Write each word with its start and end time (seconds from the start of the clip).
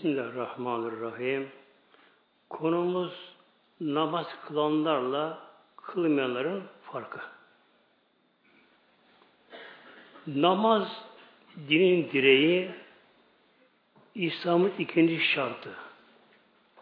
Bismillahirrahmanirrahim. 0.00 1.48
Konumuz 2.50 3.12
namaz 3.80 4.26
kılanlarla 4.46 5.38
kılmayanların 5.76 6.62
farkı. 6.82 7.20
Namaz 10.26 11.02
dinin 11.68 12.10
direği 12.12 12.70
İslam'ın 14.14 14.72
ikinci 14.78 15.20
şartı. 15.20 15.70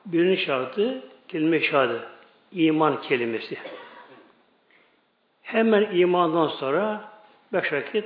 Birinci 0.06 0.42
şartı 0.42 1.04
kelime 1.28 1.60
şahadı. 1.60 2.08
iman 2.52 3.00
kelimesi. 3.00 3.58
Hemen 5.42 5.96
imandan 5.96 6.48
sonra 6.48 7.12
beş 7.52 7.72
vakit 7.72 8.04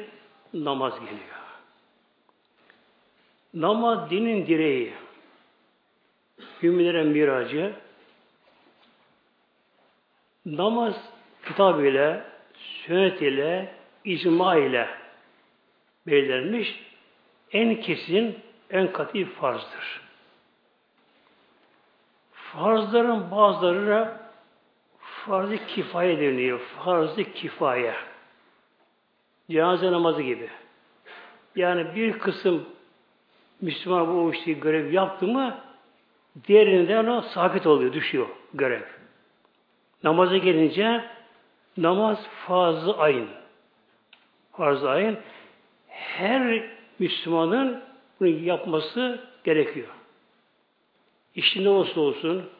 namaz 0.54 1.00
geliyor. 1.00 1.42
Namaz 3.54 4.10
dinin 4.10 4.46
direği. 4.46 5.01
Müminlerin 6.62 7.08
miracı. 7.08 7.72
Namaz 10.46 10.94
kitab 11.46 11.84
ile, 11.84 12.24
sünnet 12.54 13.22
ile, 13.22 13.74
icma 14.04 14.56
ile 14.56 14.88
belirlenmiş 16.06 16.82
en 17.52 17.80
kesin, 17.80 18.38
en 18.70 18.92
katı 18.92 19.24
farzdır. 19.24 20.00
Farzların 22.32 23.30
bazıları 23.30 24.16
farz-ı 24.98 25.66
kifaye 25.66 26.20
deniyor. 26.20 26.60
Farz-ı 26.84 27.24
kifaye. 27.24 27.94
Cenaze 29.50 29.92
namazı 29.92 30.22
gibi. 30.22 30.48
Yani 31.56 31.94
bir 31.94 32.18
kısım 32.18 32.68
Müslüman 33.60 34.14
bu 34.14 34.34
işte 34.34 34.52
görev 34.52 34.92
yaptı 34.92 35.26
mı 35.26 35.58
diğerinden 36.46 37.06
o 37.06 37.20
sabit 37.22 37.66
oluyor, 37.66 37.92
düşüyor 37.92 38.26
görev. 38.54 38.82
Namaza 40.04 40.36
gelince 40.36 41.04
namaz 41.76 42.26
fazla 42.46 42.98
ayın. 42.98 43.28
Farz 44.52 44.84
ayın. 44.84 45.18
Her 45.88 46.62
Müslümanın 46.98 47.82
bunu 48.20 48.28
yapması 48.28 49.20
gerekiyor. 49.44 49.88
İşte 51.34 51.64
ne 51.64 51.68
olursa 51.68 52.00
olsun, 52.00 52.50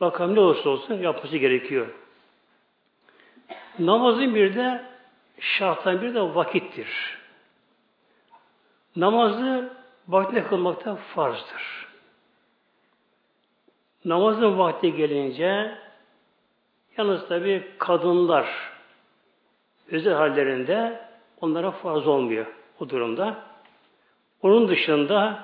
bakalım 0.00 0.34
ne 0.34 0.40
olursa 0.40 0.70
olsun 0.70 0.94
yapması 0.94 1.36
gerekiyor. 1.36 1.86
Namazın 3.78 4.34
bir 4.34 4.54
de 4.54 4.84
şarttan 5.40 6.02
bir 6.02 6.14
de 6.14 6.20
vakittir. 6.20 7.18
Namazı 8.96 9.72
vaktine 10.08 10.44
kılmakta 10.44 10.96
farzdır. 10.96 11.91
Namazın 14.04 14.58
vakti 14.58 14.96
gelince 14.96 15.78
yalnız 16.96 17.28
tabi 17.28 17.72
kadınlar 17.78 18.72
özel 19.90 20.14
hallerinde 20.14 21.08
onlara 21.40 21.70
farz 21.70 22.06
olmuyor 22.06 22.46
o 22.80 22.88
durumda. 22.88 23.44
Onun 24.42 24.68
dışında 24.68 25.42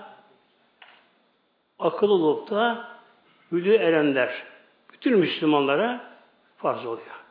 akıl 1.79 2.09
olup 2.09 2.51
da 2.51 2.89
hülü 3.53 3.75
erenler 3.75 4.45
bütün 4.93 5.19
Müslümanlara 5.19 6.15
farz 6.57 6.87
oluyor. 6.87 7.25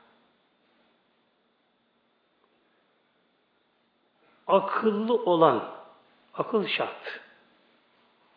Akıllı 4.47 5.13
olan 5.13 5.77
Akıl 6.37 6.67
şart. 6.67 7.19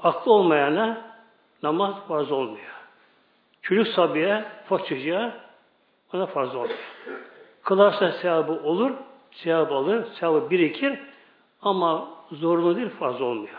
Aklı 0.00 0.32
olmayana 0.32 1.16
namaz 1.62 1.94
farz 2.08 2.32
olmuyor. 2.32 2.79
Çocuk 3.70 3.88
sabiye, 3.88 4.44
ufak 4.64 4.86
çocuğa 4.86 5.32
ona 6.12 6.26
farz 6.26 6.54
olmuyor. 6.54 6.78
Kılarsa 7.64 8.12
sevabı 8.12 8.52
olur, 8.52 8.90
sevabı 9.32 9.74
alır, 9.74 10.04
sevabı 10.20 10.50
birikir 10.50 10.98
ama 11.62 12.08
zorunlu 12.32 12.76
değil, 12.76 12.88
farz 12.88 13.20
olmuyor. 13.20 13.54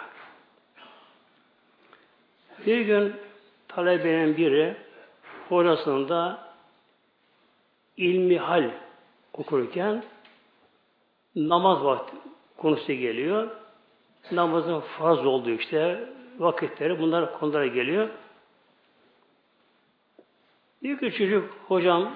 Bir 2.65 2.81
gün 2.81 3.15
talebenin 3.67 4.37
biri 4.37 4.75
orasında 5.49 6.47
ilmi 7.97 8.37
hal 8.37 8.71
okurken 9.33 10.03
namaz 11.35 11.83
vakti 11.83 12.15
konusu 12.57 12.93
geliyor 12.93 13.49
namazın 14.31 14.79
farz 14.79 15.25
olduğu 15.25 15.49
işte 15.49 16.09
vakitleri 16.39 16.99
bunlar 16.99 17.39
konulara 17.39 17.67
geliyor. 17.67 18.09
Diyor 20.83 20.99
ki 20.99 21.11
çocuk 21.11 21.49
hocam 21.67 22.15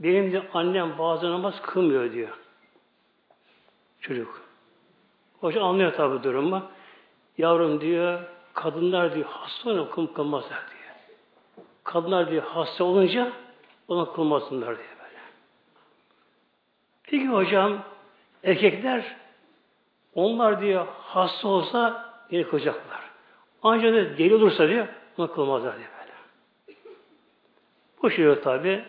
benim 0.00 0.32
de 0.32 0.42
annem 0.54 0.98
bazı 0.98 1.30
namaz 1.30 1.62
kılmıyor 1.62 2.12
diyor. 2.12 2.38
Çocuk. 4.00 4.42
Hoca 5.40 5.62
anlıyor 5.62 5.92
tabi 5.94 6.22
durumu. 6.22 6.62
Yavrum 7.38 7.80
diyor 7.80 8.20
kadınlar 8.54 9.14
diyor 9.14 9.26
hasta 9.30 9.70
olunca 9.70 9.90
kıl 9.90 10.06
kılmazlar 10.06 10.50
diyor. 10.50 10.94
Kadınlar 11.84 12.30
diyor 12.30 12.42
hasta 12.42 12.84
olunca 12.84 13.32
ona 13.88 14.12
kılmasınlar 14.12 14.66
diyor 14.66 14.88
böyle. 15.02 15.20
Peki 17.02 17.28
hocam 17.28 17.82
erkekler 18.44 19.16
onlar 20.14 20.60
diyor 20.60 20.86
hasta 21.02 21.48
olsa 21.48 22.10
yine 22.30 22.42
kılacaklar. 22.44 23.00
Ancak 23.62 23.94
da 23.94 24.18
deli 24.18 24.34
olursa 24.34 24.68
diyor 24.68 24.88
ona 25.18 25.26
kılmazlar 25.26 25.78
diyor. 25.78 25.95
Bu 28.02 28.10
şey 28.10 28.40
tabi 28.40 28.84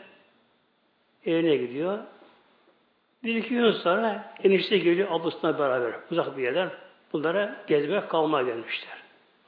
evine 1.25 1.57
gidiyor. 1.57 1.99
Bir 3.23 3.35
iki 3.35 3.49
gün 3.49 3.71
sonra 3.71 4.33
enişte 4.43 4.77
geliyor 4.77 5.07
ablasına 5.11 5.59
beraber 5.59 5.93
uzak 6.11 6.37
bir 6.37 6.43
yerden 6.43 6.69
bunlara 7.13 7.63
gezmeye 7.67 8.07
kalmaya 8.07 8.45
gelmişler. 8.45 8.97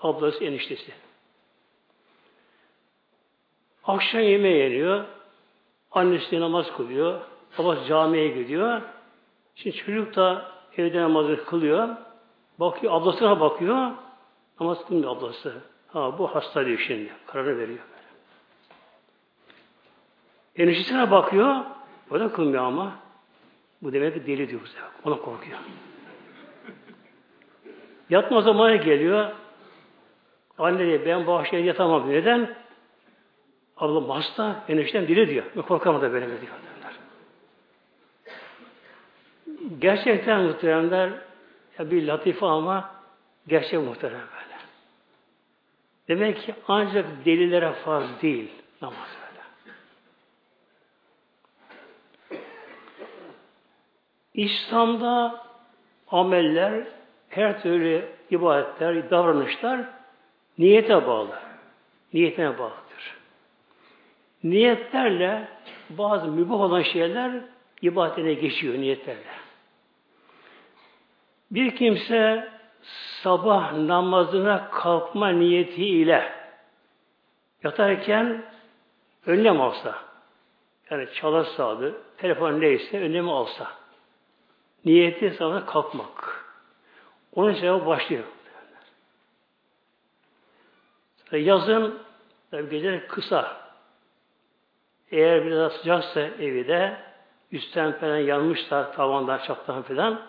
Ablası 0.01 0.43
eniştesi. 0.43 0.91
Akşam 3.83 4.21
yemeği 4.21 4.57
yeniyor. 4.57 5.05
Annesi 5.91 6.39
namaz 6.39 6.71
kılıyor. 6.77 7.19
Babası 7.57 7.85
camiye 7.85 8.27
gidiyor. 8.27 8.81
Şimdi 9.55 9.75
çocuk 9.75 10.15
da 10.15 10.51
evde 10.77 11.01
namazı 11.01 11.45
kılıyor. 11.45 11.89
Bakıyor, 12.59 12.93
ablasına 12.93 13.39
bakıyor. 13.39 13.91
Namaz 14.59 14.85
kılmıyor 14.87 15.17
ablası. 15.17 15.53
Ha 15.87 16.17
bu 16.17 16.35
hasta 16.35 16.65
diyor 16.65 16.79
şimdi. 16.87 17.09
Kararı 17.27 17.57
veriyor. 17.57 17.79
Eniştesine 20.59 21.11
bakıyor. 21.11 21.55
O 22.11 22.19
da 22.19 22.31
kılmıyor 22.31 22.63
ama. 22.63 22.95
Bu 23.81 23.93
demek 23.93 24.13
ki 24.13 24.27
deli 24.27 24.49
diyor. 24.49 24.61
Ona 25.05 25.17
korkuyor. 25.17 25.59
Yatma 28.09 28.41
zamanı 28.41 28.75
geliyor. 28.75 29.31
Anne 30.57 30.79
diyor, 30.79 31.05
ben 31.05 31.27
bu 31.27 31.33
akşam 31.33 31.65
yatamam. 31.65 32.09
Neden? 32.09 32.55
Ablam 33.77 34.09
hasta, 34.09 34.63
eniştem 34.67 35.07
deli 35.07 35.29
diyor. 35.29 35.45
Ben 35.55 35.61
korkamam 35.61 36.01
da 36.01 36.13
benim 36.13 36.29
diyor. 36.29 36.53
Gerçekten 39.79 40.41
muhteremler 40.41 41.09
ya 41.79 41.91
bir 41.91 42.07
latife 42.07 42.45
ama 42.45 42.91
gerçek 43.47 43.79
muhterem 43.79 44.19
böyle. 44.19 44.59
Demek 46.07 46.41
ki 46.41 46.55
ancak 46.67 47.25
delilere 47.25 47.71
farz 47.71 48.21
değil 48.21 48.51
namaz 48.81 49.17
böyle. 49.21 49.29
İslam'da 54.39 55.45
ameller, 56.07 56.83
her 57.29 57.61
türlü 57.61 58.05
ibadetler, 58.31 59.11
davranışlar 59.11 59.79
niyete 60.57 61.07
bağlı. 61.07 61.39
Niyetine 62.13 62.57
bağlıdır. 62.57 63.17
Niyetlerle 64.43 65.47
bazı 65.89 66.27
mübah 66.27 66.61
olan 66.61 66.81
şeyler 66.81 67.31
ibadetine 67.81 68.33
geçiyor 68.33 68.73
niyetlerle. 68.73 69.23
Bir 71.51 71.75
kimse 71.75 72.49
sabah 73.23 73.73
namazına 73.73 74.69
kalkma 74.69 75.29
niyetiyle 75.29 76.33
yatarken 77.63 78.43
önlem 79.25 79.61
alsa, 79.61 79.95
yani 80.91 81.07
çalarsa 81.13 81.67
adı, 81.67 82.01
telefon 82.17 82.61
neyse 82.61 83.01
önlemi 83.01 83.31
alsa, 83.31 83.67
niyeti 84.85 85.31
sabah 85.31 85.67
kalkmak. 85.67 86.45
Onun 87.35 87.53
sebebı 87.53 87.85
başlıyor. 87.85 88.23
Yazın 91.31 91.99
tabi 92.51 92.69
geceler 92.69 93.07
kısa. 93.07 93.57
Eğer 95.11 95.45
biraz 95.45 95.73
sıcaksa 95.73 96.19
evi 96.19 96.67
de 96.67 96.97
üstten 97.51 97.99
falan 97.99 98.17
yanmışsa 98.17 98.91
tavandan 98.91 99.37
çaptan 99.37 99.81
falan 99.81 100.21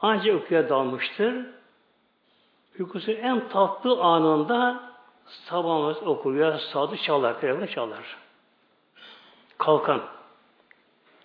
ancak 0.00 0.34
uykuya 0.34 0.68
dalmıştır. 0.68 1.46
uykusu 2.78 3.10
en 3.12 3.48
tatlı 3.48 4.00
anında 4.00 4.90
sabahımız 5.28 6.02
okur 6.02 6.34
ya 6.34 6.58
sadı 6.58 6.96
çalar, 6.96 7.40
telefonu 7.40 7.68
çalar. 7.68 8.16
Kalkan. 9.58 10.02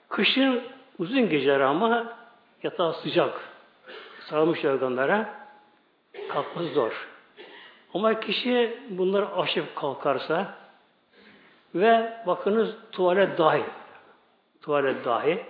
Kışın 0.09 0.63
uzun 0.99 1.29
geceler 1.29 1.59
ama 1.59 2.20
yatağı 2.63 2.93
sıcak. 2.93 3.41
Sarılmış 4.29 4.63
yorganlara 4.63 5.47
kalkması 6.29 6.67
zor. 6.67 7.07
Ama 7.93 8.19
kişi 8.19 8.79
bunları 8.89 9.35
aşıp 9.35 9.75
kalkarsa 9.75 10.55
ve 11.75 12.13
bakınız 12.27 12.75
tuvalet 12.91 13.37
dahi 13.37 13.63
tuvalet 14.61 15.05
dahi 15.05 15.45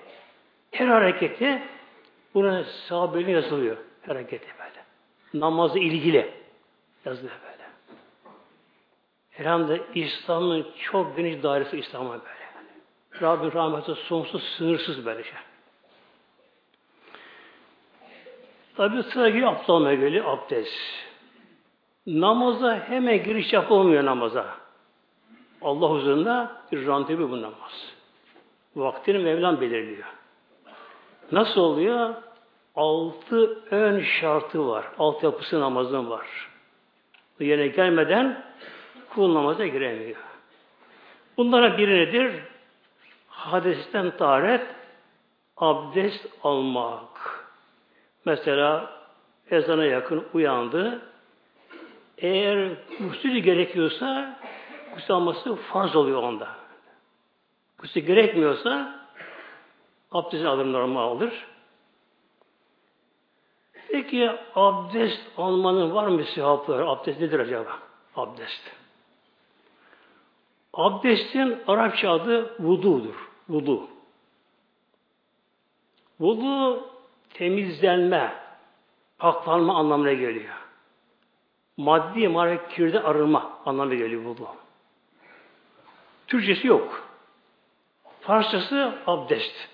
her 0.71 0.87
hareketi 0.87 1.61
buna 2.33 2.63
sahabeli 2.63 3.31
yazılıyor. 3.31 3.77
Hareketi 4.07 4.47
böyle. 4.59 4.85
Namazı 5.33 5.79
ilgili 5.79 6.33
yazılıyor 7.05 7.35
böyle. 7.43 7.63
Elhamdülillah 9.37 9.95
İslam'ın 9.95 10.67
çok 10.91 11.17
geniş 11.17 11.43
dairesi 11.43 11.77
İslam'a 11.77 12.13
böyle. 12.13 12.23
Yani. 12.55 12.67
Rabbin 13.21 13.51
rahmeti 13.51 13.95
sonsuz, 13.95 14.43
sınırsız 14.43 15.05
böyle 15.05 15.23
şey. 15.23 15.33
Tabi 18.77 19.03
sıra 19.03 19.29
geliyor 19.29 19.51
abdest 19.51 19.69
almaya 19.69 19.95
geliyor, 19.95 20.25
abdest. 20.25 20.73
Namaza 22.07 22.79
hemen 22.79 23.23
giriş 23.23 23.53
yapılmıyor 23.53 24.05
namaza. 24.05 24.45
Allah 25.61 25.89
huzurunda 25.89 26.61
bir 26.71 26.87
randevu 26.87 27.29
bu 27.29 27.41
namaz. 27.41 27.93
Vaktini 28.75 29.17
Mevlam 29.17 29.61
belirliyor. 29.61 30.07
Nasıl 31.31 31.61
oluyor? 31.61 32.15
Altı 32.75 33.63
ön 33.71 33.99
şartı 34.01 34.67
var. 34.67 34.85
Alt 34.99 35.23
yapısı 35.23 35.59
namazın 35.59 36.09
var. 36.09 36.27
Bu 37.39 37.43
yerine 37.43 37.67
gelmeden 37.67 38.43
kul 39.09 39.33
namaza 39.33 39.67
giremiyor. 39.67 40.17
Bunlara 41.37 41.77
biri 41.77 41.99
nedir? 41.99 42.33
Hadesten 43.27 44.17
taharet, 44.17 44.67
abdest 45.57 46.27
almak. 46.43 47.40
Mesela 48.25 48.91
ezana 49.51 49.85
yakın 49.85 50.27
uyandı. 50.33 51.01
Eğer 52.17 52.71
gusül 52.99 53.37
gerekiyorsa 53.37 54.39
gusül 54.93 55.15
alması 55.15 55.55
farz 55.55 55.95
oluyor 55.95 56.23
onda. 56.23 56.47
Gusül 57.77 58.01
gerekmiyorsa 58.01 58.99
abdest 60.11 60.45
alır 60.45 60.73
normal 60.73 61.01
alır. 61.01 61.45
Peki 63.89 64.31
abdest 64.55 65.21
almanın 65.37 65.95
var 65.95 66.07
mı 66.07 66.23
sevapları? 66.23 66.89
Abdest 66.89 67.19
nedir 67.21 67.39
acaba? 67.39 67.79
Abdest. 68.15 68.61
Abdestin 70.73 71.59
Arapça 71.67 72.11
adı 72.11 72.63
vududur. 72.63 73.29
Vudu. 73.49 73.87
Vudu 76.19 76.91
temizlenme, 77.33 78.33
paklanma 79.17 79.75
anlamına 79.75 80.13
geliyor. 80.13 80.53
Maddi 81.77 82.27
manevi 82.27 82.59
kirde 82.69 82.99
arınma 82.99 83.59
anlamına 83.65 83.95
geliyor 83.95 84.21
vudu. 84.21 84.47
Türkçesi 86.27 86.67
yok. 86.67 87.07
Farsçası 88.21 88.93
abdest. 89.07 89.69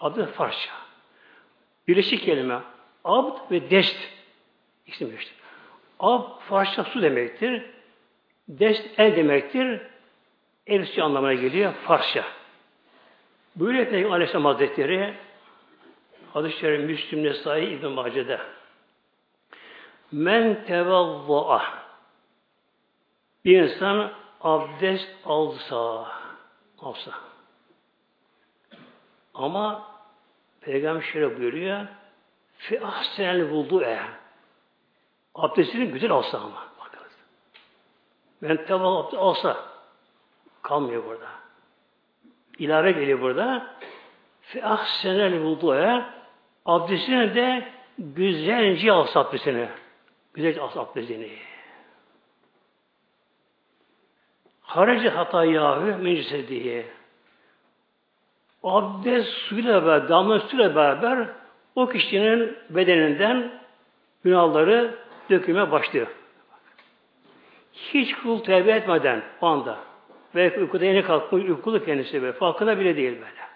Adı 0.00 0.26
Farsça. 0.26 0.70
Birleşik 1.88 2.24
kelime. 2.24 2.60
Abd 3.04 3.50
ve 3.50 3.70
dest. 3.70 3.96
İkisi 4.86 5.14
işte. 5.18 5.32
Ab 6.00 6.40
Farsça 6.48 6.84
su 6.84 7.02
demektir. 7.02 7.70
Dest 8.48 8.98
el 8.98 9.16
demektir. 9.16 9.80
El 10.66 11.02
anlamına 11.02 11.34
geliyor. 11.34 11.72
Farsça. 11.72 12.24
Böyle 13.56 13.88
Peygamber 13.88 14.14
Aleyhisselam 14.14 14.44
Hazretleri 14.44 15.14
hadis-i 16.32 16.58
şerif 16.58 16.84
Müslüm 16.90 17.24
Nesai 17.24 17.64
İbn 17.64 17.86
Mace'de 17.86 18.40
Men 20.12 20.64
tevazza'a 20.64 21.62
bir 23.44 23.62
insan 23.62 24.12
abdest 24.40 25.08
alsa 25.24 26.06
alsa 26.78 27.12
ama 29.34 29.92
Peygamber 30.60 31.02
şöyle 31.02 31.38
buyuruyor 31.38 31.86
fi 32.56 32.84
ahsenel 32.86 33.50
vudu'e 33.50 34.00
abdestini 35.34 35.88
güzel 35.88 36.10
alsa 36.10 36.38
ama 36.38 36.66
bakınız. 36.80 37.12
Men 38.40 38.56
tevazza'a 38.66 38.98
abdest 38.98 39.22
alsa 39.22 39.56
kalmıyor 40.62 41.04
burada. 41.04 41.28
İlave 42.58 42.92
geliyor 42.92 43.20
burada. 43.20 43.76
Fi 44.42 44.64
ahsenel 44.64 45.40
vudu'e 45.40 46.04
abdestini 46.66 47.34
de 47.34 47.64
güzelce 47.98 48.92
alsa 48.92 49.20
abdestini. 49.20 49.68
Güzelce 50.34 50.60
alsa 50.60 50.80
abdestini. 50.80 51.30
Harece 54.60 55.08
hatayahü 55.08 55.96
meclisediye. 55.96 56.86
Abdest 58.62 59.28
suyla 59.28 59.86
beraber, 59.86 60.08
damla 60.08 60.40
suyla 60.40 60.76
beraber 60.76 61.28
o 61.74 61.88
kişinin 61.88 62.56
bedeninden 62.70 63.60
günahları 64.24 64.94
dökülmeye 65.30 65.70
başlıyor. 65.70 66.06
Hiç 67.72 68.14
kul 68.14 68.44
tevbe 68.44 68.72
etmeden 68.72 69.22
o 69.40 69.46
anda 69.46 69.78
Belki 70.34 70.60
uykuda 70.60 70.84
yeni 70.84 71.02
kalkmış, 71.02 71.44
uykulu 71.44 71.84
kendisi 71.84 72.22
böyle. 72.22 72.32
Farkında 72.32 72.80
bile 72.80 72.96
değil 72.96 73.12
böyle. 73.12 73.51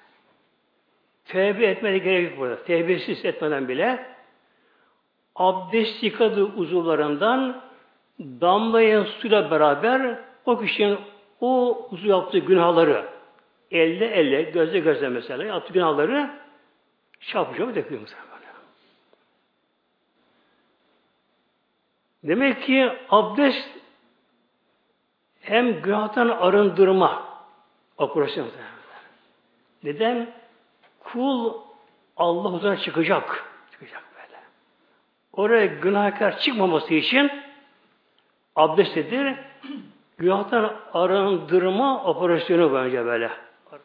Tevbe 1.28 1.66
etmeye 1.66 1.98
gerek 1.98 2.30
yok 2.30 2.38
burada. 2.38 2.64
Tevbesiz 2.64 3.24
etmeden 3.24 3.68
bile 3.68 4.06
abdest 5.36 6.02
yıkadığı 6.02 6.44
uzuvlarından 6.44 7.62
damlayan 8.20 9.04
suyla 9.04 9.50
beraber 9.50 10.18
o 10.46 10.58
kişinin 10.60 10.98
o 11.40 11.88
uzuv 11.90 12.08
yaptığı 12.08 12.38
günahları 12.38 13.06
elle 13.70 14.06
elle, 14.06 14.42
gözle 14.42 14.78
gözle 14.78 15.08
mesela 15.08 15.44
yaptığı 15.44 15.72
günahları 15.72 16.30
çarpı 17.20 17.58
çarpı 17.58 17.74
döküyor 17.74 18.00
mesela. 18.00 18.26
Demek 22.24 22.62
ki 22.62 22.92
abdest 23.10 23.68
hem 25.40 25.82
günahtan 25.82 26.28
arındırma 26.28 27.24
operasyon. 27.98 28.48
Neden? 29.82 30.32
Kul 31.16 31.54
Allah 32.16 32.52
huzuruna 32.52 32.76
çıkacak. 32.76 33.44
Çıkacak 33.72 34.02
böyle. 34.14 34.40
Oraya 35.32 35.66
günahkar 35.66 36.38
çıkmaması 36.38 36.94
için 36.94 37.30
abdesttir. 38.56 39.34
Günahtan 40.18 40.76
arındırma 40.92 42.04
operasyonu 42.04 42.74
bence 42.74 43.04
böyle. 43.04 43.30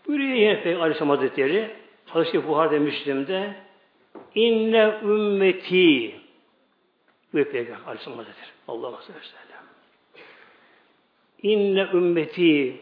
Buyuruyor 0.08 0.34
yine 0.34 0.64
Peygamber 0.64 0.84
Aleyhisselam 0.84 1.10
Hazretleri 1.10 1.76
Hazreti 2.06 2.48
Buhar'da 2.48 2.80
Müslim'de 2.80 3.56
inne 4.36 5.00
ümmeti 5.04 6.16
buyuruyor 7.34 7.54
Peygamber 7.54 7.88
Aleyhisselam 7.88 8.18
Hazretleri. 8.18 8.50
Allah'a 8.68 9.02
sallallahu 9.02 9.24
İnne 11.44 11.88
ümmeti 11.94 12.82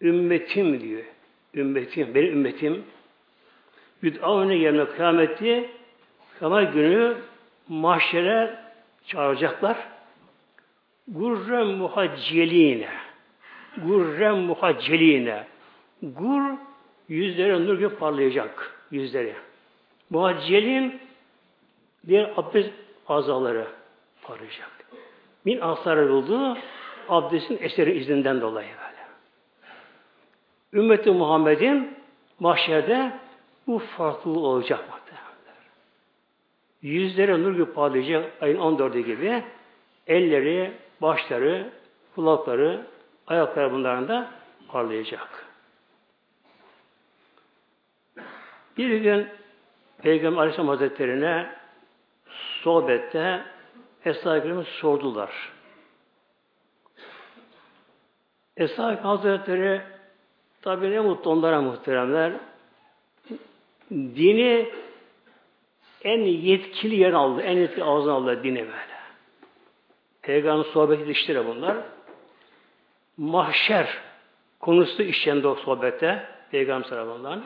ümmetim 0.00 0.80
diyor. 0.80 1.04
Ümmetim, 1.54 2.14
benim 2.14 2.32
ümmetim 2.32 2.84
yüd'avne 4.02 4.54
yerine 4.54 4.84
kıyameti 4.84 5.70
kıyamet 6.38 6.72
günü 6.72 7.16
mahşere 7.68 8.58
çağıracaklar. 9.06 9.76
Gurrem 11.08 11.66
muhacceline 11.66 12.88
Gurrem 13.76 14.36
muhacceline 14.36 15.44
Gur 16.02 16.42
yüzleri 17.08 17.66
nur 17.66 17.78
gibi 17.78 17.88
parlayacak 17.88 18.76
yüzleri. 18.90 19.34
Muhaccelin 20.10 21.00
diğer 22.06 22.32
abdest 22.36 22.70
azaları 23.08 23.66
parlayacak. 24.22 24.70
Min 25.44 25.60
asarı 25.60 26.14
oldu 26.14 26.58
abdestin 27.08 27.58
eseri 27.62 27.98
izinden 27.98 28.40
dolayı. 28.40 28.68
Ümmeti 30.72 31.10
Muhammed'in 31.10 31.98
mahşerde 32.40 33.12
bu 33.66 33.78
farklılık 33.78 34.38
olacak 34.38 34.80
muhtemelen. 34.90 35.22
Yüzleri 36.82 37.42
nur 37.42 37.52
gibi 37.52 37.64
parlayacak 37.64 38.42
ayın 38.42 38.58
14'ü 38.58 39.00
gibi 39.00 39.42
elleri, 40.06 40.72
başları, 41.02 41.70
kulakları, 42.14 42.86
ayakları 43.26 43.72
bunların 43.72 44.28
parlayacak. 44.68 45.46
Bir 48.76 48.96
gün 48.96 49.28
Peygamber 50.02 50.40
Aleyhisselam 50.40 50.68
Hazretleri'ne 50.68 51.54
sohbette 52.62 53.42
Eshab-ı 54.04 54.64
sordular. 54.64 55.52
Eshab-ı 58.56 59.00
Hazretleri 59.00 59.82
tabi 60.62 60.90
ne 60.90 61.00
mutlu 61.00 61.30
onlara 61.30 61.60
muhteremler 61.60 62.32
dini 63.90 64.70
en 66.04 66.20
yetkili 66.20 66.96
yer 66.96 67.12
aldı, 67.12 67.40
en 67.42 67.58
yetkili 67.58 67.84
ağzına 67.84 68.12
aldı 68.12 68.44
dini 68.44 68.60
böyle. 68.60 68.92
Peygamber 70.22 70.64
sohbeti 70.64 71.06
dişleri 71.06 71.46
bunlar. 71.46 71.76
Mahşer 73.16 73.98
konusu 74.60 75.02
işlendi 75.02 75.46
o 75.46 75.54
sohbette 75.54 76.26
Peygamber 76.50 76.88
tarafından. 76.88 77.42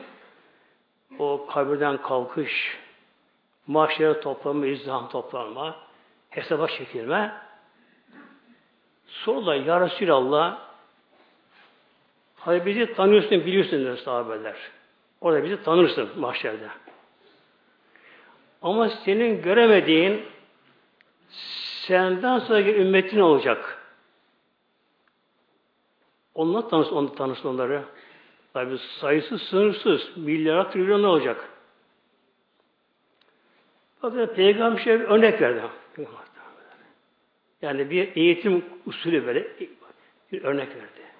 O 1.19 1.47
kabirden 1.49 1.97
kalkış, 2.01 2.77
mahşere 3.67 4.19
toplanma, 4.19 4.65
izdiham 4.65 5.09
toplanma, 5.09 5.75
hesaba 6.29 6.67
çekilme. 6.67 7.33
Sonra 9.07 9.55
Ya 9.55 9.81
Resulallah 9.81 10.66
Hadi 12.47 12.65
bizi 12.65 12.93
tanıyorsun, 12.93 13.45
biliyorsun 13.45 13.79
diyor 13.79 13.97
sahabeler. 13.97 14.55
Orada 15.21 15.43
bizi 15.43 15.63
tanırsın 15.63 16.09
mahşerde. 16.17 16.67
Ama 18.61 18.89
senin 18.89 19.41
göremediğin 19.41 20.25
senden 21.87 22.39
sonraki 22.39 22.75
ümmetin 22.75 23.19
olacak. 23.19 23.77
Onunla 26.35 26.67
tanış, 26.67 26.87
onu 26.87 27.15
tanışsın 27.15 27.49
onları. 27.49 27.83
Tabi 28.53 28.77
sayısı 28.77 29.39
sınırsız. 29.39 30.17
Milyar, 30.17 30.71
trilyon 30.71 31.03
olacak. 31.03 31.49
Fakat 34.01 34.35
Peygamber 34.35 34.83
şey 34.83 34.93
örnek 34.93 35.41
verdi. 35.41 35.61
Yani 37.61 37.89
bir 37.89 38.15
eğitim 38.15 38.65
usulü 38.85 39.25
böyle 39.25 39.47
bir 40.31 40.43
örnek 40.43 40.69
verdi. 40.69 41.16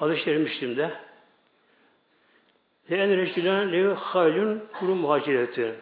Hadis-i 0.00 0.24
Şerif 0.24 0.40
Müslim'de 0.40 0.90
Le'en 2.90 3.16
reçilen 3.16 3.72
levi 3.72 3.94
haylun 3.94 4.64
kuru 4.78 4.94
muhaciretü. 4.94 5.76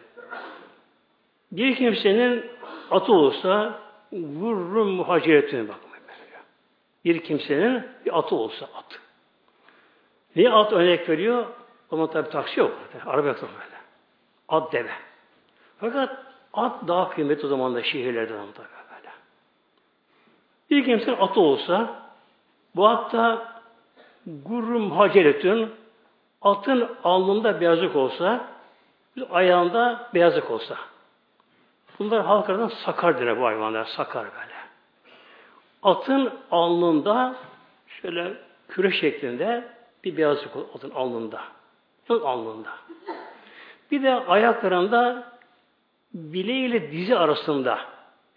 Bir 1.51 1.75
kimsenin 1.75 2.45
atı 2.91 3.13
olsa 3.13 3.79
vurrum 4.11 4.89
muhaciretüne 4.89 5.67
bakmayın. 5.67 5.89
Bir 7.05 7.23
kimsenin 7.23 7.87
bir 8.05 8.19
atı 8.19 8.35
olsa 8.35 8.65
at. 8.65 8.99
Niye 10.35 10.49
at 10.49 10.73
örnek 10.73 11.09
veriyor? 11.09 11.45
Ama 11.91 12.09
tabi 12.09 12.29
taksi 12.29 12.59
yok. 12.59 12.79
Araba 13.05 13.27
yok 13.27 13.41
böyle. 13.41 13.79
At 14.49 14.73
deve. 14.73 14.91
Fakat 15.79 16.25
at 16.53 16.87
daha 16.87 17.09
kıymetli 17.09 17.45
o 17.45 17.49
zaman 17.49 17.75
da 17.75 17.83
şehirlerde 17.83 18.33
tabi 18.33 18.67
böyle. 18.95 19.11
Bir 20.69 20.85
kimsenin 20.85 21.17
atı 21.17 21.39
olsa 21.39 22.03
bu 22.75 22.87
atta 22.87 23.58
gurrum 24.45 24.91
haceretün 24.91 25.71
atın 26.41 26.89
alnında 27.03 27.61
beyazlık 27.61 27.95
olsa 27.95 28.47
ayağında 29.31 30.09
beyazlık 30.13 30.51
olsa 30.51 30.77
bunlar 31.99 32.25
halk 32.25 32.73
sakar 32.85 33.21
denir 33.21 33.41
bu 33.41 33.45
hayvanlar 33.45 33.85
sakar 33.85 34.23
böyle. 34.25 34.59
Atın 35.83 36.33
alnında 36.51 37.35
şöyle 37.87 38.33
küre 38.67 38.91
şeklinde 38.91 39.63
bir 40.03 40.17
beyazlık 40.17 40.55
olur 40.55 40.65
atın 40.75 40.91
alnında. 40.91 41.41
Yok 42.09 42.25
alnında. 42.25 42.69
Bir 43.91 44.03
de 44.03 44.13
ayaklarında 44.13 45.31
bileğiyle 46.13 46.91
dizi 46.91 47.17
arasında 47.17 47.79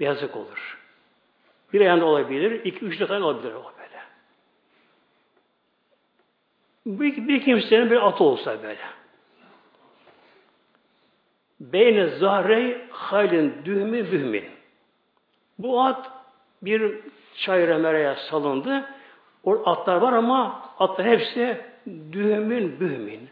beyazlık 0.01 0.37
olur. 0.37 0.79
Bir 1.73 1.81
ayağında 1.81 2.05
olabilir, 2.05 2.65
iki, 2.65 2.85
üç 2.85 2.99
tane 2.99 3.25
olabilir 3.25 3.55
o 3.55 3.73
böyle. 3.79 4.03
Bir, 6.87 7.29
bir 7.29 7.45
kimsenin 7.45 7.91
bir 7.91 8.07
atı 8.07 8.25
olsa 8.25 8.63
böyle. 8.63 8.81
Beyne 11.61 12.07
zahrey 12.07 12.89
haylin 12.91 13.55
dühmi 13.65 14.13
bühmin. 14.13 14.45
Bu 15.59 15.83
at 15.83 16.11
bir 16.63 17.01
çayıra 17.37 17.79
meraya 17.79 18.15
salındı. 18.15 18.85
O 19.45 19.71
atlar 19.71 19.97
var 19.97 20.13
ama 20.13 20.71
atlar 20.79 21.07
hepsi 21.07 21.61
dühmün 22.13 22.81
bühmin. 22.81 23.29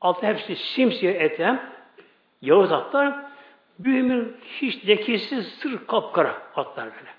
Atlar 0.00 0.34
hepsi 0.34 0.56
simsiye 0.56 1.12
etem. 1.12 1.70
Yavuz 2.42 2.72
atlar. 2.72 3.14
Bühmün 3.78 4.36
hiç 4.60 4.86
lekesiz 4.86 5.48
sır 5.48 5.86
kapkara 5.86 6.42
atlar 6.56 6.84
böyle. 6.84 7.10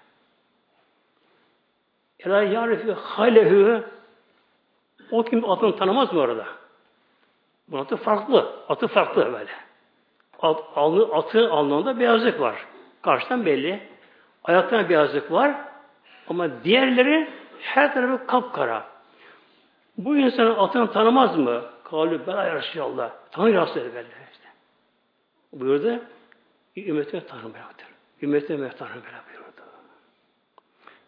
Ela 2.20 2.44
yarifi 2.44 2.92
halehu 2.92 3.84
o 5.12 5.24
kim 5.24 5.50
atını 5.50 5.76
tanımaz 5.76 6.14
mı 6.14 6.20
orada? 6.20 6.46
Bu 7.68 7.78
atı 7.78 7.96
farklı. 7.96 8.54
Atı 8.70 8.88
farklı 8.88 9.34
böyle. 9.34 9.52
At, 10.42 10.64
alnı, 10.76 11.16
atı 11.16 11.52
alnında 11.52 12.00
beyazlık 12.00 12.40
var. 12.40 12.66
Karşıdan 13.02 13.46
belli. 13.46 13.80
Ayaklarına 14.44 14.90
beyazlık 14.90 15.32
var. 15.32 15.56
Ama 16.30 16.64
diğerleri 16.64 17.30
her 17.62 17.94
tarafı 17.94 18.28
kapkara. 18.28 18.86
Bu 19.98 20.18
insanın 20.18 20.56
atını 20.56 20.92
tanımaz 20.92 21.38
mı? 21.38 21.62
Kalü 21.84 22.28
bela 22.28 22.44
ya 22.44 22.56
Resulallah. 22.56 23.12
Tanır 23.32 23.54
ya 23.54 23.62
Resulallah 23.62 24.02
işte. 24.32 24.48
Buyurdu. 25.54 26.00
Ümmetine 26.78 27.26
tanımıyordur. 27.26 27.86
Ümmetine 28.22 28.70
tanımıyor 28.70 29.04
buyurdu. 29.04 29.62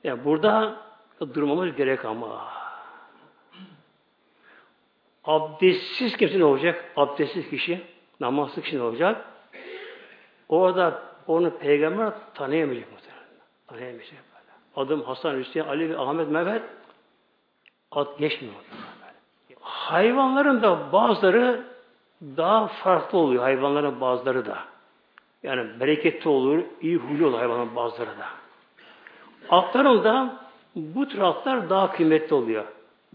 Yani 0.04 0.26
burada 0.26 0.76
durmamız 1.34 1.76
gerek 1.76 2.06
ama. 2.06 2.67
Abdestsiz 5.28 6.18
kimse 6.18 6.40
ne 6.40 6.46
olacak? 6.46 6.92
Abdestsiz 6.96 7.50
kişi, 7.50 7.82
namazsız 8.20 8.64
kişi 8.64 8.78
ne 8.78 8.82
olacak? 8.82 9.26
Orada 10.50 11.04
onu 11.28 11.58
peygamber 11.58 12.12
tanıyamayacak 12.34 12.92
muhtemelen. 12.92 13.24
Tanıyamayacak 13.68 14.12
böyle. 14.12 14.86
Adım 14.86 15.02
Hasan, 15.02 15.38
Hüseyin, 15.38 15.68
Ali 15.68 15.90
ve 15.90 15.98
Ahmet, 15.98 16.30
Mehmet 16.30 16.62
ad 17.92 18.20
geçmiyor. 18.20 18.56
Hayvanların 19.62 20.62
da 20.62 20.92
bazıları 20.92 21.64
daha 22.22 22.68
farklı 22.68 23.18
oluyor. 23.18 23.44
Hayvanların 23.44 24.02
bazıları 24.02 24.46
da. 24.46 24.58
Yani 25.44 25.80
bereketli 25.80 26.30
olur, 26.30 26.64
iyi 26.82 26.98
huylu 26.98 27.28
olur 27.28 27.38
hayvanların 27.38 27.76
bazıları 27.76 28.10
da. 28.10 28.28
Atların 29.50 30.04
da 30.04 30.40
bu 30.76 31.08
tür 31.08 31.20
atlar 31.20 31.70
daha 31.70 31.92
kıymetli 31.92 32.36
oluyor 32.36 32.66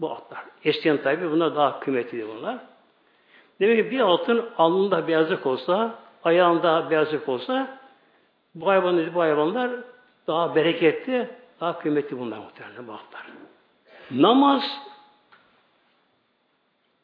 bu 0.03 0.11
atlar. 0.11 0.43
Eskiden 0.63 0.97
tabi 0.97 1.31
bunlar 1.31 1.55
daha 1.55 1.79
kıymetli 1.79 2.27
bunlar. 2.27 2.57
Demek 3.59 3.85
ki 3.85 3.91
bir 3.91 3.99
altın 3.99 4.49
alnında 4.57 5.07
beyazlık 5.07 5.45
olsa, 5.45 5.95
ayağında 6.23 6.89
beyazlık 6.89 7.29
olsa 7.29 7.77
bu 8.55 8.67
hayvanlar, 8.67 9.15
bu 9.15 9.21
hayvanlar 9.21 9.71
daha 10.27 10.55
bereketli, 10.55 11.29
daha 11.61 11.79
kıymetli 11.79 12.19
bunlar 12.19 12.37
muhtemelen 12.37 12.87
bu 12.87 12.93
atlar. 12.93 13.25
Namaz 14.11 14.63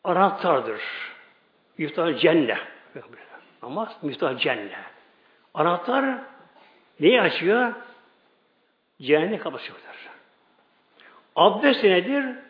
anahtardır. 0.03 0.81
Miftah 1.77 2.19
cennet. 2.19 2.57
Namaz 3.63 3.97
miftah 4.01 4.39
cennet. 4.39 4.71
Anahtar 5.53 6.19
neyi 6.99 7.21
açıyor? 7.21 7.73
Cehennemi 9.01 9.39
kapatıyorlar. 9.39 9.95
Abdest 11.35 11.83
nedir? 11.83 12.48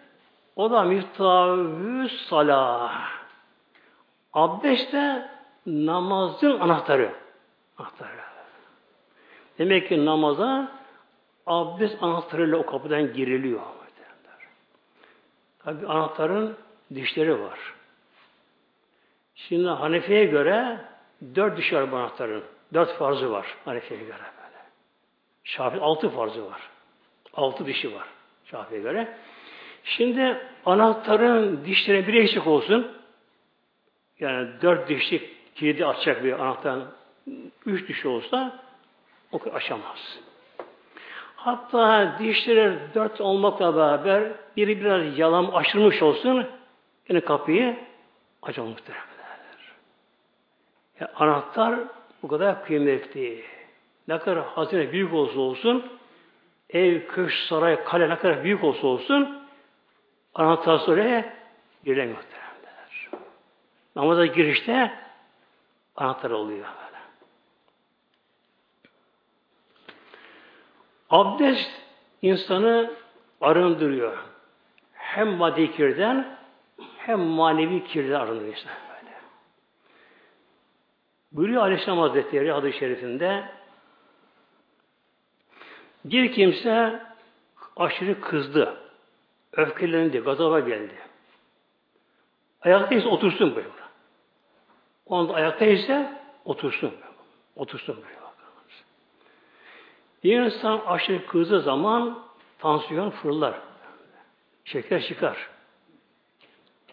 O 0.60 0.72
da 0.72 0.84
miftahü 0.84 2.10
salah. 2.10 3.10
Abdest 4.34 4.94
de 4.94 5.30
namazın 5.66 6.60
anahtarı. 6.60 7.14
Anahtarı. 7.78 8.12
Demek 9.58 9.90
ki 9.90 10.06
namaza 10.06 10.72
abdest 11.46 12.04
anahtarıyla 12.04 12.58
o 12.58 12.66
kapıdan 12.66 13.14
giriliyor. 13.14 13.62
Tabi 15.60 15.88
anahtarın 15.88 16.58
dişleri 16.96 17.42
var. 17.42 17.60
Şimdi 19.36 19.68
Hanefi'ye 19.68 20.26
göre 20.26 20.80
dört 21.36 21.58
dişi 21.58 21.76
var 21.76 21.92
bu 21.92 21.98
anahtarın. 21.98 22.44
Dört 22.74 22.94
farzı 22.94 23.32
var 23.32 23.58
Hanefi'ye 23.66 24.00
göre 24.00 24.18
böyle. 24.18 24.64
Şafii 25.44 25.80
altı 25.80 26.10
farzı 26.10 26.52
var. 26.52 26.62
Altı 27.34 27.66
dişi 27.66 27.96
var 27.96 28.08
Şafii'ye 28.46 28.82
göre. 28.82 29.18
Şimdi 29.84 30.38
anahtarın 30.66 31.66
dişlerine 31.66 32.08
bir 32.08 32.14
eksik 32.14 32.48
olsun. 32.48 32.92
Yani 34.20 34.48
dört 34.62 34.90
dişlik 34.90 35.56
kilidi 35.56 35.86
açacak 35.86 36.24
bir 36.24 36.34
anahtarın 36.34 36.86
üç 37.66 37.88
dişi 37.88 38.08
olsa 38.08 38.60
o 39.32 39.40
açamaz. 39.54 40.20
Hatta 41.36 42.16
dişleri 42.20 42.78
dört 42.96 43.22
olmakla 43.22 43.76
beraber 43.76 44.32
biri 44.58 44.82
biraz 44.82 45.20
yalan 45.20 45.46
aşırmış 45.46 46.02
olsun 46.02 46.46
yine 47.10 47.20
kapıyı 47.20 47.78
açamaz 48.42 48.70
muhtemelen. 48.70 49.10
Yani 51.00 51.12
anahtar 51.16 51.80
bu 52.24 52.28
kadar 52.28 52.66
kıymetli. 52.66 53.44
Ne 54.08 54.20
kadar 54.20 54.46
hazine 54.46 54.92
büyük 54.92 55.14
olsa 55.14 55.40
olsun, 55.40 55.86
ev, 56.70 57.08
köşk, 57.08 57.38
saray, 57.38 57.84
kale 57.84 58.10
ne 58.10 58.16
kadar 58.16 58.44
büyük 58.44 58.64
olsa 58.64 58.88
olsun, 58.88 59.39
anahtar 60.36 60.88
oraya 60.88 61.34
giremiyor 61.86 62.18
muhtemelenler. 62.18 63.10
Namaza 63.96 64.26
girişte 64.26 64.92
anahtar 65.96 66.32
oluyor. 66.32 66.66
Böyle. 66.66 67.00
Abdest 71.10 71.72
insanı 72.22 72.92
arındırıyor. 73.42 74.18
Hem 74.94 75.28
maddi 75.28 75.72
kirden 75.72 76.38
hem 76.98 77.20
manevi 77.20 77.84
kirden 77.84 78.20
arındırıyor 78.20 78.54
insan 78.54 78.72
böyle. 78.90 79.16
Buyuruyor 81.32 81.62
Aleyhisselam 81.62 82.00
Hazretleri 82.00 82.54
adı 82.54 82.74
şerifinde 82.74 83.50
bir 86.06 86.32
kimse 86.32 87.04
aşırı 87.76 88.22
kızdı. 88.22 88.89
Öfkelendi, 89.60 90.20
gazaba 90.20 90.60
geldi. 90.60 90.94
Ayaktaysa 92.62 93.10
otursun 93.10 93.56
böyle. 93.56 93.68
O 95.06 95.16
anda 95.16 95.34
ayaktaysa 95.34 96.22
otursun. 96.46 96.94
Otursun 97.56 97.96
böyle. 97.96 98.20
Bir 100.24 100.40
insan 100.42 100.80
aşırı 100.80 101.26
kızdığı 101.26 101.62
zaman 101.62 102.20
tansiyon 102.60 103.10
fırlar. 103.10 103.60
Şeker 104.66 105.02
çıkar. 105.04 105.50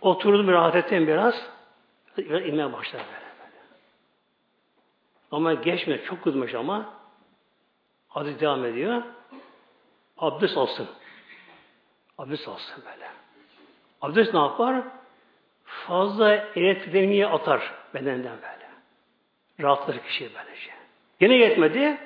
Oturdum 0.01 0.49
rahat 0.49 0.77
ettim 0.77 1.07
biraz. 1.07 1.51
Biraz 2.19 2.43
inmeye 2.43 2.73
başlar 2.73 3.03
böyle. 3.07 3.27
Ama 5.31 5.55
geçme 5.55 6.05
çok 6.05 6.25
kızmış 6.25 6.55
ama 6.55 6.95
hadi 8.09 8.41
devam 8.41 8.65
ediyor. 8.65 9.03
Abdest 10.19 10.57
alsın. 10.57 10.89
Abdest 12.19 12.49
alsın 12.49 12.85
böyle. 12.85 13.11
Abdest 14.03 14.35
ne 14.35 14.41
yapar? 14.41 14.83
Fazla 15.65 16.35
elektriğini 16.35 17.27
atar 17.27 17.75
bedenden 17.95 18.37
böyle. 18.37 18.67
Rahatlar 19.61 20.03
kişi 20.03 20.31
böylece. 20.35 20.71
Yine 21.21 21.35
yetmedi. 21.35 21.99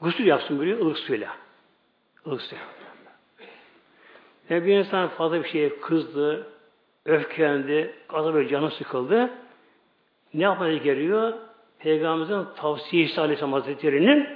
Gusül 0.00 0.26
yapsın 0.26 0.58
böyle 0.58 0.76
ılık 0.76 0.98
suyla. 0.98 1.36
Ilık 2.26 2.42
suyla. 2.42 2.64
Yani 4.50 4.66
bir 4.66 4.78
insan 4.78 5.08
fazla 5.08 5.44
bir 5.44 5.48
şeye 5.48 5.80
kızdı, 5.80 6.46
öfkelendi, 7.04 7.94
gaza 8.08 8.34
böyle 8.34 8.48
canı 8.48 8.70
sıkıldı. 8.70 9.30
Ne 10.34 10.42
yapması 10.42 10.72
gerekiyor? 10.72 11.34
Peygamberimizin 11.78 12.54
tavsiyesi 12.56 13.20
Aleyhisselam 13.20 13.52
Hazretleri'nin 13.52 14.28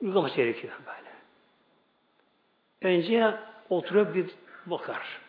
uygulaması 0.00 0.36
gerekiyor 0.36 0.72
böyle. 0.86 1.14
Önce 2.94 3.34
oturup 3.76 4.14
bir 4.14 4.30
bakar. 4.66 5.20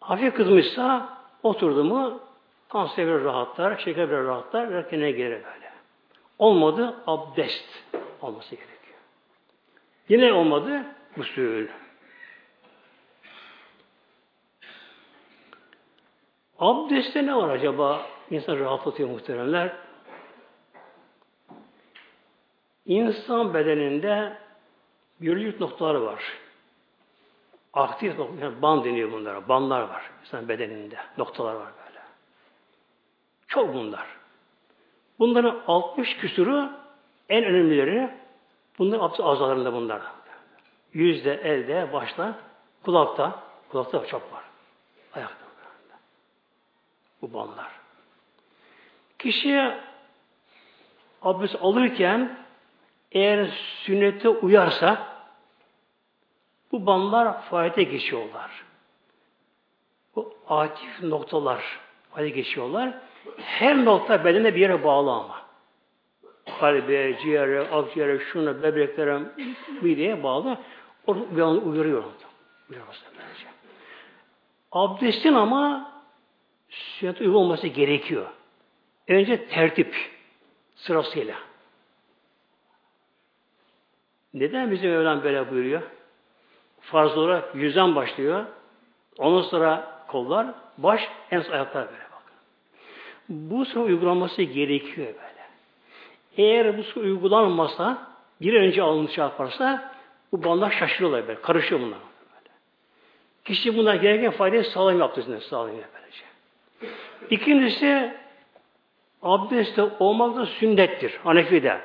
Hafif 0.00 0.34
kızmışsa 0.34 1.18
oturdu 1.42 1.84
mu 1.84 2.20
tansiyon 2.68 3.08
biraz 3.08 3.24
rahatlar, 3.24 3.78
şeker 3.78 4.10
biraz 4.10 4.26
rahatlar 4.26 4.74
ve 4.74 4.88
kendine 4.88 5.10
gelir 5.10 5.30
böyle. 5.30 5.72
Olmadı 6.38 6.94
abdest 7.06 7.68
olması 8.22 8.50
gerekiyor. 8.50 8.98
Yine 10.08 10.32
olmadı 10.32 10.84
usul. 11.16 11.66
Abdestte 16.58 17.26
ne 17.26 17.36
var 17.36 17.48
acaba? 17.48 18.06
İnsan 18.30 18.58
rahatlatıyor 18.58 19.08
muhteremler. 19.08 19.72
İnsan 22.86 23.54
bedeninde 23.54 24.36
biyolojik 25.20 25.60
noktalar 25.60 25.94
var. 25.94 26.22
Aktif 27.74 28.18
yani 28.40 28.62
band 28.62 28.84
deniyor 28.84 29.12
bunlara. 29.12 29.48
Bandlar 29.48 29.80
var 29.80 30.10
insan 30.20 30.48
bedeninde. 30.48 30.96
Noktalar 31.18 31.54
var 31.54 31.68
böyle. 31.86 32.00
Çok 33.48 33.74
bunlar. 33.74 34.06
Bunların 35.18 35.62
60 35.66 36.16
küsuru 36.16 36.70
en 37.28 37.44
önemlileri 37.44 38.10
bunlar 38.78 38.98
abdest 39.00 39.20
azalarında 39.20 39.72
bunlar. 39.72 40.02
Yüzde, 40.92 41.34
elde, 41.34 41.92
başta, 41.92 42.34
kulakta. 42.84 43.42
Kulakta 43.68 44.06
çok 44.06 44.32
var. 44.32 44.42
Ayakta. 45.14 45.50
Bu 47.22 47.32
bandlar. 47.32 47.70
Kişi 49.18 49.72
abdest 51.22 51.56
alırken 51.62 52.38
eğer 53.12 53.50
sünnete 53.84 54.28
uyarsa 54.28 55.09
bu 56.72 56.86
bandlar 56.86 57.42
faaliyete 57.42 57.82
geçiyorlar. 57.82 58.50
Bu 60.16 60.34
aktif 60.48 61.02
noktalar 61.02 61.64
faaliyete 62.10 62.40
geçiyorlar. 62.40 62.98
Her 63.36 63.84
nokta 63.84 64.24
bedene 64.24 64.54
bir 64.54 64.60
yere 64.60 64.84
bağlı 64.84 65.12
ama. 65.12 65.40
Kalbe, 66.60 67.18
ciğere, 67.22 67.60
akciğere, 67.60 68.18
şuna, 68.18 68.62
böbreklere, 68.62 69.20
mideye 69.82 70.22
bağlı. 70.22 70.58
Onu 71.06 71.26
uyarıyor. 71.32 72.04
Uyarıyor 72.70 72.86
Abdestin 74.72 75.34
ama 75.34 75.92
sünnet 76.68 77.20
uygun 77.20 77.34
olması 77.34 77.66
gerekiyor. 77.66 78.26
Önce 79.08 79.46
tertip 79.46 79.94
sırasıyla. 80.76 81.36
Neden 84.34 84.70
bizim 84.70 84.90
Mevlam 84.90 85.22
böyle 85.22 85.50
buyuruyor? 85.50 85.82
Farz 86.80 87.18
olarak 87.18 87.54
yüzden 87.54 87.94
başlıyor. 87.94 88.44
Ondan 89.18 89.42
sonra 89.42 90.00
kollar, 90.08 90.46
baş, 90.78 91.08
en 91.30 91.40
son 91.40 91.52
ayaklar 91.52 91.86
böyle 91.86 91.98
bakın. 91.98 92.36
Bu 93.28 93.64
sıra 93.64 93.82
uygulanması 93.82 94.42
gerekiyor 94.42 95.06
böyle. 95.06 95.40
Eğer 96.36 96.78
bu 96.78 96.82
sıra 96.82 97.04
uygulanmasa, 97.04 98.06
bir 98.40 98.54
önce 98.54 98.82
alınmış 98.82 99.12
şey 99.12 99.24
yaparsa 99.24 99.92
bu 100.32 100.44
bandlar 100.44 100.70
şaşırıyorlar 100.70 101.28
böyle, 101.28 101.40
karışıyor 101.40 101.80
bunlar. 101.80 101.98
Böyle. 101.98 102.54
Kişi 103.44 103.76
bunlar 103.76 103.94
gereken 103.94 104.30
faydayı 104.30 104.64
sağlam 104.64 104.98
yaptığı 104.98 105.40
sağlamıyor 105.40 105.84
böylece. 105.94 106.24
İkincisi 107.30 108.14
abdestte 109.22 109.82
olmak 109.82 110.36
da 110.36 110.46
sünnettir 110.46 111.20
Hanefi'de. 111.24 111.80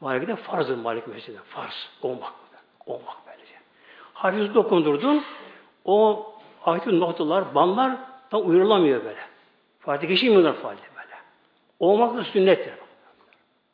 Malik'de 0.00 0.36
farzdır 0.36 0.76
Malik 0.76 1.06
mesela. 1.06 1.42
Farz. 1.42 1.88
Olmak. 2.02 2.32
Olmak 2.90 3.16
böylece. 3.26 3.54
Hafif 4.14 4.54
dokundurdun 4.54 5.24
o 5.84 6.26
aktif 6.64 6.92
noktalar, 6.92 7.54
banlar 7.54 7.96
tam 8.30 8.50
uyarılamıyor 8.50 9.04
böyle. 9.04 9.20
Fatih 9.80 10.08
geçemiyorlar 10.08 10.54
Fatih 10.54 10.82
böyle. 10.96 11.16
Olmak 11.80 12.16
da 12.16 12.24
sünnettir. 12.24 12.72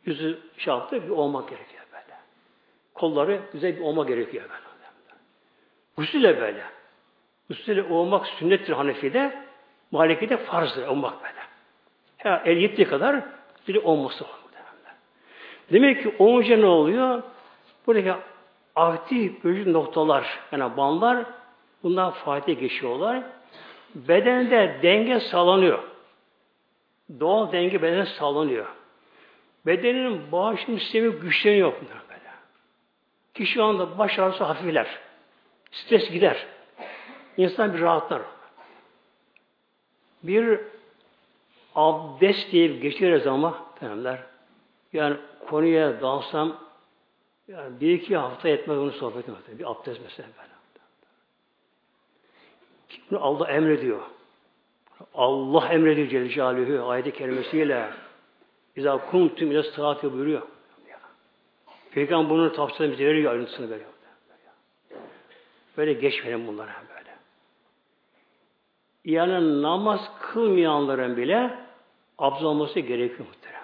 Yüzü 0.05 0.39
şey 0.59 0.75
bir 0.93 1.09
olmak 1.09 1.49
gerekiyor 1.49 1.83
böyle. 1.93 2.19
Kolları 2.95 3.41
güzel 3.53 3.77
bir 3.77 3.81
olmak 3.81 4.09
gerekiyor 4.09 4.45
böyle. 4.45 4.67
Gusüle 5.97 6.41
böyle. 6.41 6.63
Gusüle 7.49 7.83
olmak 7.83 8.27
sünnettir 8.27 8.73
Hanefi'de. 8.73 9.47
Maliki'de 9.91 10.37
farzdır 10.37 10.87
olmak 10.87 11.23
böyle. 11.23 11.41
Her 12.17 12.47
el 12.47 12.57
yettiği 12.57 12.89
kadar 12.89 13.23
bir 13.69 13.77
olması 13.77 14.25
var. 14.25 14.47
Demek 15.73 16.03
ki 16.03 16.15
olunca 16.19 16.57
ne 16.57 16.67
oluyor? 16.67 17.23
Buradaki 17.87 18.15
aktif 18.77 19.45
bölücü 19.45 19.73
noktalar, 19.73 20.39
yani 20.53 20.77
bandlar 20.77 21.27
bundan 21.83 22.11
fayda 22.11 22.53
geçiyorlar. 22.53 23.23
Bedende 23.95 24.79
denge 24.83 25.21
sağlanıyor. 25.21 25.83
Doğal 27.21 27.53
denge 27.53 27.83
bedene 27.83 28.07
sağlanıyor. 28.07 28.67
Bedenin 29.67 30.33
bağışım 30.33 30.79
sistemi 30.79 31.13
güçleniyor 31.13 31.73
bunlar 31.73 32.03
böyle. 32.09 32.21
Kişi 33.35 33.53
şu 33.53 33.65
anda 33.65 33.99
baş 33.99 34.19
ağrısı 34.19 34.45
hafifler. 34.45 34.87
Stres 35.73 36.11
gider. 36.11 36.47
İnsan 37.37 37.75
bir 37.75 37.81
rahatlar. 37.81 38.23
Bir 40.23 40.61
abdest 41.75 42.53
diye 42.53 42.67
geçeriz 42.67 43.27
ama 43.27 43.55
tanımlar. 43.81 44.21
Yani 44.93 45.17
konuya 45.47 46.01
dalsam 46.01 46.57
yani 47.49 47.81
bir 47.81 47.93
iki 47.93 48.17
hafta 48.17 48.49
etmez 48.49 48.79
onu 48.79 48.93
sohbet 48.93 49.29
etmez. 49.29 49.59
Bir 49.59 49.71
abdest 49.71 50.01
mesela 50.05 50.29
böyle. 50.39 50.57
Bunu 53.11 53.25
Allah 53.25 53.49
emrediyor. 53.49 54.03
Allah 55.15 55.69
emrediyor 55.69 56.09
Celle 56.09 56.29
Celaluhu 56.29 56.89
ayet-i 56.89 57.13
kerimesiyle 57.13 57.91
İzâ 58.77 58.99
kumtum 59.11 59.51
ile 59.51 59.63
sıhhati 59.63 60.13
buyuruyor. 60.13 60.43
Peygamber 61.91 62.31
bunu 62.31 62.53
tavsiye 62.53 62.93
bize 62.93 63.07
veriyor, 63.07 63.33
ayrıntısını 63.33 63.71
veriyor. 63.71 63.91
Böyle 65.77 65.93
geçmeyin 65.93 66.47
bunlara 66.47 66.73
böyle. 66.89 67.11
Yani 69.05 69.63
namaz 69.63 70.01
kılmayanların 70.21 71.17
bile 71.17 71.59
abdest 72.19 72.45
olması 72.45 72.81
gerekiyor 72.81 73.29
muhteremler. 73.29 73.56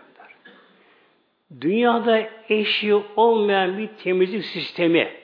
Dünyada 1.61 2.31
eşi 2.49 2.95
olmayan 2.95 3.79
bir 3.79 3.89
temizlik 3.89 4.45
sistemi 4.45 5.17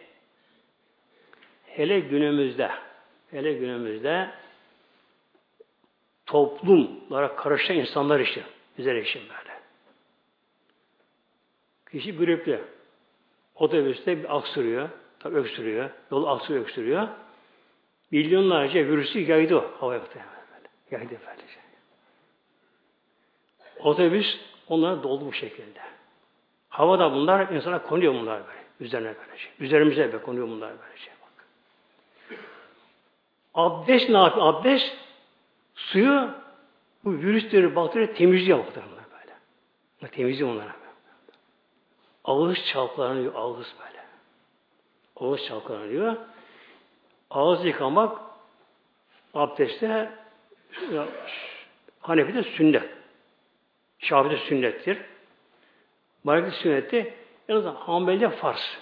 hele 1.65 2.01
günümüzde 2.01 2.71
hele 3.31 3.53
günümüzde 3.53 4.31
toplumlara 6.27 7.37
karışan 7.37 7.77
insanlar 7.77 8.21
için 8.21 8.43
üzere 8.79 9.03
için 9.03 9.23
böyle. 9.23 9.59
Kişi 11.91 12.17
gripli. 12.17 12.61
Otobüste 13.55 14.19
bir 14.19 14.37
aksırıyor. 14.37 14.89
Tabi 15.21 15.37
öksürüyor. 15.37 15.91
Yol 16.11 16.27
aksırıyor, 16.27 16.65
öksürüyor. 16.65 17.09
Milyonlarca 18.11 18.81
virüsü 18.81 19.19
yaydı 19.19 19.57
o 19.57 19.75
havaya. 19.81 20.03
Yaydı 20.91 21.17
böylece. 21.27 21.59
Otobüs 23.79 24.39
onlara 24.69 25.03
doldu 25.03 25.27
bu 25.27 25.33
şekilde. 25.33 25.81
Havada 26.79 27.13
bunlar 27.13 27.49
insana 27.49 27.83
konuyor 27.83 28.15
bunlar 28.15 28.43
böyle. 28.47 28.59
Üzerine 28.81 29.15
böylece. 29.19 29.49
Üzerimize 29.61 30.13
be 30.13 30.19
konuyor 30.19 30.49
bunlar 30.49 30.73
böylece. 30.83 31.11
Bak. 31.23 31.47
Abdest 33.55 34.09
ne 34.09 34.19
yapıyor? 34.19 34.47
Abdest 34.47 34.97
suyu 35.75 36.31
bu 37.05 37.13
virüsleri, 37.13 37.77
bakteri 37.77 38.15
temizliyor 38.15 38.59
bunlar 38.59 38.85
böyle. 39.13 40.11
Temizliyor 40.11 40.51
onlara. 40.51 40.77
Ağız 42.25 42.59
çalkalanıyor, 42.67 43.33
ağız 43.35 43.75
böyle. 43.81 44.05
Ağız 45.17 45.47
çalkalanıyor. 45.47 46.17
Ağız 47.31 47.65
yıkamak 47.65 48.19
abdestte 49.35 50.13
Hanefi'de 52.01 52.43
sünnet. 52.43 52.91
Şafi'de 53.99 54.37
sünnettir. 54.37 54.99
Malik'te 56.25 56.51
sünnetti. 56.51 57.15
En 57.49 57.55
azından 57.57 57.75
Hanbeli'de 57.75 58.31
farz. 58.31 58.79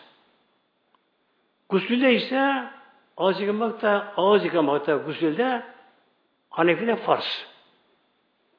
Gusülde 1.68 2.14
ise 2.14 2.64
ağız 3.16 3.40
yıkamak 3.40 3.82
da 3.82 4.12
ağız 4.16 4.44
yıkamak 4.44 4.86
da 4.86 4.96
gusülde 4.96 5.62
Hanefi'de 6.50 6.96
farz. 6.96 7.46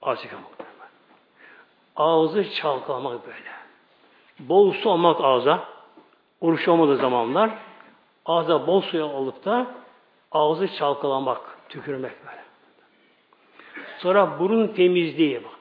Ağız 0.01 0.23
yıkamak. 0.23 0.47
Ağzı 1.95 2.51
çalkalamak 2.51 3.27
böyle. 3.27 3.51
Bol 4.39 4.73
su 4.73 4.91
almak 4.91 5.21
ağza. 5.21 5.63
Oruç 6.41 6.67
olmadığı 6.67 6.97
zamanlar 6.97 7.51
ağza 8.25 8.67
bol 8.67 8.81
suyu 8.81 9.05
alıp 9.05 9.45
da 9.45 9.67
ağzı 10.31 10.75
çalkalamak, 10.75 11.41
tükürmek 11.69 12.25
böyle. 12.25 12.41
Sonra 13.99 14.39
burun 14.39 14.67
temizliği 14.67 15.43
bak. 15.43 15.56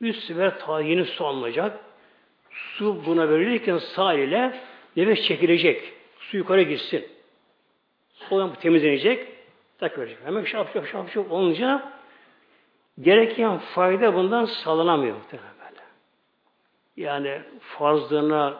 Üst 0.00 0.24
sefer 0.24 0.58
tayini 0.58 1.04
su 1.04 1.26
alınacak. 1.26 1.80
Su 2.50 3.06
buna 3.06 3.28
verilirken 3.28 3.78
sağ 3.78 4.14
ile 4.14 4.60
nefes 4.96 5.22
çekilecek. 5.22 5.92
Su 6.18 6.36
yukarı 6.36 6.62
gitsin. 6.62 7.06
Sonra 8.12 8.52
temizlenecek. 8.52 9.28
Tak 9.78 9.98
verecek. 9.98 10.18
Hemen 10.24 10.44
şap 10.44 10.72
şap 10.72 10.86
şap 10.86 11.10
şap 11.10 11.32
olunca 11.32 11.92
gereken 13.00 13.58
fayda 13.58 14.14
bundan 14.14 14.44
sağlanamıyor 14.44 15.16
muhtemelen. 15.16 15.50
Yani 16.96 17.42
farzlığına 17.60 18.58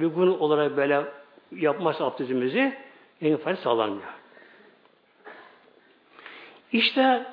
uygun 0.00 0.38
olarak 0.38 0.76
böyle 0.76 1.04
yapmazsa 1.52 2.04
abdestimizi 2.04 2.78
en 3.22 3.36
fayda 3.36 3.56
sağlanmıyor. 3.56 4.08
İşte 6.72 7.26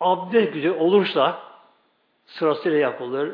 abdest 0.00 0.52
güzel 0.52 0.70
olursa 0.70 1.49
sırasıyla 2.30 2.78
yapılır, 2.78 3.32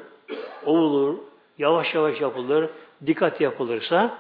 ovulur, 0.65 1.19
yavaş 1.59 1.95
yavaş 1.95 2.21
yapılır, 2.21 2.71
dikkat 3.07 3.41
yapılırsa 3.41 4.19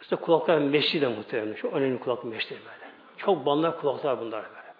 işte 0.00 0.16
kulaklar 0.16 0.58
meşri 0.58 1.00
de 1.00 1.08
muhtemelen. 1.08 1.54
Çok 1.54 1.72
önemli 1.72 2.00
kulak 2.00 2.24
meşri 2.24 2.50
böyle. 2.56 2.92
Çok 3.16 3.46
banlar 3.46 3.80
kulaklar 3.80 4.20
bunlar 4.20 4.44
böyle 4.44 4.74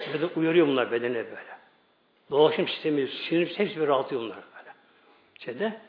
böyle. 0.00 0.22
Böyle 0.22 0.34
uyarıyor 0.34 0.66
bunlar 0.66 0.92
bedene 0.92 1.14
böyle. 1.14 1.56
Dolaşım 2.30 2.68
sistemi, 2.68 3.08
sinir 3.08 3.46
hepsi 3.58 3.80
bir 3.80 3.88
rahatlıyor 3.88 4.22
bunlar 4.22 4.36
böyle. 4.36 4.72
Şeyde. 5.38 5.80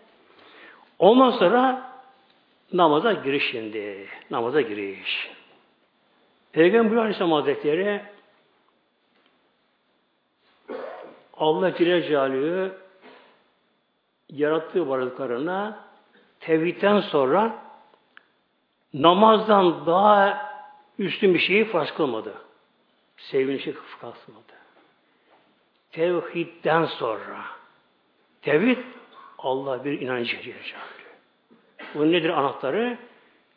Ondan 1.00 1.32
sonra 1.32 1.92
namaza 2.74 3.14
giriş 3.14 3.52
şimdi. 3.52 4.08
Namaza 4.32 4.62
giriş. 4.62 5.32
Peygamber 6.52 6.98
Aleyhisselam 6.98 7.32
Hazretleri 7.32 8.02
Allah 11.38 11.76
Celle 11.76 12.04
Celaluhu 12.04 12.74
yarattığı 14.30 14.90
varlıklarına 14.90 15.80
tevhidden 16.40 17.00
sonra 17.00 17.56
namazdan 18.94 19.86
daha 19.86 20.48
üstün 21.00 21.34
bir 21.34 21.40
şeyi 21.40 21.66
farz 21.66 21.92
kılmadı. 21.92 22.34
Şey 23.18 23.48
farz. 24.12 24.58
Tevhidden 25.92 26.86
sonra 26.86 27.42
tevhid 28.42 28.78
Allah 29.38 29.86
bir 29.86 30.02
inancı 30.02 30.42
Celle 30.42 30.64
Bu 31.96 32.12
nedir 32.12 32.30
anahtarı? 32.30 32.98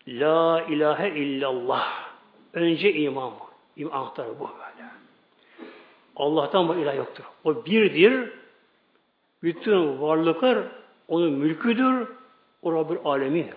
La 0.09 0.63
ilahe 0.63 1.09
illallah. 1.09 2.11
Önce 2.53 2.93
iman. 2.93 3.33
İman 3.77 3.99
anahtarı 3.99 4.41
bu 4.41 4.49
böyle. 4.49 4.70
Allah'tan 6.21 6.69
bu 6.69 6.75
ilah 6.75 6.97
yoktur. 6.97 7.25
O 7.45 7.65
birdir. 7.65 8.31
Bütün 9.43 10.01
varlıklar 10.01 10.59
onun 11.09 11.33
mülküdür. 11.33 12.09
O 12.63 12.73
Rabbül 12.73 12.99
Alemin. 13.05 13.51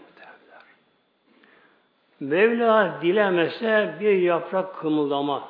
Mevla 2.19 2.99
dilemese 3.02 3.97
bir 3.99 4.17
yaprak 4.17 4.80
kımıldama. 4.80 5.49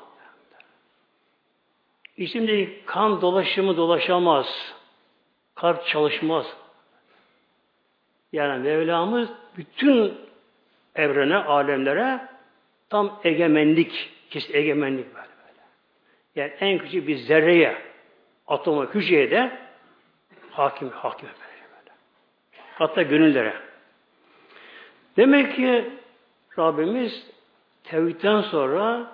İçimde 2.18 2.86
kan 2.86 3.22
dolaşımı 3.22 3.78
dolaşamaz. 3.78 4.76
Kalp 5.56 5.86
çalışmaz. 5.86 6.46
Yani 8.32 8.64
Mevlamız 8.64 9.30
bütün 9.58 10.14
evrene, 10.96 11.38
alemlere 11.38 12.28
tam 12.90 13.20
egemenlik, 13.24 14.12
kesin 14.30 14.54
egemenlik 14.54 15.16
böyle. 15.16 15.33
Yani 16.36 16.54
en 16.60 16.78
küçük 16.78 17.08
bir 17.08 17.18
zerreye, 17.18 17.78
atoma, 18.48 18.86
hücreye 18.86 19.32
de 19.32 19.52
hakim, 20.52 20.90
hakim 20.90 21.30
böyle. 21.30 21.98
Hatta 22.76 23.02
gönüllere. 23.02 23.54
Demek 25.18 25.56
ki 25.56 25.90
Rabbimiz 26.60 27.28
tevhidden 27.84 28.42
sonra 28.42 29.12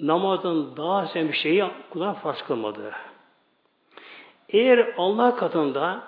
namazın 0.00 0.76
daha 0.76 1.06
sen 1.06 1.28
bir 1.28 1.36
şeyi 1.36 1.64
kulağına 1.90 2.14
farz 2.14 2.42
kılmadı. 2.42 2.92
Eğer 4.48 4.94
Allah 4.96 5.36
katında 5.36 6.02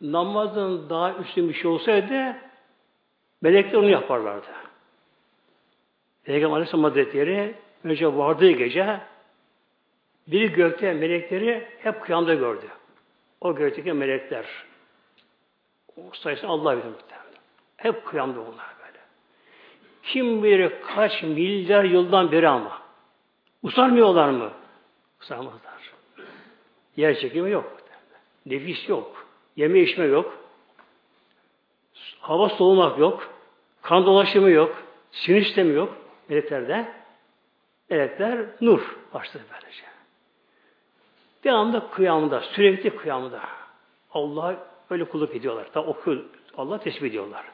namazın 0.00 0.90
daha 0.90 1.14
üstün 1.14 1.48
bir 1.48 1.54
şey 1.54 1.70
olsaydı 1.70 2.36
melekler 3.42 3.78
onu 3.78 3.90
yaparlardı. 3.90 4.46
Peygamber 6.24 6.56
Aleyhisselam 6.56 6.84
Hazretleri 6.84 7.54
önce 7.84 8.16
vardığı 8.16 8.50
gece 8.50 9.00
biri 10.28 10.52
gökte 10.52 10.92
melekleri 10.92 11.68
hep 11.78 12.02
kıyamda 12.02 12.34
gördü. 12.34 12.66
O 13.40 13.54
gökteki 13.54 13.92
melekler. 13.92 14.46
O 15.96 16.02
sayısını 16.12 16.50
Allah 16.50 16.72
bilir. 16.76 16.84
Hep 17.76 18.06
kıyamda 18.06 18.40
onlar 18.40 18.74
böyle. 18.80 18.98
Kim 20.02 20.42
bilir 20.42 20.72
kaç 20.86 21.22
milyar 21.22 21.84
yıldan 21.84 22.32
beri 22.32 22.48
ama. 22.48 22.82
Usanmıyorlar 23.62 24.30
mı? 24.30 24.50
Usanmazlar. 25.20 25.92
Yer 26.96 27.18
çekimi 27.18 27.50
yok. 27.50 27.76
Nefis 28.46 28.88
yok. 28.88 29.26
Yeme 29.56 29.80
içme 29.80 30.04
yok. 30.04 30.38
Hava 32.20 32.48
soğumak 32.48 32.98
yok. 32.98 33.34
Kan 33.82 34.06
dolaşımı 34.06 34.50
yok. 34.50 34.82
Sinir 35.12 35.44
sistemi 35.44 35.74
yok. 35.74 35.96
Meleklerde. 36.28 36.92
Melekler 37.90 38.46
nur 38.60 38.96
başladı 39.14 39.44
böylece. 39.52 39.97
Devamlı 41.44 41.90
kıyamda, 41.90 42.40
sürekli 42.40 42.96
kıyamda. 42.96 43.40
Allah 44.12 44.56
öyle 44.90 45.04
kulluk 45.04 45.36
ediyorlar. 45.36 45.66
Ta 45.72 45.80
okuyor, 45.80 46.24
Allah 46.56 46.78
tesbih 46.78 47.08
ediyorlar. 47.08 47.44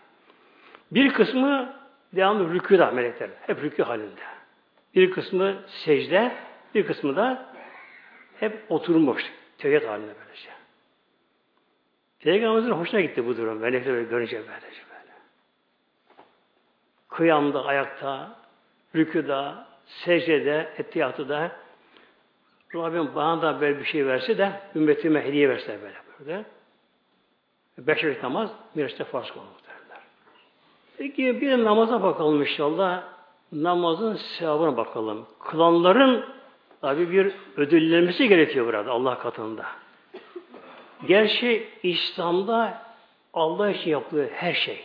Bir 0.90 1.12
kısmı 1.12 1.76
devamlı 2.12 2.54
rüküda 2.54 2.90
melekler. 2.90 3.30
Hep 3.46 3.62
rükü 3.62 3.82
halinde. 3.82 4.20
Bir 4.94 5.10
kısmı 5.10 5.56
secde, 5.66 6.32
bir 6.74 6.86
kısmı 6.86 7.16
da 7.16 7.52
hep 8.40 8.62
oturmuş. 8.68 9.22
Tevhid 9.58 9.88
halinde 9.88 10.12
böylece. 10.24 10.50
Peygamberimizin 12.20 12.70
hoşuna 12.70 13.00
gitti 13.00 13.26
bu 13.26 13.36
durum. 13.36 13.58
Melekler 13.58 14.02
görünce 14.02 14.36
böylece 14.36 14.82
böyle. 14.90 15.12
Kıyamda, 17.08 17.64
ayakta, 17.64 18.36
rüküda, 18.94 19.66
secdede, 19.86 20.72
ettiyatıda 20.78 21.63
Rabbim 22.74 23.14
bana 23.14 23.42
da 23.42 23.60
böyle 23.60 23.78
bir 23.78 23.84
şey 23.84 24.06
verse 24.06 24.38
de 24.38 24.52
ümmetime 24.74 25.24
hediye 25.24 25.48
verse 25.48 25.78
böyle 25.82 25.96
böyle. 26.18 26.44
Beş 27.78 28.04
vakit 28.04 28.22
namaz 28.22 28.50
Miraç'ta 28.74 29.04
farz 29.04 29.30
kılınır. 29.30 29.64
Peki 30.98 31.40
bir 31.40 31.64
namaza 31.64 32.02
bakalım 32.02 32.42
inşallah. 32.42 33.02
Namazın 33.52 34.14
sevabına 34.14 34.76
bakalım. 34.76 35.26
Kılanların 35.40 36.24
tabi 36.80 37.12
bir 37.12 37.32
ödüllenmesi 37.56 38.28
gerekiyor 38.28 38.66
burada 38.66 38.92
Allah 38.92 39.18
katında. 39.18 39.66
Gerçi 41.06 41.68
İslam'da 41.82 42.82
Allah 43.34 43.70
için 43.70 43.90
yaptığı 43.90 44.30
her 44.34 44.54
şey. 44.54 44.84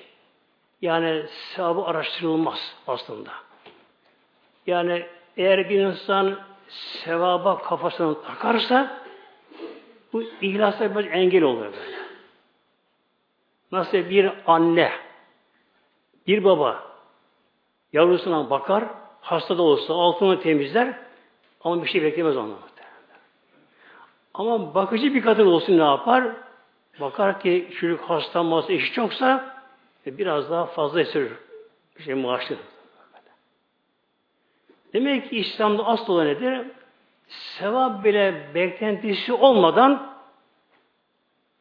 Yani 0.82 1.24
sevabı 1.28 1.82
araştırılmaz 1.82 2.76
aslında. 2.88 3.32
Yani 4.68 5.06
eğer 5.38 5.70
bir 5.70 5.80
insan 5.80 6.36
sevaba 6.70 7.58
kafasını 7.58 8.22
takarsa 8.22 9.02
bu 10.14 10.24
ihlasa 10.42 10.96
bir 10.96 11.12
engel 11.12 11.44
oluyor 11.44 11.74
böyle. 11.74 12.00
Nasıl 13.72 13.98
bir 13.98 14.32
anne, 14.48 14.92
bir 16.28 16.44
baba 16.44 16.84
yavrusuna 17.94 18.50
bakar, 18.50 18.84
hasta 19.22 19.58
da 19.58 19.62
olsa 19.62 19.94
altını 19.94 20.42
temizler 20.42 21.00
ama 21.64 21.84
bir 21.84 21.90
şey 21.90 22.04
beklemez 22.04 22.38
ondan. 22.38 22.70
Ama 24.40 24.76
bakıcı 24.76 25.14
bir 25.14 25.22
kadın 25.22 25.46
olsun 25.46 25.78
ne 25.78 25.84
yapar? 25.84 26.24
Bakar 27.00 27.42
ki 27.42 27.70
çocuk 27.80 28.02
hasta 28.02 28.44
masa 28.44 28.74
işi 28.74 28.94
çoksa 28.94 29.56
e, 30.06 30.18
biraz 30.18 30.52
daha 30.52 30.66
fazla 30.66 31.02
esir 31.02 31.32
bir 31.98 32.04
şey 32.04 32.14
maaşlı. 32.14 32.56
Demek 34.94 35.30
ki 35.30 35.38
İslam'da 35.38 35.88
asıl 35.88 36.14
olan 36.14 36.28
nedir? 36.28 36.68
Sevap 37.28 38.04
bile 38.04 38.52
beklentisi 38.56 39.34
olmadan 39.34 40.16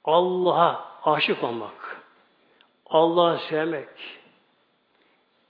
Allah'a 0.05 0.85
aşık 1.05 1.45
olmak. 1.45 2.03
Allah'ı 2.87 3.39
sevmek. 3.39 3.89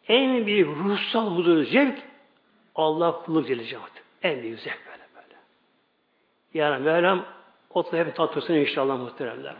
En 0.09 0.47
büyük 0.47 0.69
ruhsal 0.69 1.37
huzur 1.37 1.65
zevk 1.65 1.99
Allah 2.75 3.23
kulluk 3.23 3.47
Celle 3.47 3.65
En 4.23 4.43
büyük 4.43 4.61
zevk 4.61 4.81
böyle 4.87 5.03
böyle. 5.15 5.37
Yani 6.55 6.85
Mevlam 6.85 7.25
o 7.71 7.83
tadı 7.83 7.97
hep 7.97 8.17
tatlırsın 8.17 8.55
inşallah 8.55 8.99
muhteremler. 8.99 9.55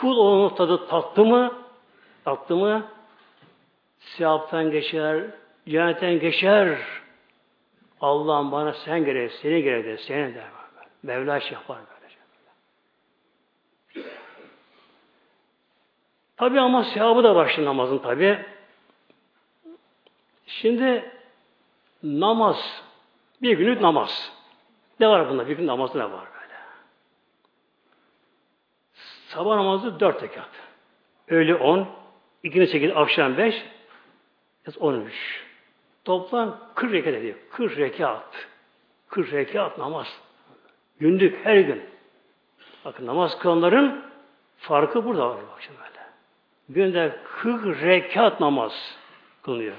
Kul 0.00 0.16
onun 0.16 0.54
tadı 0.54 0.86
tatlı 0.86 1.24
mı? 1.24 1.54
Tatlı 2.24 2.56
mı? 2.56 2.86
Sevaptan 3.98 4.70
geçer, 4.70 5.24
cennetten 5.68 6.20
geçer. 6.20 6.78
Allah'ım 8.00 8.52
bana 8.52 8.72
sen 8.72 9.04
gerek, 9.04 9.32
seni 9.32 9.62
gerek 9.62 9.84
de, 9.84 9.98
seni 9.98 10.34
der. 10.34 10.44
Mevla 11.02 11.32
yapar 11.32 11.78
böylece. 11.90 12.16
Tabi 16.36 16.60
ama 16.60 16.84
sevabı 16.84 17.24
da 17.24 17.34
başlı 17.34 17.64
namazın 17.64 17.98
tabi. 17.98 18.44
Şimdi 20.46 21.10
namaz, 22.02 22.82
bir 23.42 23.58
günlük 23.58 23.80
namaz. 23.80 24.32
Ne 25.00 25.08
var 25.08 25.30
bunda? 25.30 25.48
Bir 25.48 25.56
gün 25.56 25.66
namazı 25.66 25.98
ne 25.98 26.04
var 26.04 26.24
böyle? 26.40 26.54
Sabah 29.28 29.56
namazı 29.56 30.00
dört 30.00 30.22
rekat. 30.22 30.48
Öğle 31.28 31.54
on, 31.54 31.88
ikindi 32.42 32.66
sekiz, 32.66 32.90
akşam 32.94 33.36
beş, 33.36 33.66
on 34.80 35.00
üç. 35.00 35.45
Toplam 36.06 36.58
40 36.74 36.92
rekat 36.92 37.14
ediyor. 37.14 37.36
40 37.50 37.78
rekat. 37.78 38.46
40 39.08 39.32
rekat 39.32 39.78
namaz. 39.78 40.20
Günlük 41.00 41.44
her 41.44 41.60
gün. 41.60 41.82
Bakın 42.84 43.06
namaz 43.06 43.38
kılanların 43.38 44.04
farkı 44.58 45.04
burada 45.04 45.30
var. 45.30 45.36
Bak 45.36 45.62
şimdi 45.62 45.78
böyle. 45.78 46.06
Günde 46.68 47.20
40 47.24 47.82
rekat 47.82 48.40
namaz 48.40 48.98
kılınıyor. 49.42 49.76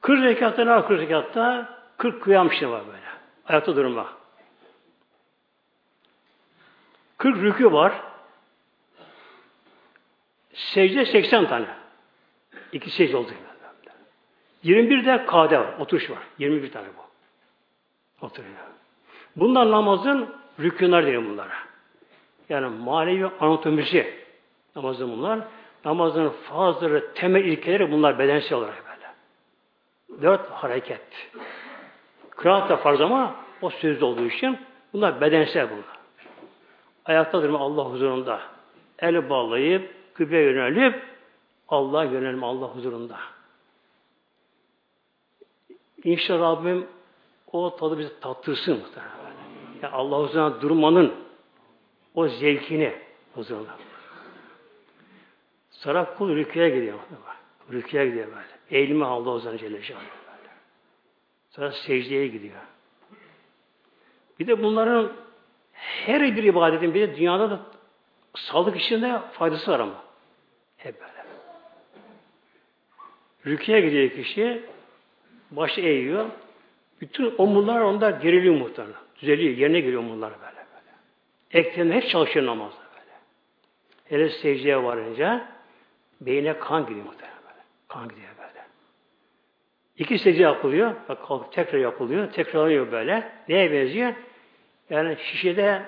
40 0.00 0.24
rekatta 0.24 0.64
ne 0.64 0.70
var 0.70 0.88
40 0.88 1.00
rekatta? 1.00 1.78
40 1.96 2.22
kıyam 2.22 2.48
işte 2.48 2.68
var 2.68 2.86
böyle. 2.86 3.06
Ayakta 3.46 3.76
durma. 3.76 4.08
40 7.18 7.42
rükü 7.42 7.72
var. 7.72 7.92
Secde 10.54 11.06
80 11.06 11.48
tane. 11.48 11.66
İki 12.72 12.90
secde 12.90 13.16
oldu. 13.16 13.32
21 14.62 15.04
de 15.04 15.26
kade 15.26 15.58
var, 15.58 15.74
oturuş 15.78 16.10
var. 16.10 16.18
21 16.38 16.72
tane 16.72 16.86
bu. 16.86 17.02
Oturuyor. 18.26 18.54
Bunlar 19.36 19.70
namazın 19.70 20.34
rükünler 20.60 21.06
diyor 21.06 21.24
bunlara. 21.24 21.54
Yani 22.48 22.66
manevi 22.66 23.30
anatomisi 23.40 24.14
namazın 24.76 25.12
bunlar. 25.12 25.40
Namazın 25.84 26.28
fazları, 26.28 27.14
temel 27.14 27.44
ilkeleri 27.44 27.92
bunlar 27.92 28.18
bedensel 28.18 28.58
olarak 28.58 28.84
böyle. 28.86 30.22
Dört 30.22 30.50
hareket. 30.50 31.30
Kıraat 32.30 32.70
da 32.70 32.76
farz 32.76 33.00
ama 33.00 33.34
o 33.62 33.70
sözlü 33.70 34.04
olduğu 34.04 34.26
için 34.26 34.58
bunlar 34.92 35.20
bedensel 35.20 35.70
bunlar. 35.70 35.98
Ayakta 37.04 37.42
durma 37.42 37.58
Allah 37.58 37.84
huzurunda. 37.84 38.40
El 38.98 39.30
bağlayıp, 39.30 39.94
kıble 40.14 40.38
yönelip 40.38 41.02
Allah 41.68 42.04
yönelim 42.04 42.44
Allah 42.44 42.66
huzurunda. 42.66 43.16
İnşallah 46.04 46.56
Rabbim 46.56 46.86
o 47.52 47.76
tadı 47.76 47.98
bizi 47.98 48.20
tattırsın 48.20 48.78
muhtemelen. 48.78 49.12
Yani 49.82 49.94
Allah 49.94 50.18
huzuruna 50.18 50.60
durmanın 50.60 51.14
o 52.14 52.28
zevkini 52.28 52.94
huzuruna. 53.34 53.76
Sonra 55.70 56.14
kul 56.14 56.36
rüküye 56.36 56.68
gidiyor. 56.70 56.98
Rüküye 57.72 58.06
gidiyor 58.06 58.26
böyle. 58.26 58.46
Eğilme 58.70 59.04
o 59.04 59.38
zaman 59.38 59.56
Celle 59.56 59.72
böyle. 59.72 59.92
Sonra 61.50 61.72
secdeye 61.72 62.26
gidiyor. 62.26 62.60
Bir 64.40 64.46
de 64.46 64.62
bunların 64.62 65.12
her 65.72 66.36
bir 66.36 66.44
ibadetin 66.44 66.94
bir 66.94 67.00
de 67.00 67.16
dünyada 67.16 67.50
da 67.50 67.60
sağlık 68.34 68.76
içinde 68.76 69.20
faydası 69.32 69.70
var 69.70 69.80
ama. 69.80 70.04
Hep 70.76 71.00
böyle. 71.00 71.12
Rüküye 73.46 73.80
gidiyor 73.80 74.10
kişi 74.10 74.62
başı 75.56 75.80
eğiyor. 75.80 76.26
Bütün 77.00 77.34
omurlar 77.38 77.80
onda 77.80 78.10
geriliyor 78.10 78.54
muhtemelen. 78.54 78.96
Düzeliyor. 79.20 79.56
Yerine 79.56 79.80
geliyor 79.80 80.00
omurlar 80.00 80.32
böyle 80.40 80.56
böyle. 80.56 80.92
Eklemler 81.50 81.94
hep 81.94 82.08
çalışıyor 82.08 82.46
namazda 82.46 82.82
böyle. 82.94 83.12
Hele 84.04 84.28
secdeye 84.30 84.82
varınca 84.82 85.48
beyine 86.20 86.58
kan 86.58 86.86
gidiyor 86.86 87.06
muhtemelen 87.06 87.42
böyle. 87.42 87.60
Kan 87.88 88.08
gidiyor 88.08 88.28
böyle. 88.38 88.66
İki 89.96 90.18
secde 90.18 90.42
yapılıyor. 90.42 90.94
Bak 91.08 91.26
kalkıp 91.26 91.52
tekrar 91.52 91.78
yapılıyor. 91.78 92.32
Tekrarlanıyor 92.32 92.92
böyle. 92.92 93.32
Neye 93.48 93.72
benziyor? 93.72 94.14
Yani 94.90 95.16
şişede 95.20 95.82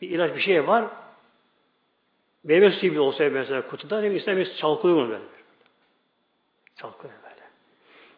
bir 0.00 0.10
ilaç 0.10 0.36
bir 0.36 0.40
şey 0.40 0.66
var. 0.66 0.84
Meyve 2.44 2.70
suyu 2.70 2.92
bir 2.92 2.98
olsa 2.98 3.24
mesela 3.24 3.68
kutuda 3.68 4.02
değil 4.02 4.12
mi? 4.12 4.18
İster 4.18 4.56
çalkalıyor 4.56 5.02
mu 5.02 5.08
böyle? 5.08 5.24
Çalkalıyor. 6.76 7.25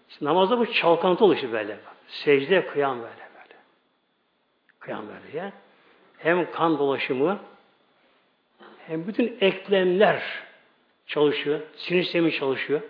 İşte 0.09 0.25
namazda 0.25 0.59
bu 0.59 0.73
çalkantı 0.73 1.25
oluşu 1.25 1.53
böyle. 1.53 1.79
Secde 2.09 2.67
kıyam 2.67 2.99
böyle 2.99 3.29
böyle. 3.35 3.55
Kıyam 4.81 5.05
böyle 5.09 5.39
ya. 5.39 5.53
Hem 6.19 6.51
kan 6.51 6.79
dolaşımı 6.79 7.39
hem 8.87 9.07
bütün 9.07 9.39
eklemler 9.41 10.23
çalışıyor. 11.07 11.61
Sinir 11.77 12.03
sistemi 12.03 12.33
çalışıyor. 12.33 12.81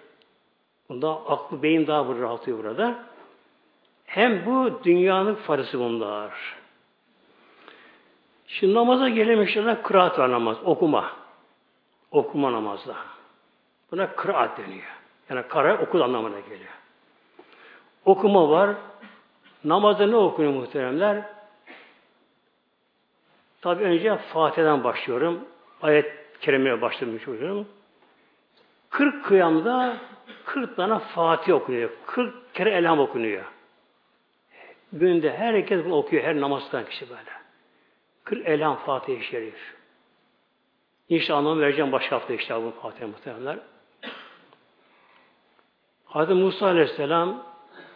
Bunda 0.89 1.27
aklı 1.27 1.63
beyin 1.63 1.87
daha 1.87 2.09
bir 2.09 2.21
rahatlıyor 2.21 2.59
burada. 2.59 3.05
Hem 4.05 4.47
bu 4.47 4.81
dünyanın 4.85 5.35
faydası 5.35 5.79
bunlar. 5.79 6.57
Şimdi 8.47 8.75
namaza 8.75 9.09
inşallah 9.09 9.83
kıraat 9.83 10.19
var 10.19 10.31
namaz, 10.31 10.57
okuma. 10.65 11.13
Okuma 12.11 12.53
namazda. 12.53 12.97
Buna 13.93 14.15
kıraat 14.15 14.59
deniyor. 14.59 14.99
Yani 15.31 15.49
kara 15.49 15.79
okul 15.79 16.01
anlamına 16.01 16.41
geliyor 16.41 16.79
okuma 18.09 18.49
var. 18.51 18.77
Namazda 19.65 20.07
ne 20.07 20.17
okunuyor 20.17 20.53
muhteremler? 20.53 21.23
Tabi 23.61 23.85
önce 23.85 24.17
Fatiha'dan 24.17 24.85
başlıyorum. 24.85 25.45
Ayet 25.83 26.13
kerimeye 26.41 26.83
başlamış 26.83 27.29
oluyorum. 27.29 27.69
40 28.91 29.25
kıyamda 29.25 29.97
40 30.45 30.77
tane 30.77 30.99
Fatih 30.99 31.55
okunuyor. 31.55 31.91
40 32.07 32.55
kere 32.55 32.71
elham 32.71 32.99
okunuyor. 32.99 33.45
Günde 34.93 35.37
herkes 35.37 35.85
bunu 35.85 35.97
okuyor. 35.97 36.23
Her 36.25 36.41
namazdan 36.41 36.85
kişi 36.85 37.11
böyle. 37.11 37.31
40 38.25 38.49
elham 38.49 38.77
Fatih-i 38.77 39.25
Şerif. 39.25 39.75
İnşallah 41.09 41.59
vereceğim 41.59 41.93
başka 41.93 42.17
hafta 42.17 42.35
işte 42.35 42.55
bu 42.55 42.71
Fatih'e 42.83 43.07
muhteremler. 43.07 43.59
Hazreti 46.05 46.35
Musa 46.35 46.67
Aleyhisselam 46.67 47.48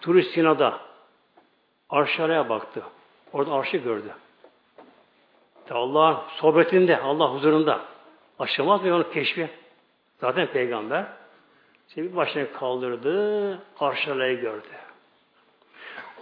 Tur 0.03 0.23
Sina'da 0.23 0.81
arşalaya 1.91 2.49
baktı. 2.49 2.83
Orada 3.33 3.53
arşı 3.53 3.77
gördü. 3.77 4.15
Allah 5.71 6.25
sohbetinde, 6.37 7.01
Allah 7.01 7.35
huzurunda. 7.35 7.81
Aşamaz 8.39 8.85
mı 8.85 8.95
onu 8.95 9.11
keşfi? 9.11 9.51
Zaten 10.21 10.47
peygamber. 10.47 11.07
Bir 11.97 12.17
başını 12.17 12.53
kaldırdı, 12.53 13.59
arşalayı 13.81 14.41
gördü. 14.41 14.69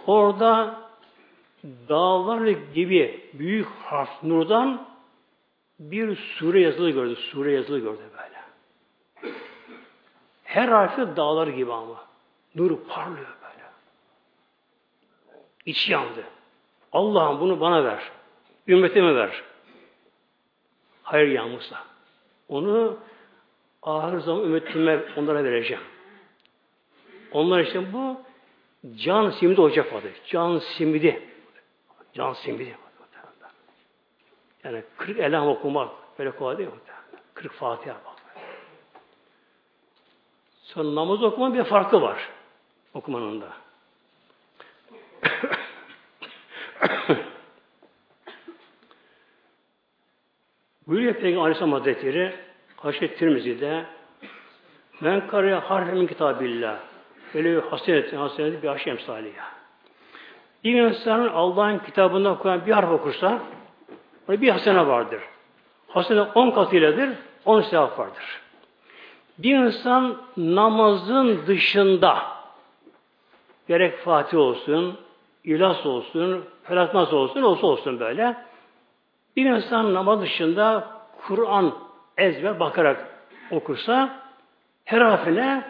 Orada 0.07 0.81
dağlar 1.89 2.47
gibi 2.47 3.29
büyük 3.33 3.67
harf 3.67 4.23
nurdan 4.23 4.87
bir 5.79 6.15
sure 6.15 6.61
yazılı 6.61 6.89
gördü. 6.89 7.15
Sure 7.15 7.51
yazılı 7.51 7.79
gördü 7.79 8.01
böyle. 8.11 8.41
Her 10.43 10.67
harfi 10.67 11.15
dağlar 11.15 11.47
gibi 11.47 11.73
ama. 11.73 12.05
Nur 12.55 12.77
parlıyor 12.87 13.40
böyle. 15.65 15.71
İç 15.71 15.89
yandı. 15.89 16.23
Allah'ım 16.91 17.39
bunu 17.39 17.59
bana 17.59 17.83
ver. 17.83 18.11
Ümmetime 18.67 19.15
ver. 19.15 19.43
Hayır 21.03 21.27
yağmursa. 21.27 21.77
Onu 22.49 22.97
ahir 23.83 24.19
zaman 24.19 24.43
ümmetime 24.43 25.03
onlara 25.17 25.43
vereceğim. 25.43 25.83
Onlar 27.31 27.59
için 27.59 27.93
bu 27.93 28.21
can 28.95 29.29
simidi 29.29 29.61
olacak 29.61 29.93
adı. 29.93 30.11
Can 30.27 30.59
simidi. 30.59 31.29
Can 32.13 32.33
simidi. 32.33 32.77
Yani 34.63 34.83
40 34.97 35.19
elham 35.19 35.47
okumak 35.47 35.91
böyle 36.19 36.31
kolay 36.31 36.57
değil 36.57 36.69
mi? 36.69 36.75
40 37.33 37.53
Fatiha 37.53 37.95
bak. 38.05 38.43
Sonra 40.63 40.95
namaz 40.95 41.23
okumanın 41.23 41.53
bir 41.53 41.63
farkı 41.63 42.01
var. 42.01 42.29
Okumanın 42.93 43.41
da. 43.41 43.49
Buyuruyor 50.87 51.13
Peygamber 51.13 51.41
Aleyhisselam 51.41 51.71
Hazretleri 51.71 52.35
Haşet 52.77 53.17
Tirmizi'de 53.17 53.85
men 55.01 55.27
karıya 55.27 55.69
harfemin 55.69 56.07
kitabillah 56.07 56.77
böyle 57.33 57.55
bir 57.55 57.61
hasenet, 57.61 58.13
hasenet 58.13 58.63
bir 58.63 58.67
aşı 58.67 58.89
emsali 58.89 59.27
ya. 59.27 59.45
Bir 60.63 60.81
insanın 60.81 61.27
Allah'ın 61.27 61.79
kitabında 61.79 62.31
okuyan 62.31 62.65
bir 62.65 62.71
harf 62.71 62.91
okursa 62.91 63.39
orada 64.27 64.41
bir 64.41 64.49
hasene 64.49 64.87
vardır. 64.87 65.21
Hasene 65.87 66.21
on 66.21 66.51
katıyladır, 66.51 67.09
on 67.45 67.61
sevap 67.61 67.99
vardır. 67.99 68.41
Bir 69.37 69.55
insan 69.55 70.17
namazın 70.37 71.47
dışında 71.47 72.17
gerek 73.67 73.97
Fatih 73.97 74.37
olsun, 74.37 74.97
İlas 75.43 75.85
olsun, 75.85 76.45
Felaknas 76.63 77.13
olsun, 77.13 77.41
olsa 77.41 77.67
olsun 77.67 77.99
böyle. 77.99 78.35
Bir 79.35 79.45
insan 79.45 79.93
namaz 79.93 80.21
dışında 80.21 80.87
Kur'an 81.27 81.73
ezber 82.17 82.59
bakarak 82.59 83.07
okursa 83.51 84.21
her 84.85 85.01
harfine 85.01 85.63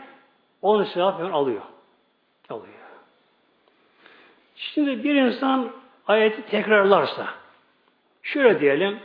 on 0.61 0.83
sevap 0.83 1.33
alıyor. 1.33 1.61
Alıyor. 2.49 2.73
Şimdi 4.55 5.03
bir 5.03 5.15
insan 5.15 5.71
ayeti 6.07 6.41
tekrarlarsa 6.41 7.27
şöyle 8.23 8.59
diyelim 8.59 8.99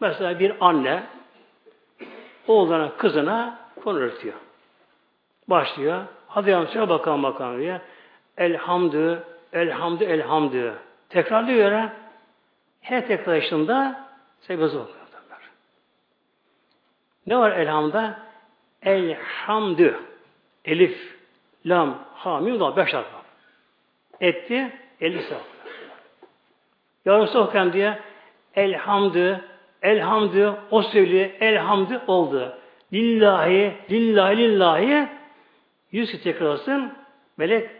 mesela 0.00 0.38
bir 0.38 0.52
anne 0.60 1.02
oğluna 2.48 2.96
kızına 2.96 3.58
konu 3.84 3.98
öğretiyor. 3.98 4.34
Başlıyor. 5.48 6.04
Hadi 6.28 6.50
yavrum 6.50 6.88
bakalım 6.88 7.22
bakalım 7.22 7.60
diye. 7.60 7.80
Elhamdü, 8.36 9.22
elhamdü, 9.52 10.04
elhamdü. 10.04 10.74
Tekrarlıyor 11.08 11.72
ya. 11.72 11.92
Her 12.80 13.06
tekrarışında 13.06 14.08
sebezi 14.40 14.78
okuyorlar. 14.78 15.00
Ne 17.26 17.38
var 17.38 17.52
elhamda? 17.52 18.18
Elhamdü. 18.82 20.00
Elif, 20.64 21.16
lam, 21.66 21.98
ha, 22.14 22.40
mim, 22.40 22.60
da 22.60 22.76
beş 22.76 22.94
harf. 22.94 23.06
Etti, 24.20 24.72
elli 25.00 25.22
sevap. 25.22 25.42
Yarısı 27.04 27.72
diye 27.72 27.98
elhamdü, 28.54 29.44
elhamdü, 29.82 30.54
o 30.70 30.82
söylüyor, 30.82 31.30
elhamdü 31.40 32.00
oldu. 32.06 32.58
Lillahi, 32.92 33.74
lillahi, 33.90 34.36
lillahi 34.36 35.08
yüz 35.92 36.22
tekrarlasın, 36.22 36.92
melek 37.36 37.70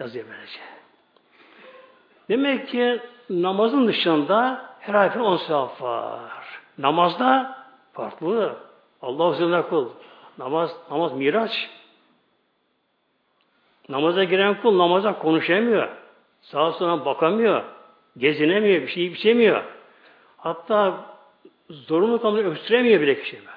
yazıyor 0.00 0.24
böylece. 0.28 0.60
Demek 2.28 2.68
ki 2.68 3.00
namazın 3.30 3.86
dışında 3.86 4.66
her 4.80 4.94
harfin 4.94 5.20
on 5.20 5.36
sevap 5.36 5.82
var. 5.82 6.60
Namazda 6.78 7.58
farklı. 7.92 8.56
Allah 9.02 9.34
üzerine 9.34 9.62
kul. 9.62 9.88
Namaz, 10.38 10.76
namaz 10.90 11.12
miraç. 11.12 11.70
Namaza 13.88 14.24
giren 14.24 14.60
kul 14.62 14.78
namaza 14.78 15.18
konuşamıyor. 15.18 15.88
Sağa 16.40 16.72
sola 16.72 17.04
bakamıyor. 17.04 17.62
Gezinemiyor, 18.18 18.82
bir 18.82 18.88
şey 18.88 19.06
içemiyor. 19.06 19.64
Hatta 20.36 21.04
zorunlu 21.70 22.22
kalmayı 22.22 22.46
öksüremiyor 22.46 23.00
bile 23.00 23.22
kişi 23.22 23.36
böyle. 23.36 23.50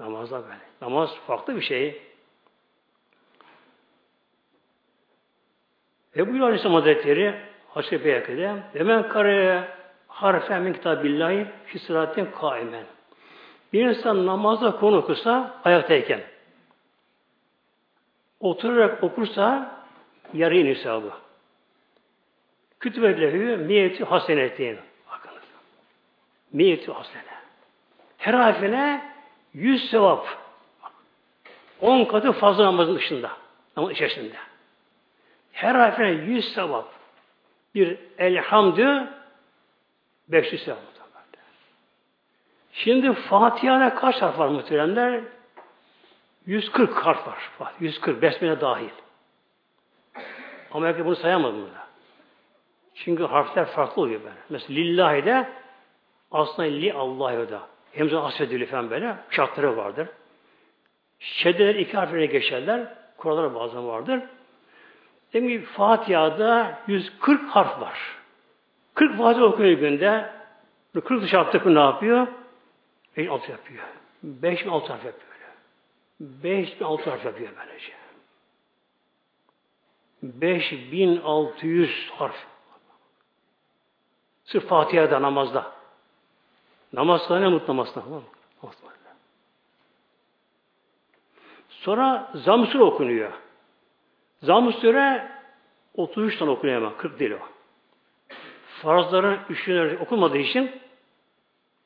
Namazda 0.00 0.42
böyle. 0.42 0.58
Namaz 0.82 1.14
farklı 1.26 1.56
bir 1.56 1.62
şey. 1.62 2.02
Ebu 6.16 6.36
Yıl 6.36 6.42
Aleyhisselam 6.42 6.74
Hazretleri 6.74 7.34
Haşre 7.68 8.04
Beyakı'da 8.04 8.56
hemen 8.72 9.08
kareye 9.08 9.64
harfen 10.08 10.62
min 10.62 10.72
kitabillahi 10.72 11.46
fi 11.66 11.78
sıratin 11.78 12.28
kaimen. 12.40 12.84
Bir 13.72 13.86
insan 13.86 14.26
namazda 14.26 14.76
konu 14.76 14.96
okursa 14.96 15.60
ayaktayken 15.64 16.20
oturarak 18.40 19.04
okursa 19.04 19.76
yarı 20.34 20.64
nisabı. 20.64 21.10
Kütübe 22.80 23.20
lehü 23.20 23.56
miyeti 23.56 24.04
hasenetin. 24.04 24.78
Bakınız. 25.10 25.42
Miyeti 26.52 26.92
hasene. 26.92 27.22
Her 28.18 28.34
harfine 28.34 29.12
yüz 29.54 29.90
sevap. 29.90 30.26
On 31.80 32.04
katı 32.04 32.32
fazla 32.32 32.64
namazın 32.64 32.96
dışında. 32.96 33.30
Namaz 33.76 33.92
içerisinde. 33.92 34.36
Her 35.58 35.74
harfine 35.74 36.10
yüz 36.10 36.52
sevap. 36.54 36.88
Bir 37.74 37.98
elhamdü 38.18 39.08
500 40.28 40.62
sevap. 40.62 40.78
Şimdi 42.72 43.12
Fatiha'da 43.12 43.94
kaç 43.94 44.22
harf 44.22 44.38
var 44.38 44.48
muhteremler? 44.48 45.20
140 46.46 47.06
harf 47.06 47.28
var. 47.28 47.38
140. 47.80 48.22
Besmele 48.22 48.60
dahil. 48.60 48.88
Ama 50.72 50.98
bunu 50.98 51.16
sayamadım 51.16 51.62
burada. 51.62 51.86
Çünkü 52.94 53.24
harfler 53.24 53.64
farklı 53.64 54.02
oluyor 54.02 54.20
böyle. 54.20 54.34
Mesela 54.48 54.74
lillahi 54.80 55.24
de 55.24 55.48
aslında 56.32 56.68
li 56.68 56.92
Allah'ı 56.92 57.50
da. 57.50 57.60
Hemze 57.92 58.16
asfedülü 58.16 58.66
falan 58.66 58.90
böyle 58.90 59.16
şartları 59.30 59.76
vardır. 59.76 60.08
Şeddeler 61.18 61.74
iki 61.74 61.96
harflerine 61.96 62.26
geçerler. 62.26 62.94
Kuralları 63.16 63.54
bazen 63.54 63.88
vardır. 63.88 64.22
Demek 65.32 65.60
ki 65.60 65.66
Fatiha'da 65.66 66.78
140 66.86 67.50
harf 67.50 67.80
var. 67.80 67.98
40 68.94 69.18
Fatiha 69.18 69.44
okuyor 69.44 69.70
günde. 69.70 70.30
40 70.94 71.22
dış 71.22 71.32
yaptık 71.32 71.66
ne 71.66 71.80
yapıyor? 71.80 72.26
5 73.16 73.28
alt 73.28 73.48
yapıyor. 73.48 73.84
5 74.22 74.64
bin 74.64 74.70
alt 74.70 74.90
harf 74.90 75.04
yapıyor. 75.04 75.28
5 76.20 76.80
bin 76.80 76.84
alt 76.84 77.06
harf 77.06 77.24
yapıyor 77.24 77.50
böylece. 77.56 77.92
5600 80.22 82.10
harf. 82.10 82.46
Sırf 84.44 84.66
Fatiha'da 84.66 85.22
namazda. 85.22 85.72
Namazda 86.92 87.40
ne 87.40 87.48
mutlu 87.48 87.76
namazda. 87.76 88.02
Sonra 91.70 92.30
Zam 92.34 92.80
okunuyor. 92.80 93.32
Zam 94.42 94.72
Sure 94.72 95.28
33 95.94 96.38
tane 96.38 96.50
okunuyor 96.50 96.82
ama 96.82 96.96
40 96.96 97.20
değil 97.20 97.30
o. 97.30 97.38
Farzların 98.82 99.38
üçünü 99.48 99.98
okunmadığı 100.00 100.38
için 100.38 100.70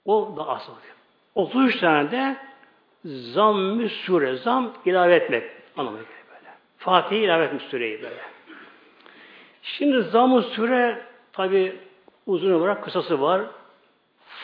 o 0.04 0.36
da 0.36 0.42
oluyor. 0.42 0.96
33 1.34 1.80
tane 1.80 2.10
de 2.10 2.36
zamm 3.04 3.88
sure, 3.88 4.36
zam 4.36 4.72
ilave 4.84 5.14
etmek 5.14 5.50
anlamına 5.76 6.02
geliyor 6.02 6.24
böyle. 6.28 6.50
Fatih'i 6.78 7.18
ilave 7.18 7.44
etmiş 7.44 7.64
süreyi 7.64 8.02
böyle. 8.02 8.20
Şimdi 9.62 10.02
zamm 10.02 10.42
sure 10.42 11.02
tabi 11.32 11.76
uzun 12.26 12.52
olarak 12.52 12.84
kısası 12.84 13.20
var. 13.20 13.42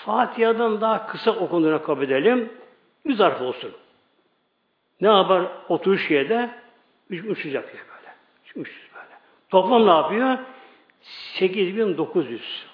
Fatiha'dan 0.05 0.81
daha 0.81 1.07
kısa 1.07 1.31
okunduğuna 1.31 1.83
kabul 1.83 2.03
edelim. 2.03 2.53
Yüz 3.05 3.21
harf 3.21 3.41
olsun. 3.41 3.73
Ne 5.01 5.09
yapar? 5.09 5.47
33 5.69 6.11
yerde 6.11 6.51
300 7.11 7.55
yapıyor 7.55 7.88
300 8.57 8.89
böyle. 8.95 9.19
Toplam 9.49 9.87
ne 9.87 9.91
yapıyor? 9.91 10.39
8900. 11.01 12.67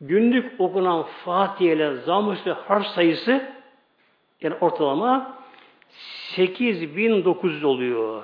Günlük 0.00 0.60
okunan 0.60 1.02
Fatiha 1.24 1.72
ile 1.72 1.94
Zamm-ı 1.94 2.36
harf 2.52 2.86
sayısı 2.86 3.52
yani 4.40 4.54
ortalama 4.60 5.38
8900 5.90 7.64
oluyor. 7.64 8.22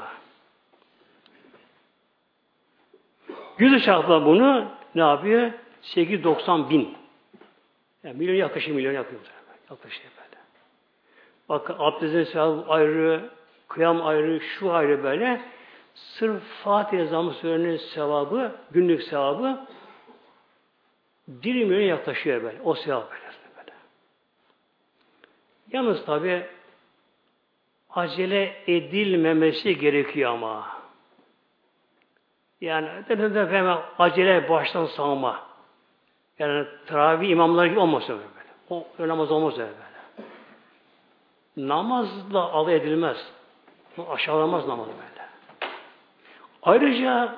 Yüzü 3.59 3.80
çarpla 3.80 4.24
bunu 4.24 4.68
ne 4.95 5.03
yapıyor? 5.03 5.51
890 5.82 6.70
bin. 6.70 6.97
Yani 8.05 8.18
milyon 8.18 8.34
yaklaşık 8.34 8.74
milyon 8.74 8.93
yakıyor. 8.93 9.20
Yaklaşık 9.70 10.03
böyle. 10.03 10.43
Bak 11.49 11.70
abdestin 11.78 12.24
sevabı 12.24 12.64
ayrı, 12.68 13.30
kıyam 13.74 14.06
ayrı, 14.06 14.40
şu 14.40 14.72
ayrı 14.72 15.02
böyle. 15.02 15.40
Sırf 15.94 16.42
Fatiha 16.64 17.04
Zamm-ı 17.04 17.32
Sure'nin 17.32 17.76
sevabı, 17.76 18.52
günlük 18.70 19.02
sevabı 19.02 19.66
1 21.28 21.64
milyon 21.64 21.80
yaklaşıyor 21.80 22.42
böyle. 22.42 22.62
O 22.62 22.74
sevap 22.74 23.10
böyle. 23.10 23.22
böyle. 23.56 23.72
Yalnız 25.72 26.04
tabi 26.04 26.46
acele 27.90 28.56
edilmemesi 28.66 29.78
gerekiyor 29.78 30.30
ama. 30.30 30.82
Yani 32.60 32.88
hemen 33.08 33.78
acele 33.98 34.48
baştan 34.48 34.86
sağma. 34.86 35.46
Yani 36.38 36.66
teravih 36.86 37.28
imamları 37.28 37.68
gibi 37.68 37.78
olmasın 37.78 38.18
böyle. 38.18 38.82
O 39.00 39.08
namaz 39.08 39.30
olmaz 39.30 39.52
öyle 39.52 39.72
böyle. 39.72 41.68
Namazla 41.68 42.40
alay 42.40 42.76
edilmez. 42.76 43.32
Aşağılamaz 44.11 44.68
namaz 44.68 44.86
böyle. 44.88 45.28
Ayrıca 46.62 47.36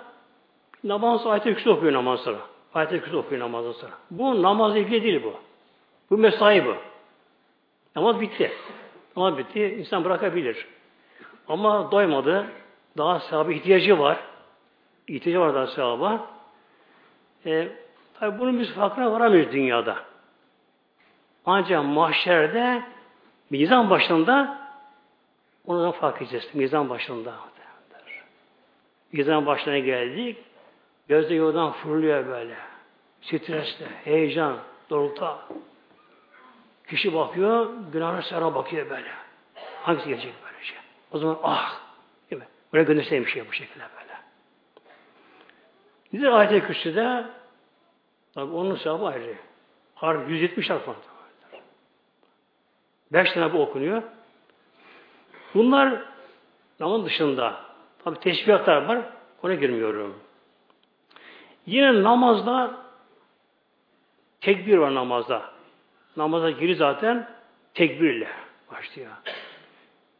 namaz 0.84 1.26
ayet-i 1.26 1.54
kürsü 1.54 1.70
okuyor 1.70 1.92
namaz 1.92 2.20
sonra. 2.20 2.38
Ayet-i 2.74 3.00
kürsü 3.00 3.16
okuyor 3.16 3.40
namazdan 3.40 3.72
sonra. 3.72 3.92
Bu 4.10 4.42
namazla 4.42 4.78
ilgili 4.78 5.02
değil 5.02 5.22
bu. 5.24 5.34
Bu 6.10 6.18
mesai 6.18 6.66
bu. 6.66 6.74
Namaz 7.96 8.20
bitti. 8.20 8.52
Namaz 9.16 9.38
bitti. 9.38 9.76
İnsan 9.78 10.04
bırakabilir. 10.04 10.66
Ama 11.48 11.90
doymadı. 11.90 12.46
Daha 12.98 13.20
sahibi 13.20 13.54
ihtiyacı 13.54 13.98
var. 13.98 14.18
İhtiyacı 15.08 15.40
var 15.40 15.54
daha 15.54 15.66
sevaba. 15.66 16.26
E, 17.46 17.68
tabi 18.20 18.38
bunun 18.38 18.60
biz 18.60 18.74
farkına 18.74 19.12
varamıyoruz 19.12 19.52
dünyada. 19.52 19.96
Ancak 21.46 21.84
mahşerde 21.84 22.82
mizan 23.50 23.90
başında 23.90 24.63
onu 25.66 25.82
da 25.82 25.92
fark 25.92 26.22
edeceğiz. 26.22 26.48
Mizan 26.54 26.88
başında. 26.88 27.34
Mizan 29.12 29.46
başına 29.46 29.78
geldik. 29.78 30.38
Gözde 31.08 31.34
yoldan 31.34 31.72
fırlıyor 31.72 32.26
böyle. 32.26 32.56
Stresle, 33.22 33.86
heyecan, 34.04 34.58
dorulta. 34.90 35.38
Kişi 36.88 37.14
bakıyor, 37.14 37.70
günahına 37.92 38.22
sana 38.22 38.54
bakıyor 38.54 38.90
böyle. 38.90 39.08
Hangisi 39.82 40.08
gelecek 40.08 40.34
böyle 40.44 40.64
şey? 40.64 40.78
O 41.12 41.18
zaman 41.18 41.38
ah! 41.42 41.80
Değil 42.30 42.42
mi? 42.42 42.48
Buraya 42.72 42.82
gönderseymiş 42.82 43.32
şey 43.32 43.48
bu 43.48 43.52
şekilde 43.52 43.84
böyle. 44.00 44.14
Nedir 46.12 46.32
ayet-i 46.32 46.66
kürsüde? 46.66 47.24
Tabi 48.34 48.54
onun 48.54 48.76
sevabı 48.76 49.06
ayrı. 49.06 49.34
Harf 49.94 50.30
170 50.30 50.70
harf 50.70 50.88
var. 50.88 50.96
Beş 53.12 53.32
tane 53.32 53.52
bu 53.52 53.62
okunuyor. 53.62 54.02
Bunlar 55.54 56.02
namaz 56.80 57.04
dışında. 57.04 57.60
Tabi 58.04 58.20
teşbihatlar 58.20 58.84
var. 58.84 58.98
Ona 59.42 59.54
girmiyorum. 59.54 60.18
Yine 61.66 62.02
namazda 62.02 62.76
tekbir 64.40 64.76
var 64.76 64.94
namazda. 64.94 65.50
Namaza 66.16 66.50
giri 66.50 66.74
zaten 66.74 67.30
tekbirle 67.74 68.28
başlıyor. 68.72 69.10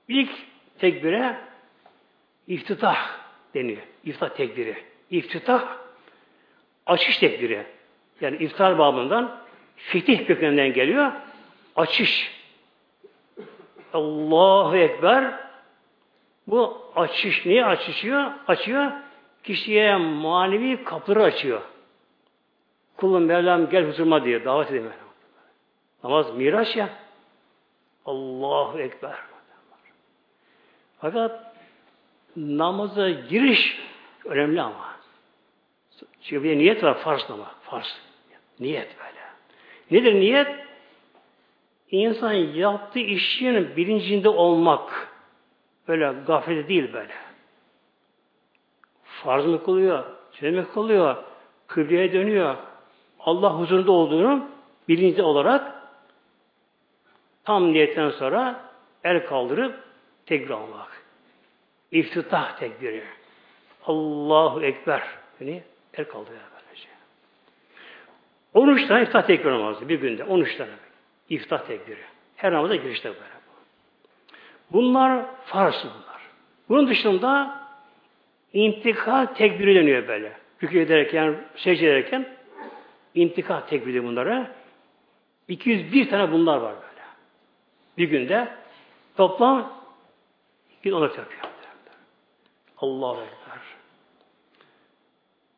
İlk 0.09 0.31
tekbire 0.79 1.41
iftitah 2.47 3.19
deniyor. 3.55 3.83
İftitah 4.05 4.29
tekbiri. 4.29 4.77
İftitah 5.11 5.77
açış 6.87 7.19
tekbiri. 7.19 7.67
Yani 8.21 8.37
iftar 8.37 8.79
babından 8.79 9.41
fetih 9.77 10.27
kökeninden 10.27 10.73
geliyor. 10.73 11.13
Açış. 11.77 12.44
Allahu 13.95 14.77
Ekber 14.77 15.35
bu 16.47 16.79
açış 16.97 17.47
niye 17.47 17.65
açışıyor? 17.65 18.31
Açıyor. 18.49 18.93
Kişiye 19.45 19.97
manevi 19.97 20.85
kapıları 20.85 21.23
açıyor. 21.23 21.61
Kulum 22.97 23.25
Mevlam 23.25 23.71
gel 23.71 23.89
huzuruma 23.89 24.25
diye 24.25 24.45
davet 24.45 24.71
ediyor. 24.71 24.93
Namaz 26.05 26.37
miraç 26.37 26.77
ya. 26.77 26.89
Allahu 28.07 28.79
Ekber. 28.79 29.15
Fakat 31.01 31.55
namaza 32.37 33.11
giriş 33.11 33.81
önemli 34.25 34.63
ama. 34.63 34.95
Çünkü 36.23 36.45
bir 36.45 36.59
niyet 36.59 36.85
var 36.85 36.99
farz 36.99 37.31
namaz. 37.31 37.49
Farz. 37.63 38.01
Niyet 38.61 38.97
böyle. 38.99 39.21
Nedir 39.91 40.15
niyet? 40.21 40.64
İnsan 41.91 42.33
yaptığı 42.33 42.99
işin 42.99 43.77
bilincinde 43.77 44.29
olmak. 44.29 45.09
Böyle 45.89 46.15
gaflete 46.27 46.69
değil 46.69 46.93
böyle. 46.93 47.13
Farz 49.05 49.47
mı 49.47 49.65
kılıyor? 49.65 50.05
Sünnet 50.33 50.55
mi 50.55 50.73
kılıyor? 50.75 51.17
Kıbleye 51.67 52.13
dönüyor. 52.13 52.57
Allah 53.21 53.59
huzurunda 53.59 53.93
olduğunu 53.93 54.49
bilinçli 54.89 55.23
olarak 55.23 55.75
tam 57.45 57.73
niyetten 57.73 58.11
sonra 58.11 58.61
el 59.05 59.27
kaldırıp 59.27 59.75
tekbir 60.27 60.51
almak. 60.51 61.03
İftitah 61.91 62.57
tekbiri. 62.59 63.05
Allahu 63.87 64.63
Ekber. 64.63 65.03
Yani 65.41 65.63
el 65.95 66.05
kaldırıyor 66.05 66.41
böylece. 66.55 66.89
13 68.55 68.89
tane 68.89 69.03
iftah 69.03 69.23
tekbir 69.23 69.51
namazı 69.51 69.89
bir 69.89 70.01
günde. 70.01 70.25
13 70.25 70.57
tane. 70.57 70.71
İftah 71.29 71.67
tekbiri. 71.67 72.01
Her 72.37 72.53
namaza 72.53 72.77
girişte 72.77 73.09
böyle. 73.09 73.35
Bunlar 74.73 75.25
farz 75.47 75.85
bunlar. 75.85 76.21
Bunun 76.69 76.89
dışında 76.89 77.61
intikal 78.53 79.27
tekbiri 79.27 79.75
deniyor 79.75 80.09
böyle. 80.09 80.33
Rükû 80.63 80.81
ederken, 80.81 81.45
secde 81.57 81.87
ederken 81.87 82.29
intikal 83.15 83.61
tekbiri 83.61 84.05
bunlara. 84.05 84.51
201 85.49 86.09
tane 86.11 86.33
bunlar 86.33 86.57
var 86.57 86.75
böyle. 86.75 87.03
Bir 87.99 88.09
günde 88.09 88.49
toplam 89.17 89.73
214 90.79 91.19
yapıyor. 91.19 91.43
Allahu 92.79 93.21
Ekber. 93.21 93.59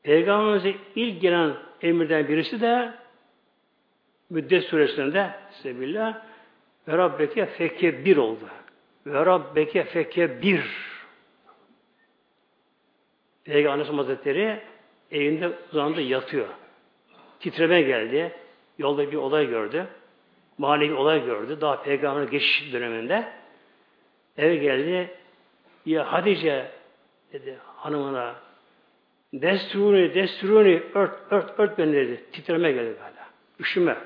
Peygamberimize 0.03 0.75
ilk 0.95 1.21
gelen 1.21 1.55
emirden 1.83 2.29
birisi 2.29 2.61
de 2.61 2.93
Müddet 4.31 4.65
suresinde 4.65 5.31
Sebillah 5.63 6.23
ve 6.89 6.99
Rabbeke 6.99 7.47
fekke 7.47 8.05
bir 8.05 8.17
oldu. 8.17 8.49
Ve 9.07 9.27
Rabbeke 9.27 9.85
fekke 9.85 10.43
bir. 10.43 10.87
Peygamber 13.45 13.85
Hazretleri 13.85 14.61
evinde 15.11 15.53
uzandı 15.73 16.01
yatıyor. 16.01 16.49
Titreme 17.41 17.83
geldi. 17.83 18.33
Yolda 18.79 19.13
bir 19.13 19.17
olay 19.17 19.49
gördü. 19.49 19.87
Manevi 20.59 20.95
olay 20.95 21.25
gördü. 21.25 21.61
Daha 21.61 21.83
peygamber 21.83 22.23
geçiş 22.23 22.73
döneminde. 22.73 23.33
Eve 24.37 24.57
geldi. 24.57 25.11
Ya 25.87 26.13
Hadice 26.13 26.71
dedi 27.33 27.59
hanımına 27.77 28.35
desturuni, 29.33 30.15
desturuni, 30.15 30.83
ört, 30.95 31.33
ört, 31.33 31.61
ört 31.61 31.79
beni 31.79 31.93
dedi. 31.93 32.25
Titreme 32.33 32.73
geldi 32.73 32.97
böyle. 33.01 33.27
Üşüme. 33.61 33.97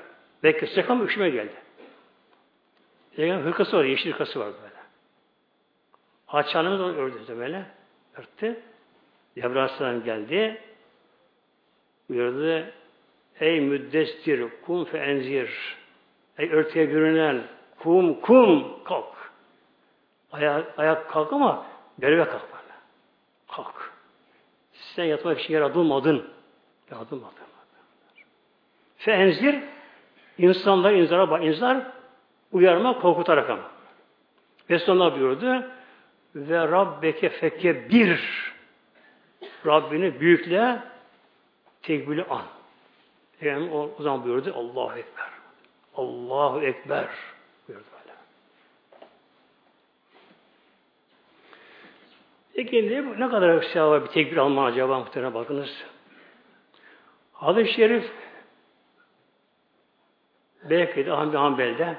Belki 0.43 0.67
sıcak 0.67 0.89
ama 0.89 1.03
üşüme 1.03 1.29
geldi. 1.29 1.55
Peygamber 3.15 3.45
hırkası 3.45 3.77
var, 3.77 3.83
yeşil 3.83 4.11
hırkası 4.11 4.39
var 4.39 4.53
böyle. 4.63 4.81
Hatice 6.25 6.57
Hanım'ı 6.57 6.85
onu 6.85 6.95
ördü 6.95 7.37
böyle. 7.37 7.65
Örttü. 8.15 8.59
Cebrail 9.35 10.01
geldi. 10.01 10.61
Buyurdu. 12.09 12.65
Ey 13.39 13.61
müddestir, 13.61 14.47
kum 14.65 14.85
fe 14.85 14.97
enzir. 14.97 15.77
Ey 16.37 16.49
örtüye 16.49 16.85
görünen, 16.85 17.43
kum, 17.79 18.21
kum, 18.21 18.83
kalk. 18.83 19.31
Ayak, 20.31 20.79
ayak 20.79 21.09
kalk 21.09 21.33
ama 21.33 21.65
berbe 21.97 22.25
kalk 22.25 22.43
böyle. 22.53 22.73
Kalk. 23.47 23.91
Sen 24.71 25.03
yatmak 25.03 25.39
için 25.39 25.53
yaratılmadın. 25.53 26.29
Yaratılmadın. 26.91 27.35
Fe 28.97 29.11
enzir, 29.11 29.63
insanlar 30.41 30.93
inzara. 30.93 31.39
İnzar, 31.39 31.77
uyarma, 32.51 32.99
korkutarak 32.99 33.49
ama. 33.49 33.71
Ve 34.69 34.79
sonra 34.79 35.15
buyurdu. 35.15 35.65
Ve 36.35 36.57
Rabbeke 36.57 37.29
fekke 37.29 37.89
bir 37.89 38.19
Rabbini 39.65 40.19
büyükle 40.19 40.79
tekbirli 41.81 42.23
an. 42.23 42.45
Yani 43.41 43.71
o, 43.71 43.91
o 43.99 44.03
zaman 44.03 44.23
buyurdu 44.23 44.53
Allahu 44.55 44.97
Ekber. 44.97 45.29
Allahu 45.95 46.61
Ekber 46.61 47.07
buyurdu 47.67 47.83
böyle. 47.91 48.15
Peki 52.55 52.89
ne, 53.19 53.29
kadar 53.29 53.61
sevap 53.61 54.03
bir 54.03 54.07
tekbir 54.07 54.37
alma 54.37 54.65
acaba 54.65 54.99
muhtemelen 54.99 55.33
bakınız. 55.33 55.83
Hadis-i 57.33 57.73
Şerif 57.73 58.11
Belki 60.69 61.11
Ahmet 61.11 61.35
Hanbel'de 61.35 61.95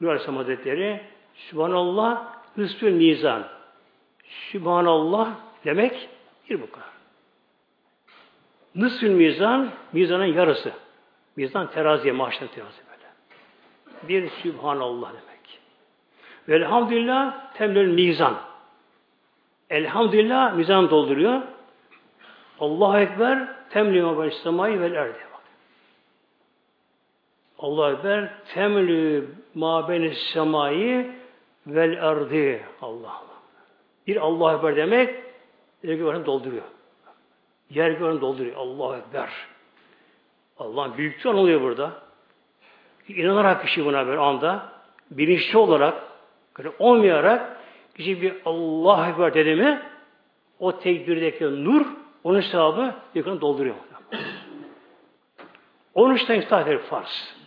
Nur 0.00 0.08
Aleyhisselam 0.08 0.36
Hazretleri 0.36 1.00
Sübhanallah 1.34 2.34
Hüsnül 2.56 2.92
Mizan 2.92 3.44
Sübhanallah 4.28 5.30
demek 5.64 6.08
bir 6.50 6.60
bu 6.62 6.70
kadar. 6.70 6.88
Nısfül 8.74 9.10
mizan, 9.10 9.70
mizanın 9.92 10.24
yarısı. 10.24 10.72
Mizan 11.36 11.70
teraziye, 11.70 12.12
maaştan 12.12 12.48
terazi 12.48 12.78
böyle. 12.90 13.08
Bir 14.08 14.30
Sübhanallah 14.30 15.08
demek. 15.08 15.60
Velhamdülillah 16.48 17.54
temlül 17.54 17.94
mizan. 17.94 18.36
Elhamdülillah 19.70 20.54
mizan 20.54 20.90
dolduruyor. 20.90 21.40
Allahu 22.60 22.98
Ekber 22.98 23.48
temlü 23.70 24.02
mabel 24.02 24.30
semayı 24.30 24.80
vel 24.80 24.92
erdi. 24.92 25.27
Allahu 27.58 27.92
Ekber 27.92 28.30
temlü 28.54 29.28
mabel 29.54 30.14
semayı 30.14 31.10
vel 31.66 31.92
erdi. 31.92 32.62
Allah 32.82 33.10
Allah. 33.10 33.38
Bir 34.06 34.16
Allahu 34.16 34.56
Ekber 34.56 34.76
demek 34.76 35.14
yer 35.82 35.94
göğünü 35.94 36.26
dolduruyor. 36.26 36.62
Yer 37.70 37.90
göğünü 37.90 38.20
dolduruyor. 38.20 38.56
Allahu 38.56 38.96
Ekber. 38.96 39.30
Allah'ın 40.58 40.96
büyüklüğü 40.96 41.28
oluyor 41.28 41.60
burada. 41.60 41.92
İnanarak 43.08 43.62
kişi 43.62 43.84
buna 43.84 44.06
bir 44.06 44.16
anda 44.16 44.72
bilinçli 45.10 45.58
olarak 45.58 46.02
böyle 46.58 46.70
olmayarak 46.78 47.56
kişi 47.96 48.22
bir 48.22 48.34
Allah 48.44 49.08
Ekber 49.08 49.34
dedi 49.34 49.54
mi 49.54 49.82
o 50.60 50.78
tekbirdeki 50.78 51.64
nur 51.64 51.86
onun 52.24 52.40
sevabı 52.40 52.94
yakını 53.14 53.40
dolduruyor. 53.40 53.74
13 55.94 56.24
tane 56.24 56.38
iftihar 56.38 56.78
farz. 56.78 57.37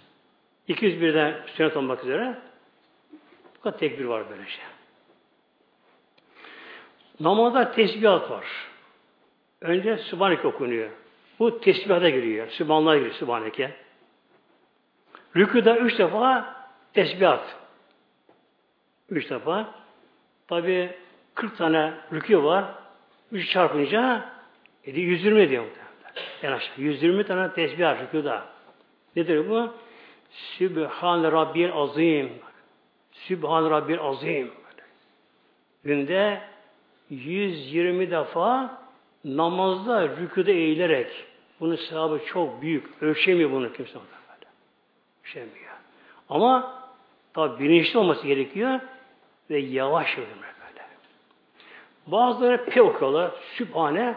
201'den 0.71 1.35
sünnet 1.55 1.77
olmak 1.77 2.03
üzere 2.03 2.35
bu 3.57 3.61
kadar 3.61 3.77
tekbir 3.77 4.05
var 4.05 4.29
böyle 4.29 4.47
şey. 4.47 4.63
Namazda 7.19 7.71
tesbihat 7.71 8.31
var. 8.31 8.45
Önce 9.61 9.97
Sübhaneke 9.97 10.47
okunuyor. 10.47 10.89
Bu 11.39 11.61
tesbihata 11.61 12.09
giriyor. 12.09 12.49
Sübhanallah 12.49 12.95
giriyor 12.95 13.13
Sübhaneke. 13.13 13.71
Rüküda 15.35 15.77
üç 15.77 15.99
defa 15.99 16.55
tesbihat. 16.93 17.55
Üç 19.09 19.29
defa. 19.29 19.75
Tabi 20.47 20.91
40 21.35 21.57
tane 21.57 21.93
rükü 22.13 22.43
var. 22.43 22.65
Üç 23.31 23.51
çarpınca 23.51 24.29
e 24.85 24.91
120 24.91 25.49
diyor. 25.49 25.65
En 26.43 26.51
aşağı. 26.51 26.75
120 26.77 27.23
tane 27.23 27.53
tesbihat 27.53 28.01
rüküda. 28.01 28.45
Nedir 29.15 29.49
bu? 29.49 29.73
Sübhan 30.31 31.23
Rabbil 31.23 31.73
Azim. 31.73 32.31
Sübhan 33.11 33.71
Rabbil 33.71 33.99
Azim. 33.99 34.51
Günde 35.83 36.41
120 37.09 38.11
defa 38.11 38.81
namazda 39.25 40.07
rüküde 40.07 40.53
eğilerek 40.53 41.25
bunun 41.59 41.75
sevabı 41.75 42.25
çok 42.25 42.61
büyük. 42.61 43.03
Ölçemiyor 43.03 43.51
bunu 43.51 43.73
kimse. 43.73 43.99
Ölçemiyor. 45.23 45.71
Ama 46.29 46.81
tabi 47.33 47.63
bilinçli 47.63 47.99
olması 47.99 48.27
gerekiyor 48.27 48.79
ve 49.49 49.59
yavaş 49.59 50.17
ölümler 50.17 50.53
böyle. 50.61 50.85
Bazıları 52.07 52.65
P 52.65 52.81
okuyorlar. 52.81 53.31
Sübhane 53.57 54.15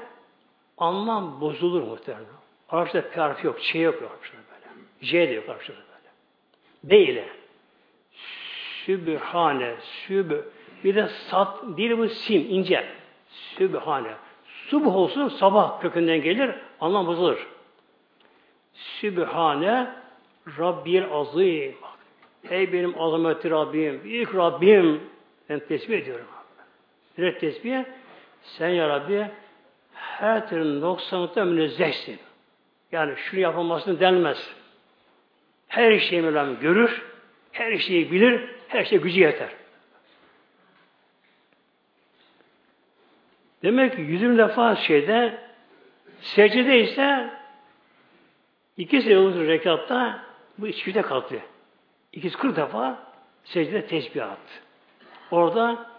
anlam 0.78 1.40
bozulur 1.40 1.82
muhtemelen. 1.82 2.26
Arapçada 2.68 3.10
P 3.10 3.20
harfi 3.20 3.46
yok. 3.46 3.62
Ç 3.62 3.74
yok 3.74 4.02
Arapçada 4.02 4.36
böyle. 4.36 4.84
J 5.00 5.28
de 5.28 5.32
yok 5.32 5.48
Arapçada 5.48 5.76
böyle. 5.76 5.93
İle. 6.90 7.28
Sübhane, 8.84 9.74
süb 9.80 10.30
bir 10.84 10.94
de 10.94 11.08
sat, 11.08 11.62
dili 11.76 11.98
bu 11.98 12.08
sin, 12.08 12.48
ince. 12.48 12.84
Sübhane. 13.28 14.14
Subh 14.44 14.96
olsun 14.96 15.28
sabah 15.28 15.80
kökünden 15.80 16.22
gelir, 16.22 16.50
anlam 16.80 17.06
bozulur. 17.06 17.48
Sübhane 18.72 19.90
Rabbil 20.58 21.04
azim. 21.12 21.74
Ey 22.50 22.72
benim 22.72 23.02
azameti 23.02 23.50
Rabbim, 23.50 24.04
büyük 24.04 24.34
Rabbim. 24.34 25.00
Ben 25.48 25.58
tesbih 25.58 25.98
ediyorum. 25.98 26.26
Direkt 27.16 27.40
tesbih. 27.40 27.84
Sen 28.42 28.68
ya 28.68 28.88
Rabbi 28.88 29.26
her 29.94 30.48
türlü 30.48 30.80
noksanlıkta 30.80 31.44
münezzehsin. 31.44 32.18
Yani 32.92 33.16
şunu 33.16 33.40
yapılmasını 33.40 34.00
denmez. 34.00 34.54
Her 35.74 35.98
şeyi 35.98 36.22
Mevlam 36.22 36.60
görür, 36.60 37.02
her 37.52 37.78
şeyi 37.78 38.12
bilir, 38.12 38.50
her 38.68 38.84
şey 38.84 38.98
gücü 38.98 39.20
yeter. 39.20 39.48
Demek 43.62 43.96
ki 43.96 44.00
yüzün 44.00 44.38
defa 44.38 44.76
şeyde 44.76 45.38
secde 46.20 46.80
ise 46.80 47.30
iki 48.76 49.02
secde 49.02 49.46
rekatta 49.46 50.24
bu 50.58 50.66
içkide 50.66 51.02
kalktı. 51.02 51.40
İkisi 52.12 52.36
kırk 52.38 52.56
defa 52.56 53.12
secde 53.44 53.86
tesbihat. 53.86 54.62
Orada 55.30 55.90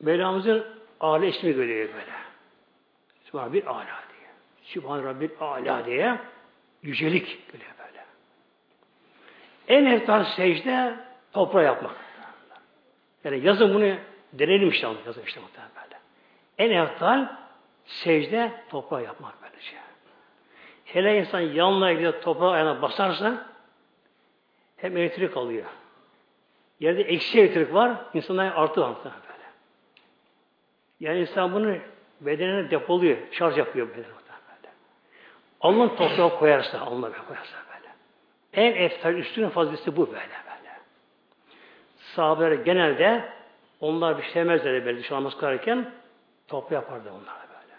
Mevlamızın 0.00 0.66
âli 1.00 1.26
ismi 1.26 1.52
görüyor 1.52 1.88
böyle. 1.88 2.16
Sübhan 3.24 3.52
bir 3.52 3.66
âlâ 3.66 3.84
diye. 3.84 4.30
Sübhan 4.62 5.04
Rabbil 5.04 5.30
âlâ 5.40 5.86
diye 5.86 6.18
yücelik 6.82 7.52
görüyor. 7.52 7.75
En 9.68 9.84
eftar 9.84 10.24
secde 10.24 10.94
toprağa 11.32 11.62
yapmak. 11.62 11.96
Yani 13.24 13.46
yazın 13.46 13.74
bunu 13.74 13.94
denelim 14.32 14.68
işte 14.68 14.88
yazın 15.06 15.22
işte 15.26 15.40
muhtemelen. 15.40 15.76
En 16.58 16.70
eftal 16.70 17.28
secde 17.84 18.50
toprağa 18.70 19.00
yapmak 19.00 19.34
böylece. 19.42 19.76
Hele 20.84 21.18
insan 21.18 21.40
yanına 21.40 21.92
gidiyor 21.92 22.22
toprağa 22.22 22.50
ayağına 22.50 22.82
basarsa 22.82 23.46
hem 24.76 24.96
elektrik 24.96 25.36
alıyor. 25.36 25.64
Yerde 26.80 27.02
eksi 27.02 27.40
elektrik 27.40 27.74
var, 27.74 27.96
insanlar 28.14 28.52
artı 28.56 28.80
var 28.80 28.94
böyle. 29.04 29.44
Yani 31.00 31.20
insan 31.20 31.52
bunu 31.52 31.76
bedenine 32.20 32.70
depoluyor, 32.70 33.16
şarj 33.30 33.58
yapıyor 33.58 33.88
bedene 33.88 34.04
böyle. 34.04 34.74
Alnın 35.60 35.88
toprağa 35.88 36.38
koyarsa, 36.38 36.80
alnına 36.80 37.26
koyarsa. 37.26 37.65
En 38.56 38.72
eftal 38.72 39.14
üstünün 39.14 39.48
fazlası 39.48 39.96
bu 39.96 40.06
böyle 40.06 40.20
böyle. 40.20 40.76
Sahabeler 41.98 42.52
genelde 42.52 43.28
onlar 43.80 44.18
bir 44.18 44.22
şey 44.22 44.34
demezler 44.34 44.84
böyle 44.84 44.98
dışarı 44.98 45.18
namaz 45.18 45.38
kılarken 45.38 45.92
Toplu 46.48 46.74
yapardı 46.74 47.10
onlar 47.10 47.36
böyle. 47.48 47.74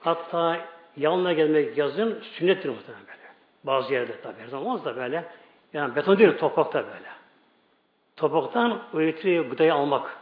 Hatta 0.00 0.60
yanına 0.96 1.32
gelmek 1.32 1.78
yazın 1.78 2.22
sünnettir 2.22 2.68
muhtemelen 2.68 3.06
böyle. 3.06 3.18
Bazı 3.64 3.92
yerde 3.92 4.20
tabi 4.20 4.40
her 4.40 4.46
zaman 4.46 4.66
olmaz 4.66 4.84
da 4.84 4.96
böyle. 4.96 5.24
Yani 5.72 5.96
beton 5.96 6.18
değil 6.18 6.38
toprakta 6.38 6.84
böyle. 6.86 7.08
Topraktan 8.16 8.82
elektriği 8.94 9.40
gıdayı 9.40 9.74
almak. 9.74 10.16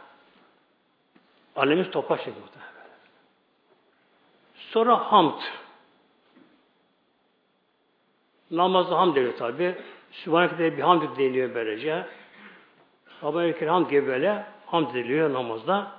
Annemiz 1.55 1.91
toprak 1.91 2.19
şekli 2.19 2.39
muhtemelen. 2.39 2.73
Sonra 4.55 5.11
hamd. 5.11 5.41
Namazda 8.53 8.97
hamd 8.97 9.15
deniyor 9.15 9.37
tabi. 9.37 9.75
Sübhaneke'de 10.11 10.77
bir 10.77 10.81
hamd 10.81 11.17
deniyor 11.17 11.55
böylece. 11.55 12.05
Rabbim 13.23 13.67
hamd 13.67 13.89
gibi 13.89 14.07
böyle 14.07 14.45
hamd 14.65 14.89
ediliyor 14.95 15.33
namazda. 15.33 15.91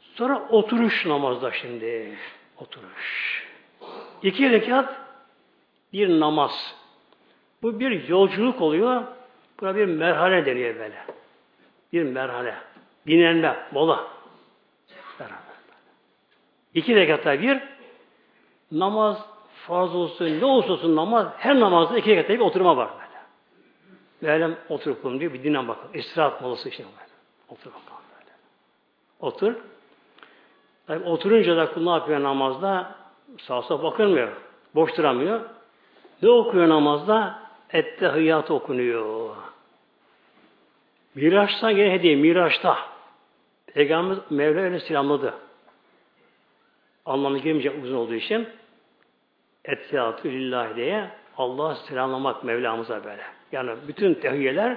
Sonra 0.00 0.48
oturuş 0.48 1.06
namazda 1.06 1.52
şimdi. 1.52 2.18
Oturuş. 2.58 3.44
İki 4.22 4.50
rekat 4.50 4.94
bir 5.92 6.20
namaz. 6.20 6.74
Bu 7.62 7.80
bir 7.80 8.08
yolculuk 8.08 8.60
oluyor. 8.60 9.02
Buna 9.60 9.76
bir 9.76 9.84
merhale 9.84 10.46
deniyor 10.46 10.74
böyle. 10.74 11.04
Bir 11.92 12.02
merhale. 12.02 12.54
Dinlenme, 13.06 13.56
mola. 13.72 14.06
Merhale. 15.18 15.40
İki 16.74 16.94
rekatta 16.94 17.42
bir 17.42 17.62
namaz 18.72 19.26
farz 19.66 19.94
olsun, 19.94 20.40
ne 20.40 20.44
olsa 20.44 20.72
olsun 20.72 20.96
namaz, 20.96 21.26
her 21.36 21.60
namazda 21.60 21.98
iki 21.98 22.10
rekatta 22.10 22.34
bir 22.34 22.38
oturma 22.38 22.76
var 22.76 22.88
böyle. 22.94 23.10
Böyle 24.22 24.54
oturup 24.68 25.20
diyor, 25.20 25.32
bir 25.32 25.42
dinlen 25.42 25.68
bakalım. 25.68 25.90
İstirahat 25.94 26.40
molası 26.40 26.68
işte 26.68 26.84
böyle. 26.84 27.10
Otur 27.48 27.70
bakalım 27.70 28.02
böyle. 28.18 28.30
Otur. 29.20 29.54
Tabi 30.86 31.04
oturunca 31.04 31.56
da 31.56 31.72
kul 31.72 31.82
ne 31.82 31.90
yapıyor 31.90 32.22
namazda? 32.22 32.94
Sağ 33.38 33.62
sola 33.62 33.82
bakılmıyor. 33.82 34.28
Boş 34.74 34.96
duramıyor. 34.96 35.40
Ne 36.22 36.28
okuyor 36.28 36.68
namazda? 36.68 37.38
Ettehiyyat 37.72 38.50
okunuyor. 38.50 39.36
Miraç'ta 41.14 41.72
gene 41.72 41.92
hediye. 41.92 42.16
Miraç'ta. 42.16 42.78
Peygamber 43.66 44.18
Mevla 44.30 44.60
öyle 44.60 44.80
selamladı. 44.80 45.34
Anlamı 47.06 47.38
girmeyecek 47.38 47.84
uzun 47.84 47.96
olduğu 47.96 48.14
için. 48.14 48.48
Ettehiyatü 49.64 50.32
lillahi 50.32 50.76
diye 50.76 51.10
Allah'a 51.36 51.74
selamlamak 51.74 52.44
Mevlamıza 52.44 53.04
böyle. 53.04 53.22
Yani 53.52 53.70
bütün 53.88 54.14
tehiyyeler 54.14 54.76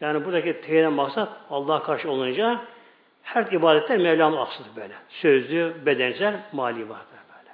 yani 0.00 0.24
buradaki 0.24 0.60
tehiyeden 0.60 0.92
maksat 0.92 1.28
Allah'a 1.50 1.82
karşı 1.82 2.10
olunca 2.10 2.60
her 3.22 3.52
ibadetler 3.52 3.98
Mevlam'a 3.98 4.42
aksıdır 4.42 4.70
böyle. 4.76 4.94
Sözlü, 5.08 5.86
bedensel, 5.86 6.40
mali 6.52 6.88
vardır 6.88 7.18
böyle. 7.38 7.50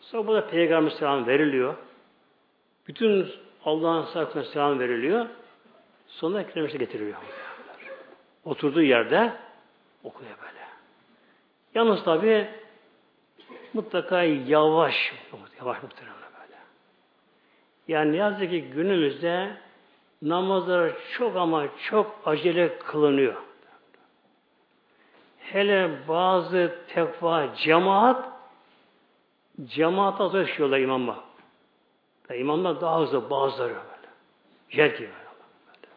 Sonra 0.00 0.26
burada 0.26 0.46
Peygamber 0.46 0.90
selam 0.90 1.26
veriliyor. 1.26 1.74
Bütün 2.88 3.28
Allah'ın 3.64 4.04
sahibine 4.04 4.44
selam 4.44 4.78
veriliyor. 4.78 5.26
Sonra 6.06 6.46
kelimesi 6.46 6.78
getiriliyor. 6.78 7.18
Oturduğu 8.44 8.82
yerde 8.82 9.32
okuyor 10.04 10.30
böyle. 10.30 10.64
Yalnız 11.74 12.04
tabi 12.04 12.48
mutlaka 13.74 14.22
yavaş, 14.22 15.12
yavaş 15.60 15.82
muhtemelen 15.82 16.16
böyle. 16.16 16.58
Yani 17.88 18.12
ne 18.12 18.16
yazık 18.16 18.50
ki 18.50 18.62
günümüzde 18.62 19.56
namazlar 20.22 20.92
çok 21.12 21.36
ama 21.36 21.66
çok 21.90 22.20
acele 22.26 22.78
kılınıyor. 22.78 23.34
Hele 25.38 26.08
bazı 26.08 26.78
tekva 26.88 27.54
cemaat 27.56 28.34
cemaat 29.64 30.20
az 30.20 30.34
yaşıyorlar 30.34 30.78
imamla. 30.78 31.24
Yani 32.30 32.40
imamlar 32.40 32.80
daha 32.80 33.00
hızlı 33.00 33.30
bazıları 33.30 33.74
böyle. 33.74 34.08
Yer 34.72 34.86
gibi 34.86 35.00
böyle. 35.00 35.88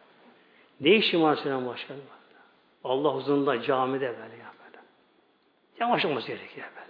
Ne 0.80 0.90
işin 0.90 1.22
var 1.22 1.36
senin 1.42 1.66
başkanım? 1.66 2.02
Allah 2.84 3.14
huzurunda 3.14 3.62
camide 3.62 4.00
böyle 4.00 4.36
ya 4.36 4.52
böyle. 4.64 4.78
Yavaş 5.80 6.04
olması 6.04 6.26
gerekiyor 6.26 6.66
böyle. 6.76 6.87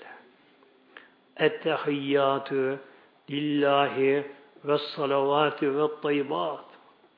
Ettehiyyatü 1.39 2.78
lillahi 3.30 4.26
ve 4.64 4.78
salavatü 4.78 5.76
ve 5.76 6.01
tayyibat. 6.03 6.64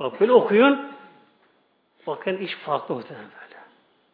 Bak 0.00 0.20
böyle 0.20 0.32
okuyun. 0.32 0.92
Bakın 2.06 2.36
iş 2.36 2.54
farklı 2.54 2.94
muhtemelen 2.94 3.26
böyle. 3.26 3.60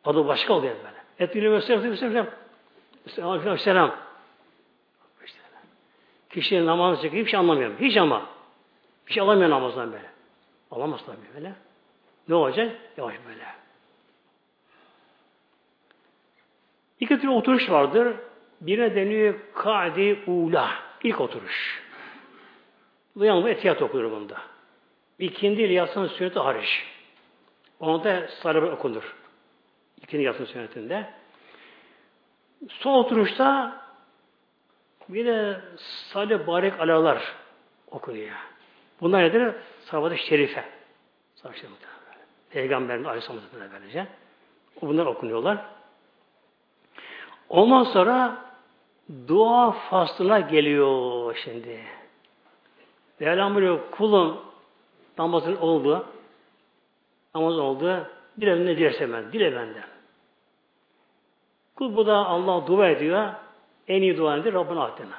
Adı 0.04 0.28
başka 0.28 0.54
oluyor 0.54 0.74
böyle. 0.76 0.96
Etülü 1.18 1.52
ve 1.52 1.60
selam 1.60 1.96
selam. 1.96 2.26
Selam. 3.06 3.58
Selam. 3.58 3.94
Kişi 6.30 6.66
namaz 6.66 7.02
çekiyor, 7.02 7.24
hiç 7.24 7.30
şey 7.30 7.40
anlamıyorum. 7.40 7.76
Hiç 7.80 7.96
ama. 7.96 8.26
Bir 9.06 9.12
şey 9.12 9.22
alamıyor 9.22 9.50
namazdan 9.50 9.92
böyle. 9.92 10.10
Alamaz 10.70 11.00
tabii 11.06 11.34
böyle. 11.34 11.52
Ne 12.28 12.34
olacak? 12.34 12.76
Yavaş 12.96 13.14
böyle. 13.28 13.44
İki 17.00 17.20
tür 17.20 17.28
oturuş 17.28 17.70
vardır. 17.70 18.16
Birine 18.60 18.94
deniyor 18.94 19.34
kadi 19.54 20.22
ula. 20.26 20.70
İlk 21.02 21.20
oturuş. 21.20 21.82
Bu 23.16 23.24
yalnız 23.24 23.46
etiyat 23.46 23.82
okunur 23.82 24.10
bunda. 24.10 24.36
İkindi 25.18 25.62
yatsın 25.62 26.06
sünneti 26.06 26.38
hariç. 26.38 26.84
Ona 27.80 28.04
da 28.04 28.28
sarı 28.28 28.72
okunur. 28.72 29.14
İkindi 30.02 30.22
yatsın 30.22 30.44
sünnetinde. 30.44 31.10
Son 32.68 32.94
oturuşta 32.94 33.76
bir 35.08 35.26
de 35.26 35.60
salih 36.12 36.46
barek 36.46 36.80
alalar 36.80 37.34
okunuyor. 37.90 38.36
Bunlar 39.00 39.22
nedir? 39.22 39.54
Sahabat-ı 39.84 40.18
şerife. 40.18 40.64
Sahabat-ı 41.34 41.60
şerife. 41.60 41.76
Peygamberimiz 42.50 43.06
Aleyhisselam'ın 43.06 43.70
böylece. 43.72 44.06
Bunlar 44.82 45.06
okunuyorlar. 45.06 45.58
Ondan 47.48 47.84
sonra 47.84 48.45
dua 49.28 49.70
faslına 49.70 50.40
geliyor 50.40 51.36
şimdi. 51.44 51.80
Mevlam 53.20 53.54
buyuruyor, 53.54 53.80
kulun 53.90 54.40
namazın 55.18 55.56
oldu, 55.56 56.06
namaz 57.34 57.58
oldu, 57.58 58.06
dile 58.40 58.66
ne 58.66 58.76
dilerse 58.76 59.12
ben, 59.12 59.32
dile 59.32 59.56
benden. 59.56 59.84
Kul 61.76 61.96
bu 61.96 62.06
da 62.06 62.16
Allah 62.16 62.66
dua 62.66 62.88
ediyor, 62.88 63.28
en 63.88 64.02
iyi 64.02 64.16
dua 64.16 64.36
nedir? 64.36 64.54
Rabbena 64.54 64.84
atina. 64.84 65.16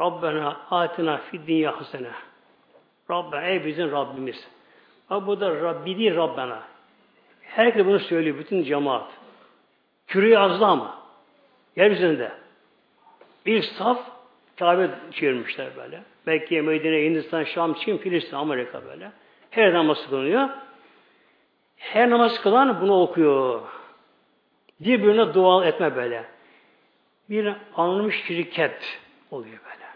Rabbena 0.00 0.60
atina 0.70 1.16
fid 1.16 1.46
dünya 1.46 1.80
hasene. 1.80 2.10
Rabbena 3.10 3.42
ey 3.42 3.64
bizim 3.64 3.92
Rabbimiz. 3.92 4.48
Ama 5.10 5.26
bu 5.26 5.40
da 5.40 5.54
Rabbi 5.60 5.98
değil 5.98 6.16
Rabbena. 6.16 6.62
Herkes 7.42 7.86
bunu 7.86 8.00
söylüyor, 8.00 8.38
bütün 8.38 8.62
cemaat. 8.62 9.06
Kürü 10.06 10.36
azdı 10.36 10.64
ama. 10.64 11.01
Yeryüzünde. 11.76 12.32
Bir 13.46 13.62
saf 13.62 13.98
Kabe 14.58 14.90
çevirmişler 15.12 15.76
böyle. 15.76 16.02
Mekke, 16.26 16.60
Medine, 16.60 17.04
Hindistan, 17.04 17.44
Şam, 17.44 17.74
Çin, 17.74 17.98
Filistin, 17.98 18.36
Amerika 18.36 18.84
böyle. 18.84 19.12
Her 19.50 19.74
namaz 19.74 20.08
kılınıyor. 20.08 20.48
Her 21.76 22.10
namaz 22.10 22.40
kılan 22.42 22.80
bunu 22.80 23.02
okuyor. 23.02 23.60
Birbirine 24.80 25.34
dua 25.34 25.66
etme 25.66 25.96
böyle. 25.96 26.24
Bir 27.30 27.52
anılmış 27.76 28.24
şirket 28.26 29.00
oluyor 29.30 29.58
böyle. 29.64 29.86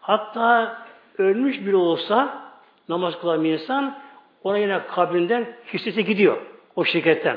Hatta 0.00 0.78
ölmüş 1.18 1.60
biri 1.60 1.76
olsa 1.76 2.44
namaz 2.88 3.20
kılan 3.20 3.44
bir 3.44 3.52
insan 3.52 3.98
ona 4.42 4.58
yine 4.58 4.86
kabrinden 4.86 5.46
hissesi 5.72 6.04
gidiyor. 6.04 6.42
O 6.76 6.84
şirketten. 6.84 7.36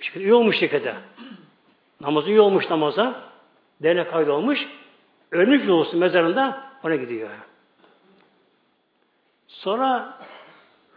Şirket 0.00 0.22
iyi 0.22 0.34
olmuş 0.34 0.58
şirkete. 0.58 0.94
Namazı 2.00 2.28
iyi 2.28 2.40
olmuş 2.40 2.70
namaza. 2.70 3.22
Dernek 3.82 4.10
kaydı 4.10 4.32
olmuş. 4.32 4.66
Ölmüş 5.30 5.68
olsun 5.68 6.00
mezarında 6.00 6.62
ona 6.84 6.96
gidiyor. 6.96 7.30
Sonra 9.48 10.18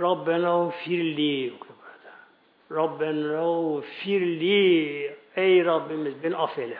Rabbena 0.01 0.69
firli 0.69 1.53
Rabbena 2.71 3.81
firli 3.81 5.15
Ey 5.35 5.65
Rabbimiz 5.65 6.23
beni 6.23 6.35
affeyle. 6.37 6.77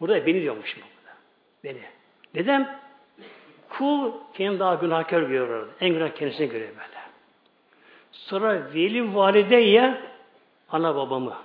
Burada 0.00 0.26
beni 0.26 0.42
diyormuş 0.42 0.76
burada. 0.76 1.16
Beni. 1.64 1.82
Neden? 2.34 2.78
Kul 3.68 4.12
kendini 4.34 4.58
daha 4.58 4.74
günahkar 4.74 5.22
görüyor. 5.22 5.68
En 5.80 5.90
günah 5.90 6.10
kendisini 6.14 6.48
görüyor 6.48 6.70
böyle. 6.70 7.04
Sonra 8.12 8.74
veli 8.74 9.14
valideye 9.14 10.00
ana 10.70 10.96
babamı. 10.96 11.36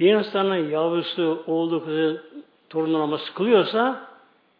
Bir 0.00 0.14
insanın 0.14 0.70
yavrusu, 0.70 1.44
oğlu, 1.46 1.84
kızı, 1.84 2.24
torunun 2.68 3.00
namazı 3.00 3.34
kılıyorsa 3.34 4.08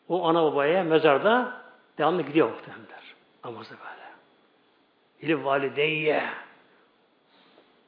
o 0.09 0.29
ana 0.29 0.43
babaya 0.43 0.85
mezarda 0.85 1.61
devamlı 1.99 2.23
gidiyor 2.23 2.51
muhtemelenler. 2.51 3.15
Namazı 3.45 3.71
böyle. 3.71 4.07
Veli 5.23 5.45
valideye 5.45 6.25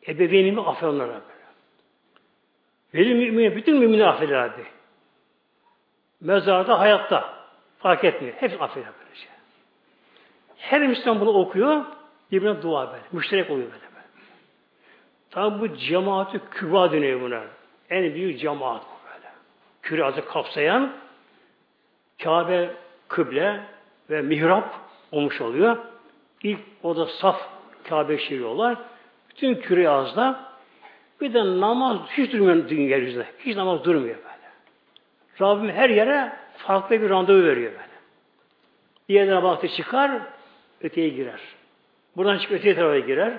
ebeveynimi 0.08 0.60
affeder 0.60 0.88
onlara 0.88 1.08
böyle. 1.08 1.22
Veli 2.94 3.14
mümin, 3.14 3.56
bütün 3.56 3.76
müminler 3.76 4.06
affeder 4.06 4.36
abi. 4.36 4.66
Mezarda, 6.20 6.80
hayatta. 6.80 7.38
Fark 7.78 8.04
etmiyor. 8.04 8.34
Hepsi 8.34 8.58
affeder 8.58 8.90
böylece. 9.00 9.26
Her 10.56 10.86
Müslüman 10.88 11.20
bunu 11.20 11.30
okuyor. 11.30 11.84
Birbirine 12.32 12.62
dua 12.62 12.92
böyle. 12.92 13.02
Müşterek 13.12 13.50
oluyor 13.50 13.72
böyle. 13.72 13.87
Tabi 15.30 15.60
bu 15.60 15.76
cemaati 15.76 16.40
küba 16.50 16.92
dönüyor 16.92 17.20
buna. 17.20 17.42
En 17.90 18.14
büyük 18.14 18.40
cemaat 18.40 18.82
bu 18.82 19.10
böyle. 19.10 19.28
Kürazı 19.82 20.24
kapsayan 20.24 20.92
Kabe 22.22 22.70
kıble 23.08 23.60
ve 24.10 24.22
mihrap 24.22 24.74
olmuş 25.12 25.40
oluyor. 25.40 25.76
İlk 26.42 26.60
o 26.82 26.96
da 26.96 27.06
saf 27.06 27.40
Kabe 27.88 28.18
şiriyorlar. 28.18 28.78
Bütün 29.30 29.54
küre 29.54 29.90
bir 31.20 31.34
de 31.34 31.60
namaz 31.60 31.98
hiç 32.10 32.32
durmuyor 32.32 32.68
dünya 32.68 32.88
yeryüzünde. 32.88 33.26
Hiç 33.38 33.56
namaz 33.56 33.84
durmuyor 33.84 34.16
böyle. 34.16 34.48
Rabbim 35.40 35.70
her 35.70 35.90
yere 35.90 36.32
farklı 36.56 37.02
bir 37.02 37.10
randevu 37.10 37.44
veriyor 37.44 37.72
böyle. 37.72 37.88
Yerden 39.08 39.42
baktı 39.42 39.68
çıkar, 39.68 40.10
öteye 40.80 41.08
girer. 41.08 41.40
Buradan 42.16 42.38
çıkıp 42.38 42.58
öteye 42.58 42.74
tarafa 42.74 42.98
girer. 42.98 43.38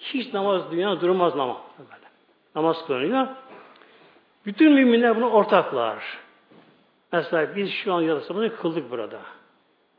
Hiç 0.00 0.34
namaz 0.34 0.62
dünya 0.70 1.00
durmaz 1.00 1.36
namaz. 1.36 1.56
Böyle. 1.78 2.06
Namaz 2.54 2.86
kılınıyor. 2.86 3.26
Bütün 4.46 4.72
müminler 4.72 5.16
bunu 5.16 5.30
ortaklar. 5.30 6.18
Mesela 7.12 7.56
biz 7.56 7.72
şu 7.72 7.94
an 7.94 8.02
yasasını 8.02 8.56
kıldık 8.56 8.90
burada. 8.90 9.20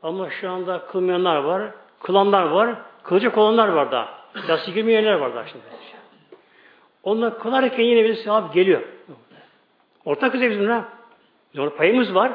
Ama 0.02 0.30
şu 0.30 0.50
anda 0.50 0.86
kılmayanlar 0.86 1.36
var, 1.36 1.70
kılanlar 2.02 2.42
var, 2.42 2.74
kılacak 3.02 3.38
olanlar 3.38 3.68
var 3.68 3.92
da. 3.92 4.08
Yası 4.48 4.70
girmeyenler 4.70 5.14
var 5.14 5.34
da 5.34 5.46
şimdi. 5.46 5.64
Onlar 7.02 7.38
kılarken 7.38 7.84
yine 7.84 8.04
bir 8.04 8.14
sevap 8.14 8.54
geliyor. 8.54 8.82
Ortak 10.04 10.34
üzere 10.34 10.50
bizimle. 10.50 10.84
Bizim 11.54 11.70
payımız 11.70 12.14
var. 12.14 12.32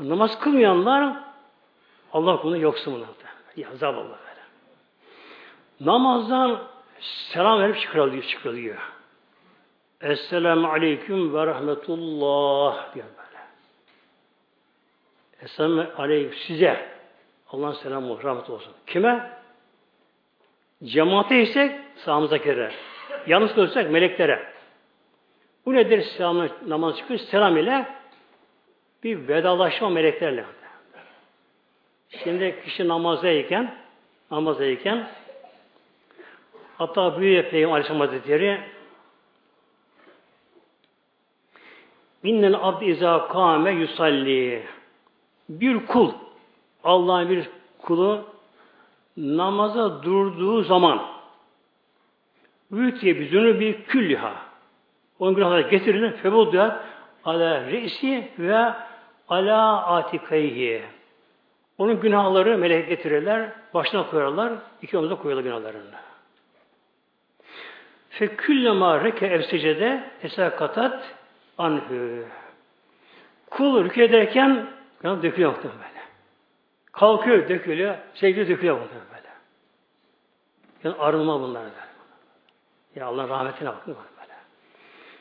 Namaz 0.00 0.40
kılmayanlar 0.40 1.16
Allah 2.12 2.40
konuda 2.40 2.56
yoksun 2.56 2.94
bunlar. 2.94 3.08
Ya 3.56 3.68
zavallı 3.76 4.08
böyle. 4.08 4.35
Namazdan 5.80 6.62
selam 7.00 7.60
verip 7.60 7.80
çıkarılıyor, 7.80 8.22
çıkarılıyor. 8.22 8.76
Esselamu 10.00 10.68
aleyküm 10.68 11.34
ve 11.34 11.46
rahmetullah 11.46 12.94
diyor 12.94 13.06
böyle. 13.06 13.42
Esselamu 15.42 15.86
aleyküm 15.98 16.38
size. 16.38 16.88
Allah'ın 17.50 17.72
selamı 17.72 18.12
olsun, 18.12 18.24
rahmet 18.24 18.50
olsun. 18.50 18.72
Kime? 18.86 19.30
Cemaate 20.84 21.42
isek 21.42 21.80
sağımızdakilere. 21.96 22.72
Yalnız 23.26 23.54
kılırsak 23.54 23.90
meleklere. 23.90 24.52
Bu 25.66 25.74
nedir 25.74 26.02
selam 26.02 26.48
namaz 26.66 26.96
çıkıyor? 26.98 27.20
Selam 27.20 27.56
ile 27.56 27.86
bir 29.04 29.28
vedalaşma 29.28 29.90
meleklerle. 29.90 30.44
Şimdi 32.24 32.62
kişi 32.64 32.88
namazdayken 32.88 33.74
namazdayken 34.30 35.08
hatta 36.78 37.20
Büyük 37.20 37.50
Peygamber 37.50 37.74
Aleyhisselam 37.74 38.00
Hazretleri 38.00 38.60
İnnel 42.22 42.54
abd 42.54 42.82
izâ 42.82 43.28
kâme 43.28 43.70
yusalli 43.70 44.62
bir 45.48 45.86
kul 45.86 46.12
Allah'ın 46.84 47.28
bir 47.28 47.48
kulu 47.78 48.24
namaza 49.16 50.02
durduğu 50.02 50.62
zaman 50.62 51.16
Büyütüye 52.72 53.20
bir 53.20 53.60
bir 53.60 53.82
külliha. 53.82 54.34
Onun 55.18 55.34
günahları 55.34 55.60
getirilir. 55.60 56.16
Febuddat 56.16 56.84
ala 57.24 57.66
reisi 57.66 58.30
ve 58.38 58.72
ala 59.28 59.86
atikayhi. 59.86 60.82
Onun 61.78 62.00
günahları 62.00 62.58
melek 62.58 62.88
getirirler. 62.88 63.52
Başına 63.74 64.10
koyarlar. 64.10 64.52
iki 64.82 64.98
omuza 64.98 65.14
koyarlar 65.14 65.42
günahlarını. 65.42 65.82
Fe 68.18 68.36
küllema 68.36 69.04
reke 69.04 69.26
evsecede 69.26 70.10
esakatat 70.22 71.14
anhü. 71.58 72.24
Kul 73.50 73.84
rükü 73.84 74.02
ederken 74.02 74.66
günah 75.00 75.22
dökülüyor 75.22 75.50
muhtemelen 75.50 75.78
böyle. 75.78 76.04
Kalkıyor, 76.92 77.48
dökülüyor. 77.48 77.94
Secde 78.14 78.48
dökülüyor 78.48 78.78
muhtemelen 78.78 79.06
böyle. 79.10 79.28
Yani 80.84 80.96
arınma 80.98 81.40
bunlar 81.40 81.62
böyle. 81.62 81.74
Ya 82.94 83.06
Allah 83.06 83.28
rahmetine 83.28 83.68
bakın 83.68 83.96
böyle. 84.20 84.32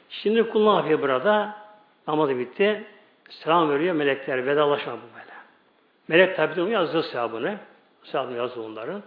Şimdi 0.10 0.50
kul 0.50 0.64
ne 0.64 0.76
yapıyor 0.76 1.02
burada? 1.02 1.58
Namazı 2.08 2.38
bitti. 2.38 2.84
Selam 3.30 3.70
veriyor 3.70 3.96
melekler. 3.96 4.46
Vedalaşma 4.46 4.94
bu 4.94 5.20
böyle. 5.20 5.34
Melek 6.08 6.38
tabi 6.38 6.56
de 6.56 6.62
yazdı 6.62 7.04
sahabını. 7.04 7.58
Sahabını 8.04 8.38
yazdı 8.38 8.62
onların. 8.62 9.04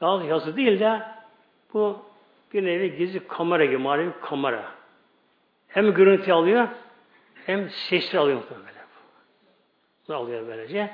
Daha 0.00 0.24
yazı 0.24 0.56
değil 0.56 0.80
de 0.80 1.02
bu 1.74 2.06
bir 2.56 2.64
nevi 2.64 2.96
gizli 2.96 3.28
kamera 3.28 3.64
gibi, 3.64 3.76
manevi 3.76 4.10
kamera. 4.22 4.64
Hem 5.68 5.94
görüntü 5.94 6.32
alıyor, 6.32 6.68
hem 7.46 7.70
sesli 7.70 8.18
alıyor 8.18 8.42
böyle. 8.50 8.76
Bu 10.08 10.14
alıyor 10.14 10.46
böylece. 10.48 10.90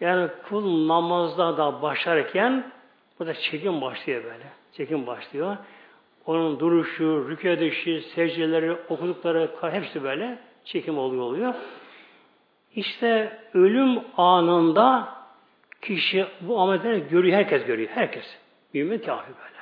Yani 0.00 0.28
kul 0.48 0.88
namazda 0.88 1.56
da 1.56 1.82
başlarken 1.82 2.72
burada 3.18 3.34
çekim 3.34 3.80
başlıyor 3.80 4.24
böyle. 4.24 4.44
Çekim 4.72 5.06
başlıyor. 5.06 5.56
Onun 6.26 6.60
duruşu, 6.60 7.04
rükû 7.04 7.48
edişi, 7.48 8.00
secdeleri, 8.00 8.72
okudukları 8.72 9.50
hepsi 9.60 10.02
böyle 10.02 10.38
çekim 10.64 10.98
oluyor 10.98 11.22
oluyor. 11.22 11.54
İşte 12.74 13.38
ölüm 13.54 14.00
anında 14.16 15.14
kişi 15.82 16.26
bu 16.40 16.60
amelleri 16.60 17.08
görüyor, 17.08 17.36
herkes 17.36 17.66
görüyor, 17.66 17.90
herkes. 17.94 18.38
Mümin 18.74 18.98
kafir 18.98 19.34
böyle. 19.44 19.57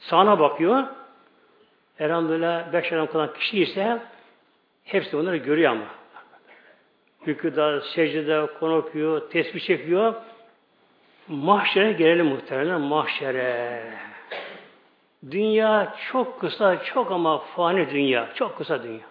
Sağına 0.00 0.38
bakıyor, 0.38 0.84
elhamdülillah 1.98 2.72
beş 2.72 2.92
adam 2.92 3.06
kalan 3.06 3.32
kişi 3.34 3.62
ise 3.62 3.98
hepsi 4.84 5.16
onları 5.16 5.36
görüyor 5.36 5.72
ama. 5.72 5.84
Rüküda, 7.26 7.80
secdede 7.80 8.46
konu 8.60 8.76
okuyor, 8.76 9.30
tesbih 9.30 9.60
çekiyor. 9.60 10.14
Mahşere 11.28 11.92
gelelim 11.92 12.26
muhtemelen, 12.26 12.80
mahşere. 12.80 13.82
Dünya 15.30 15.94
çok 16.12 16.40
kısa, 16.40 16.82
çok 16.84 17.12
ama 17.12 17.38
fani 17.38 17.90
dünya. 17.90 18.28
Çok 18.34 18.58
kısa 18.58 18.82
dünya. 18.82 19.10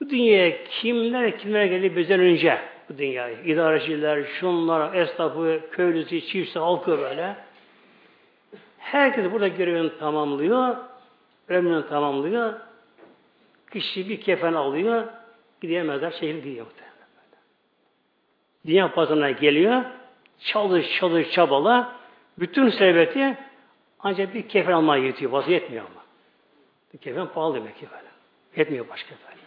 Bu 0.00 0.10
dünyaya 0.10 0.64
kimler 0.64 1.38
kimler 1.38 1.64
geldi 1.64 1.96
bizden 1.96 2.20
önce 2.20 2.58
bu 2.88 2.98
dünyayı. 2.98 3.36
İdareciler, 3.44 4.24
şunlar, 4.24 4.94
esnafı, 4.94 5.60
köylüsü, 5.72 6.20
çiftçisi, 6.20 6.58
halkı 6.58 6.98
böyle. 6.98 7.36
Herkes 8.92 9.32
burada 9.32 9.48
görevini 9.48 9.98
tamamlıyor. 9.98 10.76
Ömrünü 11.48 11.88
tamamlıyor. 11.88 12.54
Kişi 13.72 14.08
bir 14.08 14.20
kefen 14.20 14.52
alıyor. 14.52 15.04
Gidiyor 15.60 15.84
mezar 15.84 16.10
şehir 16.10 16.34
gidiyor. 16.34 16.66
Dünya 18.66 18.94
pazarına 18.94 19.30
geliyor. 19.30 19.82
Çalış, 20.38 20.98
çalış, 20.98 21.30
çabala. 21.30 21.92
Bütün 22.38 22.70
serveti 22.70 23.38
ancak 24.00 24.34
bir 24.34 24.48
kefen 24.48 24.72
almaya 24.72 25.04
yetiyor. 25.04 25.32
Bazı 25.32 25.50
yetmiyor 25.50 25.84
ama. 25.84 26.02
Bir 26.94 26.98
kefen 26.98 27.26
pahalı 27.26 27.54
demek 27.54 27.78
ki 27.78 27.86
böyle. 27.90 28.08
Yetmiyor 28.56 28.88
başka 28.88 29.10
böyle. 29.10 29.40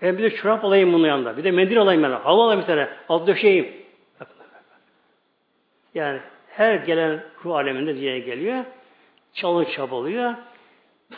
Hem 0.00 0.18
bir 0.18 0.22
de 0.22 0.36
çorap 0.36 0.64
alayım 0.64 0.92
bunun 0.92 1.06
yanında. 1.06 1.36
Bir 1.36 1.44
de 1.44 1.50
mendil 1.50 1.80
alayım 1.80 2.02
ben. 2.02 2.10
Hava 2.10 2.44
alayım 2.44 2.60
bir 2.60 2.66
tane. 2.66 2.88
Alt 3.08 3.26
döşeyim. 3.26 3.72
Yani 5.94 6.20
her 6.58 6.74
gelen 6.74 7.24
ruh 7.44 7.54
aleminde 7.54 7.96
diye 7.96 8.18
geliyor. 8.18 8.64
Çalın 9.34 9.64
çabalıyor. 9.64 10.34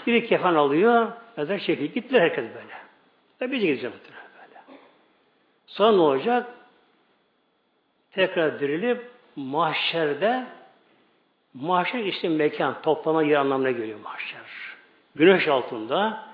Bir 0.06 0.26
kefen 0.26 0.54
alıyor. 0.54 1.12
Mezar 1.36 1.58
şekil. 1.58 1.84
Gittiler 1.84 2.20
herkes 2.20 2.44
böyle. 2.44 2.74
Ve 3.40 3.52
biz 3.52 3.62
gideceğiz 3.62 3.94
böyle. 3.94 4.60
Sonra 5.66 5.92
ne 5.92 6.00
olacak? 6.00 6.46
Tekrar 8.12 8.60
dirilip 8.60 9.10
mahşerde 9.36 10.46
Mahşer 11.54 11.98
işte 11.98 12.28
mekan, 12.28 12.82
toplama 12.82 13.22
yer 13.22 13.36
anlamına 13.36 13.70
geliyor 13.70 13.98
mahşer. 14.04 14.40
Güneş 15.14 15.48
altında 15.48 16.24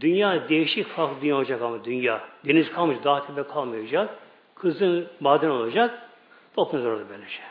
dünya 0.00 0.48
değişik 0.48 0.86
farklı 0.86 1.20
dünya 1.20 1.36
olacak 1.36 1.62
ama 1.62 1.84
dünya. 1.84 2.20
Deniz 2.46 2.72
kalmayacak, 2.72 3.04
dağ 3.04 3.26
tepe 3.26 3.42
kalmayacak. 3.42 4.18
Kızın 4.54 5.08
maden 5.20 5.48
olacak. 5.48 6.08
Toplanır 6.56 6.84
orada 6.86 7.08
böylece. 7.08 7.42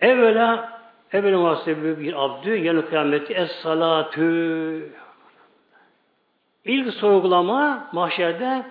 Evvela 0.00 0.80
evvela 1.12 1.38
muhasebe 1.38 2.00
bir 2.00 2.24
abdü 2.24 2.56
yanı 2.56 2.88
kıyameti 2.88 3.34
es 3.34 3.50
salatü 3.50 4.92
İlk 6.64 6.94
sorgulama 6.94 7.88
mahşerde 7.92 8.66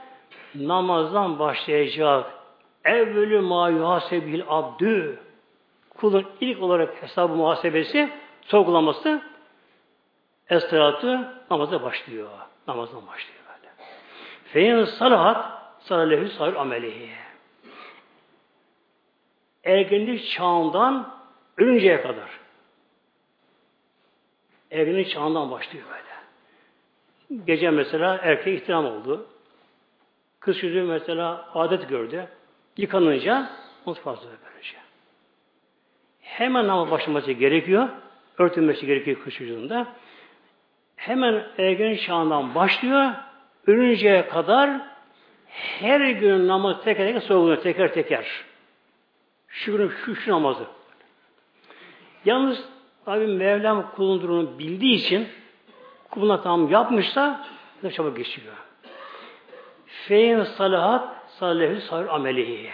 namazdan 0.55 1.39
başlayacak. 1.39 2.25
Evvelü 2.85 3.41
ma 3.41 3.69
yuhasebil 3.69 4.43
abdü 4.47 5.19
kulun 5.97 6.25
ilk 6.41 6.63
olarak 6.63 7.03
hesabı 7.03 7.33
muhasebesi 7.33 8.09
sorgulaması 8.41 9.21
estiratı 10.49 11.33
namaza 11.51 11.83
başlıyor. 11.83 12.29
Namazdan 12.67 13.07
başlıyor 13.07 13.39
böyle. 13.47 13.73
Feyin 14.43 14.83
salahat 14.83 15.45
salalehu 15.79 16.27
sahir 16.27 16.55
amelihi. 16.55 17.09
Ergenlik 19.63 20.29
çağından 20.29 21.18
ölünceye 21.59 22.01
kadar. 22.01 22.29
Ergenlik 24.71 25.09
çağından 25.09 25.51
başlıyor 25.51 25.85
böyle. 25.89 26.09
Gece 27.45 27.69
mesela 27.69 28.19
erkek 28.23 28.61
ihtiram 28.61 28.85
oldu. 28.85 29.27
Kız 30.39 30.59
çocuğu 30.59 30.83
mesela 30.83 31.49
adet 31.53 31.89
gördü. 31.89 32.27
Yıkanınca 32.77 33.49
fazla 34.03 34.29
böylece. 34.45 34.77
Hemen 36.21 36.67
namaz 36.67 36.91
başlaması 36.91 37.31
gerekiyor. 37.31 37.89
Örtülmesi 38.37 38.85
gerekiyor 38.85 39.17
kız 39.23 39.33
çocuğunda. 39.33 39.87
Hemen 40.95 41.47
ergen 41.57 41.95
çağından 41.95 42.55
başlıyor. 42.55 43.11
Ölünceye 43.67 44.27
kadar 44.27 44.81
her 45.49 46.09
gün 46.09 46.47
namaz 46.47 46.83
teker 46.83 47.07
teker 47.07 47.21
sorguluyor. 47.21 47.61
Teker 47.61 47.93
teker. 47.93 48.25
Şu, 49.47 49.91
şu, 50.05 50.15
şu 50.15 50.31
namazı. 50.31 50.78
Yalnız 52.25 52.63
tabi 53.05 53.27
Mevlam 53.27 53.91
kulun 53.95 54.21
durumunu 54.21 54.59
bildiği 54.59 54.95
için 54.95 55.27
kuluna 56.11 56.41
tam 56.41 56.71
yapmışsa 56.71 57.45
ne 57.83 57.91
çabuk 57.91 58.17
geçiyor. 58.17 58.53
Feyin 59.85 60.43
salahat 60.43 61.09
salihü 61.27 61.81
salih 61.81 62.13
amelihi. 62.13 62.69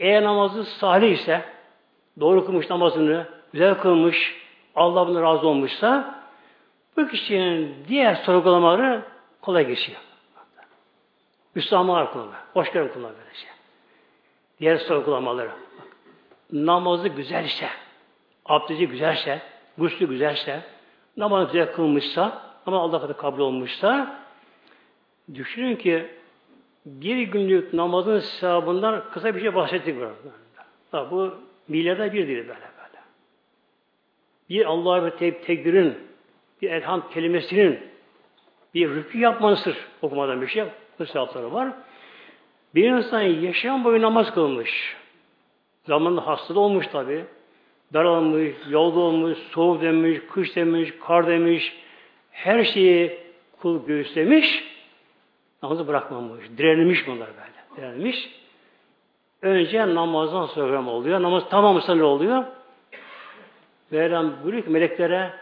Eğer 0.00 0.24
namazı 0.24 0.64
salih 0.64 1.12
ise, 1.12 1.44
doğru 2.20 2.46
kılmış 2.46 2.70
namazını, 2.70 3.26
güzel 3.52 3.74
kılmış, 3.74 4.42
Allah 4.74 5.08
bunu 5.08 5.22
razı 5.22 5.48
olmuşsa 5.48 6.22
bu 6.96 7.08
kişinin 7.08 7.74
diğer 7.88 8.14
sorgulamaları 8.14 9.02
kolay 9.40 9.66
geçiyor. 9.66 10.00
Müslümanlar 11.54 12.12
kullanır. 12.12 12.34
Hoş 12.52 12.72
geldin 12.72 12.90
kullanır 12.94 13.14
böyle 13.18 13.34
şey. 13.34 13.50
Diğer 14.60 14.76
sorgulamaları. 14.76 15.50
Namazı 16.52 17.08
güzelse, 17.08 17.68
abdesti 18.46 18.88
güzelse, 18.88 19.42
guslü 19.78 20.08
güzelse, 20.08 20.60
namazı 21.16 21.52
güzel 21.52 21.72
kılmışsa, 21.72 22.42
ama 22.66 22.80
Allah 22.80 23.00
katı 23.00 23.16
kabul 23.16 23.40
olmuşsa, 23.40 24.20
düşünün 25.34 25.76
ki 25.76 26.06
bir 26.86 27.16
günlük 27.16 27.72
namazın 27.72 28.18
sevabından 28.18 29.04
kısa 29.12 29.34
bir 29.34 29.40
şey 29.40 29.54
bahsettik 29.54 29.96
burada. 29.96 31.10
Bu 31.10 31.34
milyarda 31.68 32.12
bir 32.12 32.28
değil 32.28 32.38
böyle 32.38 32.48
böyle. 32.48 33.02
Bir 34.48 34.66
Allah'a 34.66 35.06
bir 35.06 35.10
te 35.10 35.42
tekbirin, 35.42 35.98
bir 36.62 36.70
elhamd 36.70 37.02
kelimesinin, 37.14 37.80
bir 38.74 38.88
rükü 38.88 39.18
yapmanın 39.18 39.54
sır 39.54 39.76
okumadan 40.02 40.42
bir 40.42 40.46
şey, 40.46 40.64
bu 40.98 41.06
sevapları 41.06 41.52
var. 41.52 41.72
Bir 42.74 42.90
insan 42.90 43.20
yaşam 43.20 43.84
boyu 43.84 44.02
namaz 44.02 44.34
kılmış. 44.34 44.96
Zamanında 45.86 46.26
hasta 46.26 46.60
olmuş 46.60 46.86
tabi. 46.86 47.24
Daralmış, 47.92 48.54
yolda 48.68 49.00
olmuş, 49.00 49.38
soğuk 49.38 49.82
demiş, 49.82 50.20
kış 50.32 50.56
demiş, 50.56 50.92
kar 51.06 51.26
demiş. 51.26 51.76
Her 52.30 52.64
şeyi 52.64 53.18
kul 53.60 53.86
göğüslemiş. 53.86 54.64
Namazı 55.62 55.88
bırakmamış. 55.88 56.44
Direnmiş 56.58 57.06
bunlar 57.06 57.28
böyle. 57.28 57.76
Direnmiş. 57.76 58.30
Önce 59.42 59.94
namazdan 59.94 60.46
sonra 60.46 60.90
oluyor. 60.90 61.22
Namaz 61.22 61.48
tamamsa 61.48 61.94
ne 61.94 62.02
oluyor? 62.02 62.44
Mevlam 63.90 64.32
buyuruyor 64.42 64.64
ki 64.64 64.70
meleklere 64.70 65.32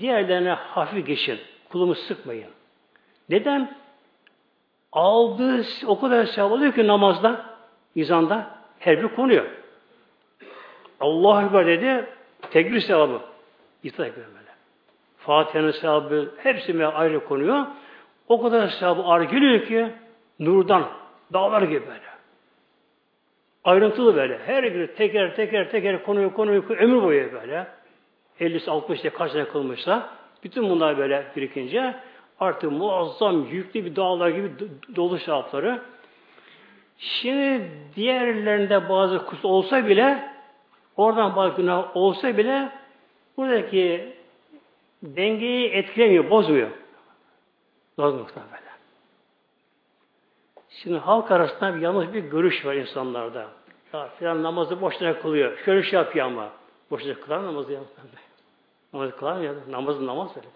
diğerlerine 0.00 0.50
hafif 0.52 1.06
geçin. 1.06 1.38
Kulumu 1.70 1.94
sıkmayın. 1.94 2.50
Neden? 3.28 3.74
Aldığı 4.92 5.64
o 5.86 6.00
kadar 6.00 6.24
sevap 6.24 6.52
oluyor 6.52 6.72
ki 6.74 6.86
namazda, 6.86 7.44
izanda 7.94 8.50
her 8.78 9.02
bir 9.02 9.08
konuyor. 9.08 9.61
Allah 11.02 11.44
Ekber 11.44 11.66
dedi, 11.66 12.06
tekbir 12.50 12.80
sevabı. 12.80 13.20
İftar 13.82 14.06
ekber 14.06 14.24
böyle. 14.24 14.50
Fatiha'nın 15.18 15.70
sevabı 15.70 16.34
hepsi 16.38 16.86
ayrı 16.86 17.24
konuyor. 17.24 17.66
O 18.28 18.42
kadar 18.42 18.68
sevabı 18.68 19.02
ağır 19.02 19.22
geliyor 19.22 19.66
ki 19.66 19.88
nurdan, 20.38 20.88
dağlar 21.32 21.62
gibi 21.62 21.86
böyle. 21.86 22.12
Ayrıntılı 23.64 24.16
böyle. 24.16 24.38
Her 24.46 24.64
biri 24.74 24.94
teker 24.94 25.36
teker 25.36 25.70
teker 25.70 26.02
konuyu 26.02 26.34
konuyu 26.34 26.64
ömür 26.68 27.02
boyu 27.02 27.32
böyle. 27.32 27.66
50 28.40 28.70
60 28.70 29.00
kaç 29.14 29.32
sene 29.32 29.44
kılmışsa 29.44 30.08
bütün 30.44 30.70
bunlar 30.70 30.98
böyle 30.98 31.26
birikince 31.36 31.94
artık 32.40 32.72
muazzam 32.72 33.46
yüklü 33.46 33.84
bir 33.84 33.96
dağlar 33.96 34.28
gibi 34.28 34.50
dolu 34.96 35.18
sevapları. 35.18 35.82
Şimdi 36.98 37.70
diğerlerinde 37.96 38.88
bazı 38.88 39.26
kus 39.26 39.44
olsa 39.44 39.86
bile 39.86 40.31
oradan 40.96 41.36
bazı 41.36 41.56
günah 41.56 41.96
olsa 41.96 42.36
bile 42.36 42.72
buradaki 43.36 44.12
dengeyi 45.02 45.70
etkilemiyor, 45.70 46.30
bozmuyor. 46.30 46.70
Bozmuyor 47.98 48.26
böyle. 48.36 48.62
Şimdi 50.68 50.98
halk 50.98 51.30
arasında 51.30 51.74
bir 51.74 51.80
yanlış 51.80 52.12
bir 52.12 52.24
görüş 52.24 52.66
var 52.66 52.74
insanlarda. 52.74 53.46
Ya 53.92 54.08
filan 54.18 54.42
namazı 54.42 54.80
boşuna 54.80 55.18
kılıyor. 55.18 55.58
Şöyle 55.64 55.82
şey 55.82 55.98
yapıyor 55.98 56.26
ama. 56.26 56.48
Boşuna 56.90 57.14
kılar 57.14 57.44
namazı 57.44 57.72
ya. 57.72 57.80
Namazı 58.92 59.16
kılar 59.16 59.36
mı? 59.36 59.54
Namazı 59.70 60.06
namaz 60.06 60.30
böyle. 60.36 60.48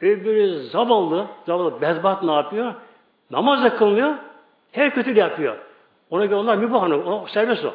Öbürü 0.00 0.62
zavallı, 0.62 1.26
zavallı 1.46 1.80
bezbat 1.80 2.22
ne 2.22 2.32
yapıyor? 2.32 2.74
Namaz 3.30 3.64
da 3.64 3.76
kılmıyor. 3.76 4.14
Her 4.72 4.94
kötü 4.94 5.14
yapıyor. 5.14 5.56
Ona 6.10 6.24
göre 6.24 6.36
onlar 6.36 6.56
mübah, 6.56 6.82
ona 6.82 7.28
serbest 7.28 7.64
o. 7.64 7.74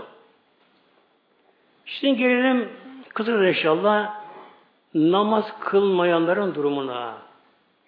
Şimdi 1.86 2.18
gelelim 2.18 2.70
kısaca 3.14 3.48
inşallah 3.48 4.24
namaz 4.94 5.46
kılmayanların 5.60 6.56
durumuna. 6.56 7.18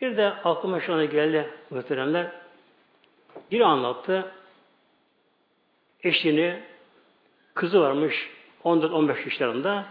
Bir 0.01 0.17
de 0.17 0.27
aklıma 0.27 0.79
şu 0.79 0.93
anda 0.93 1.05
geldi 1.05 1.49
muhteremler. 1.69 2.31
Bir 3.51 3.61
anlattı. 3.61 4.31
Eşini, 6.03 6.59
kızı 7.53 7.81
varmış 7.81 8.29
14-15 8.63 9.23
yaşlarında. 9.25 9.85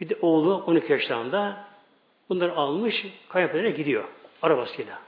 Bir 0.00 0.08
de 0.08 0.16
oğlu 0.22 0.64
12 0.66 0.92
yaşlarında. 0.92 1.64
Bunları 2.28 2.52
almış, 2.52 3.06
kayınpederine 3.28 3.70
gidiyor. 3.70 4.04
Arabasıyla. 4.42 4.98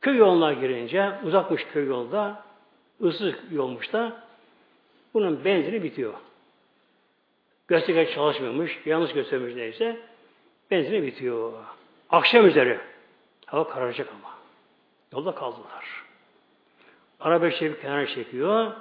Köy 0.00 0.16
yoluna 0.16 0.52
girince, 0.52 1.12
uzakmış 1.24 1.66
köy 1.72 1.86
yolda, 1.86 2.44
ıssız 3.02 3.34
yolmuş 3.50 3.92
da, 3.92 4.22
bunun 5.14 5.44
benzini 5.44 5.82
bitiyor. 5.82 6.14
Gösterge 7.68 8.14
çalışmıyormuş, 8.14 8.80
yanlış 8.86 9.12
göstermiş 9.12 9.54
neyse, 9.54 9.96
benzini 10.70 11.02
bitiyor. 11.02 11.52
Akşam 12.10 12.46
üzeri, 12.46 12.78
hava 13.46 13.68
kararacak 13.68 14.08
ama. 14.08 14.34
Yolda 15.12 15.34
kaldılar. 15.34 16.04
Araba 17.20 17.50
çekip 17.50 17.82
kenara 17.82 18.06
çekiyor, 18.06 18.72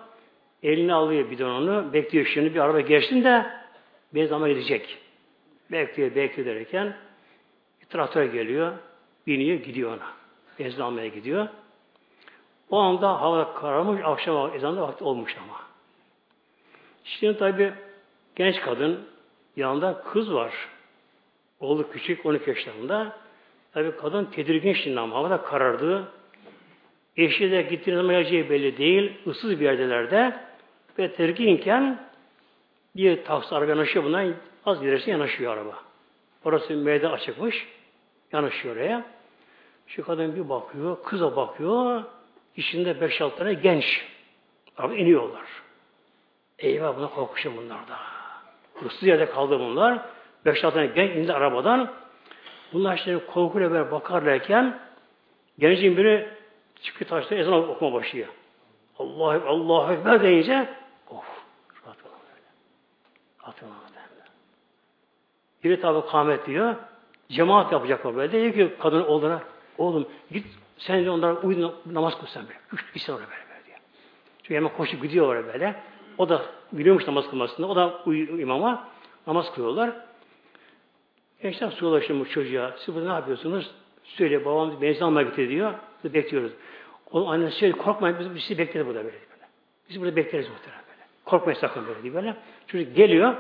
elini 0.64 0.94
alıyor 0.94 1.32
bidonunu, 1.32 1.94
bekliyor 1.94 2.26
şimdi 2.26 2.54
bir 2.56 2.60
araba 2.60 2.80
geçsin 2.80 3.24
de 3.24 3.46
benzin 4.16 4.34
ama 4.34 4.50
gidecek. 4.50 4.98
Bekliyor, 5.72 6.16
bekliyor 6.16 6.56
derken 6.56 6.98
bir 7.82 7.86
traktör 7.86 8.26
geliyor, 8.26 8.74
biniyor, 9.28 9.60
gidiyor 9.60 9.98
ona. 9.98 10.08
Benzin 10.60 10.82
almaya 10.82 11.08
gidiyor. 11.08 11.48
O 12.70 12.78
anda 12.78 13.22
hava 13.22 13.54
kararmış, 13.54 14.02
akşam 14.04 14.56
ezanında 14.56 14.82
vakti 14.82 15.04
olmuş 15.04 15.38
ama. 15.44 15.69
Şimdi 17.10 17.38
tabi 17.38 17.74
genç 18.36 18.62
kadın, 18.62 19.00
yanında 19.56 20.02
kız 20.02 20.34
var. 20.34 20.54
Oğlu 21.60 21.92
küçük, 21.92 22.26
12 22.26 22.50
yaşlarında. 22.50 23.18
Tabi 23.74 23.96
kadın 23.96 24.26
tedirgin 24.26 24.74
şimdi 24.74 25.00
ama 25.00 25.16
havada 25.16 25.42
karardı. 25.42 26.12
Eşi 27.18 27.52
de 27.52 27.62
gittiği 27.62 27.96
zaman 27.96 28.12
geleceği 28.12 28.50
belli 28.50 28.78
değil. 28.78 29.14
ıssız 29.28 29.60
bir 29.60 29.66
yerdelerde. 29.66 30.40
Ve 31.00 31.14
tedirginken 31.14 32.00
bir 32.96 33.24
taksi 33.24 33.56
araba 33.56 33.70
yanaşıyor 33.70 34.06
bundan. 34.06 34.34
Az 34.66 34.84
ilerisi 34.84 35.12
yanaşıyor 35.12 35.54
araba. 35.58 35.76
Orası 36.46 36.76
meydan 36.76 37.12
açıkmış. 37.12 37.68
Yanaşıyor 38.32 38.76
oraya. 38.76 39.06
Şu 39.88 40.06
kadın 40.06 40.36
bir 40.36 40.50
bakıyor, 40.50 41.04
kıza 41.04 41.36
bakıyor. 41.36 42.04
İçinde 42.56 43.02
beş 43.02 43.22
altı 43.22 43.38
tane 43.38 43.54
genç. 43.54 44.06
Abi 44.78 44.96
iniyorlar. 44.96 45.46
Eyvah 46.60 46.98
buna 46.98 47.10
korkuşum 47.10 47.58
bunlar 47.58 47.88
da. 47.88 47.98
Hırsız 48.74 49.04
yerde 49.04 49.30
kaldı 49.30 49.60
bunlar. 49.60 50.00
Beş 50.46 50.64
altı 50.64 50.76
tane 50.76 50.88
genç 50.88 51.16
indi 51.16 51.34
arabadan. 51.34 51.92
Bunlar 52.74 52.98
işte 52.98 53.20
korkuyla 53.34 53.72
beraber 53.72 53.92
bakarlarken 53.92 54.80
gencin 55.60 55.98
biri 55.98 56.30
çıkıyor 56.82 57.10
taşta 57.10 57.36
ezan 57.36 57.70
okuma 57.70 57.94
başlıyor. 57.94 58.28
Allah 59.00 59.42
Allah 59.48 59.94
Ekber 59.94 60.24
deyince 60.24 60.70
of 61.10 61.26
rahat 61.86 61.98
olamadı. 62.04 63.80
Biri 65.64 65.82
tabi 65.82 66.08
kâhmet 66.10 66.48
diyor. 66.48 66.76
Cemaat 67.30 67.72
yapacaklar 67.72 68.16
böyle. 68.16 68.32
Diyor 68.32 68.54
ki 68.54 68.76
kadın 68.80 69.02
oğluna 69.02 69.42
oğlum 69.78 70.08
git 70.32 70.46
sen 70.78 71.06
de 71.06 71.10
onlara 71.10 71.36
uyu 71.36 71.74
namaz 71.86 72.20
kıl 72.20 72.28
sen 72.28 72.44
böyle. 72.48 72.60
Üç 72.74 72.96
bir 72.96 73.00
sonra 73.00 73.18
böyle, 73.18 73.30
böyle 73.30 73.66
diyor. 73.66 73.78
Çünkü 74.44 74.56
hemen 74.56 74.78
koşup 74.78 75.02
gidiyor 75.02 75.28
oraya 75.28 75.46
böyle. 75.46 75.76
O 76.20 76.30
da 76.30 76.42
biliyormuş 76.72 77.08
namaz 77.08 77.30
kılmasını. 77.30 77.68
O 77.68 77.76
da 77.76 78.02
uyu, 78.06 78.42
imama 78.42 78.88
namaz 79.28 79.54
kılıyorlar. 79.54 79.92
Gençler 81.42 81.74
şimdi 82.08 82.20
bu 82.20 82.30
çocuğa. 82.30 82.76
Siz 82.78 82.96
burada 82.96 83.08
ne 83.08 83.14
yapıyorsunuz? 83.14 83.72
Söyle 84.04 84.46
babam 84.46 84.82
benzin 84.82 85.02
almaya 85.02 85.28
gitti 85.28 85.50
diyor. 85.50 85.74
Biz 86.04 86.14
bekliyoruz. 86.14 86.52
O 87.12 87.28
annesi 87.28 87.58
söyle 87.58 87.72
korkmayın 87.72 88.20
biz, 88.20 88.36
biz 88.36 88.44
sizi 88.44 88.58
bekleriz 88.58 88.88
burada 88.88 89.00
böyle. 89.00 89.16
böyle. 89.16 89.48
Biz 89.90 90.02
burada 90.02 90.16
bekleriz 90.16 90.50
muhtemelen 90.50 90.84
böyle. 90.88 91.02
Korkmayın 91.26 91.60
sakın 91.60 91.88
böyle 91.88 92.04
diye 92.04 92.14
böyle. 92.14 92.36
Çocuk 92.68 92.96
geliyor. 92.96 93.36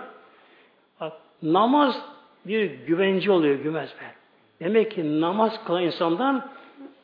Namaz 1.43 2.01
bir 2.45 2.71
güvence 2.71 3.31
oluyor 3.31 3.55
gümez 3.55 3.89
be. 3.89 4.13
Demek 4.59 4.91
ki 4.91 5.21
namaz 5.21 5.65
kılan 5.65 5.83
insandan 5.83 6.49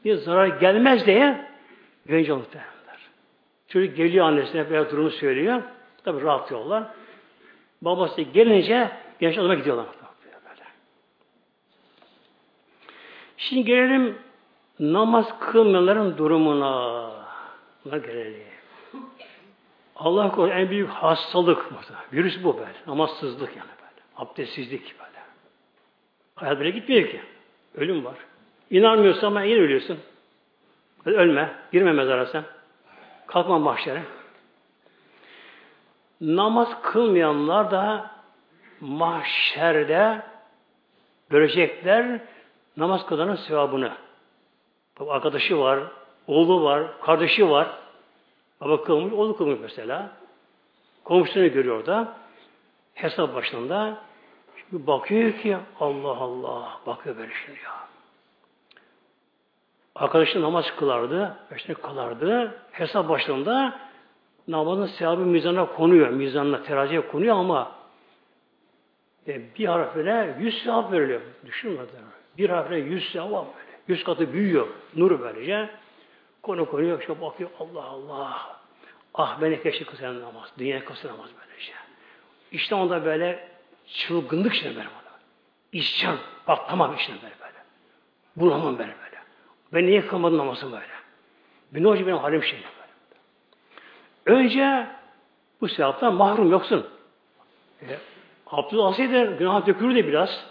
bir 0.06 0.16
zarar 0.16 0.48
gelmez 0.48 1.06
diye 1.06 1.48
güvence 2.06 2.34
oluyor. 2.34 2.75
Çocuk 3.68 3.98
geliyor 3.98 4.26
annesine 4.26 4.70
böyle 4.70 4.90
durumu 4.90 5.12
söylüyor. 5.12 5.62
Tabi 6.04 6.22
rahat 6.22 6.52
yollar. 6.52 6.84
Babası 7.82 8.22
gelince 8.22 8.92
genç 9.20 9.38
adama 9.38 9.56
gidiyorlar. 9.56 9.86
Şimdi 13.38 13.66
gelelim 13.66 14.18
namaz 14.80 15.40
kılmayanların 15.40 16.18
durumuna. 16.18 17.12
Buna 17.86 17.98
gelelim. 17.98 18.44
Allah 19.96 20.32
korusun 20.32 20.56
en 20.58 20.70
büyük 20.70 20.90
hastalık. 20.90 21.66
Virüs 22.14 22.44
bu 22.44 22.58
böyle. 22.58 22.74
Namazsızlık 22.88 23.50
yani 23.58 23.70
böyle. 23.70 24.02
Abdestsizlik 24.18 24.96
böyle. 25.00 25.20
Hayat 26.36 26.60
böyle 26.60 26.70
gitmiyor 26.70 27.10
ki. 27.10 27.22
Ölüm 27.76 28.06
var. 28.06 28.16
İnanmıyorsan 28.70 29.28
ama 29.28 29.44
yine 29.44 29.62
ölüyorsun. 29.62 30.00
Ölme. 31.06 31.56
Girme 31.72 31.92
mezara 31.92 32.26
sen. 32.26 32.44
Kalkma 33.28 33.60
mahşere. 33.60 34.04
Namaz 36.22 36.82
kılmayanlar 36.82 37.72
da 37.72 38.12
mahşerde 38.82 40.22
görecekler 41.30 42.20
namaz 42.78 43.06
kılanın 43.06 43.36
sevabını. 43.36 43.92
Tabi 44.96 45.12
arkadaşı 45.12 45.60
var, 45.60 45.80
oğlu 46.28 46.64
var, 46.64 47.02
kardeşi 47.02 47.50
var. 47.50 47.68
Baba 48.62 48.84
kılmış, 48.84 49.14
oğlu 49.14 49.38
kılmış 49.38 49.60
mesela. 49.62 50.12
Komşusunu 51.04 51.52
görüyor 51.52 51.86
da 51.86 52.14
hesap 52.94 53.36
başında 53.36 53.98
şimdi 54.58 54.88
bakıyor 54.88 55.34
ki 55.34 55.58
Allah 55.80 56.18
Allah 56.18 56.80
bakıyor 56.86 57.18
böyle 57.18 57.34
şimdi 57.46 57.60
ya. 57.64 57.95
Arkadaşı 59.96 60.42
namaz 60.42 60.76
kılardı, 60.76 61.38
beşini 61.52 61.76
kılardı. 61.76 62.62
Hesap 62.72 63.10
başında 63.10 63.80
namazın 64.48 64.86
sevabı 64.86 65.22
mizana 65.22 65.66
konuyor. 65.66 66.10
Mizanla 66.10 66.64
teraziye 66.64 67.08
konuyor 67.08 67.36
ama 67.36 67.72
e, 69.28 69.56
bir 69.56 69.66
harfine 69.66 70.36
yüz 70.40 70.64
sevap 70.64 70.92
veriliyor. 70.92 71.22
Düşünmeden. 71.46 72.02
Bir 72.38 72.50
harfine 72.50 72.78
yüz 72.78 73.12
sevap 73.12 73.32
böyle. 73.32 73.66
Yüz 73.88 74.04
katı 74.04 74.34
büyüyor. 74.34 74.68
Nur 74.96 75.20
böylece. 75.20 75.70
Konu 76.44 76.66
konuyor. 76.66 77.02
İşte 77.02 77.22
bakıyor 77.22 77.50
Allah 77.60 77.84
Allah. 77.84 78.60
Ah 79.14 79.42
beni 79.42 79.64
keşke 79.64 79.86
kılsın 79.86 80.22
namaz. 80.22 80.52
Dünya 80.58 80.86
kılsın 80.86 81.08
namaz 81.08 81.30
böylece. 81.42 81.74
İşte 82.52 82.76
onda 82.76 83.06
böyle 83.06 83.48
çılgınlık 83.88 84.54
işte 84.54 84.76
böyle. 84.76 84.88
İsyan. 85.72 86.18
Bak 86.48 86.70
tamam 86.70 86.96
işte 86.98 87.14
böyle 87.14 87.36
böyle. 87.40 87.58
Bulamam 88.36 88.80
böyle. 88.80 89.05
Ben 89.74 89.86
niye 89.88 90.08
kılmadım 90.08 90.38
namazım 90.38 90.72
böyle? 90.72 90.86
Ben 91.72 91.84
ne 91.84 91.88
olacak 91.88 92.08
benim 92.08 92.18
halim 92.18 92.44
şey 92.44 92.60
böyle. 92.60 94.40
Önce 94.40 94.88
bu 95.62 95.68
sevaptan 95.68 96.14
mahrum 96.14 96.52
yoksun. 96.52 96.88
E, 97.82 97.98
abdest 98.48 98.74
alsaydı 98.74 99.38
günah 99.38 99.68
dökülürdü 99.68 100.08
biraz. 100.08 100.46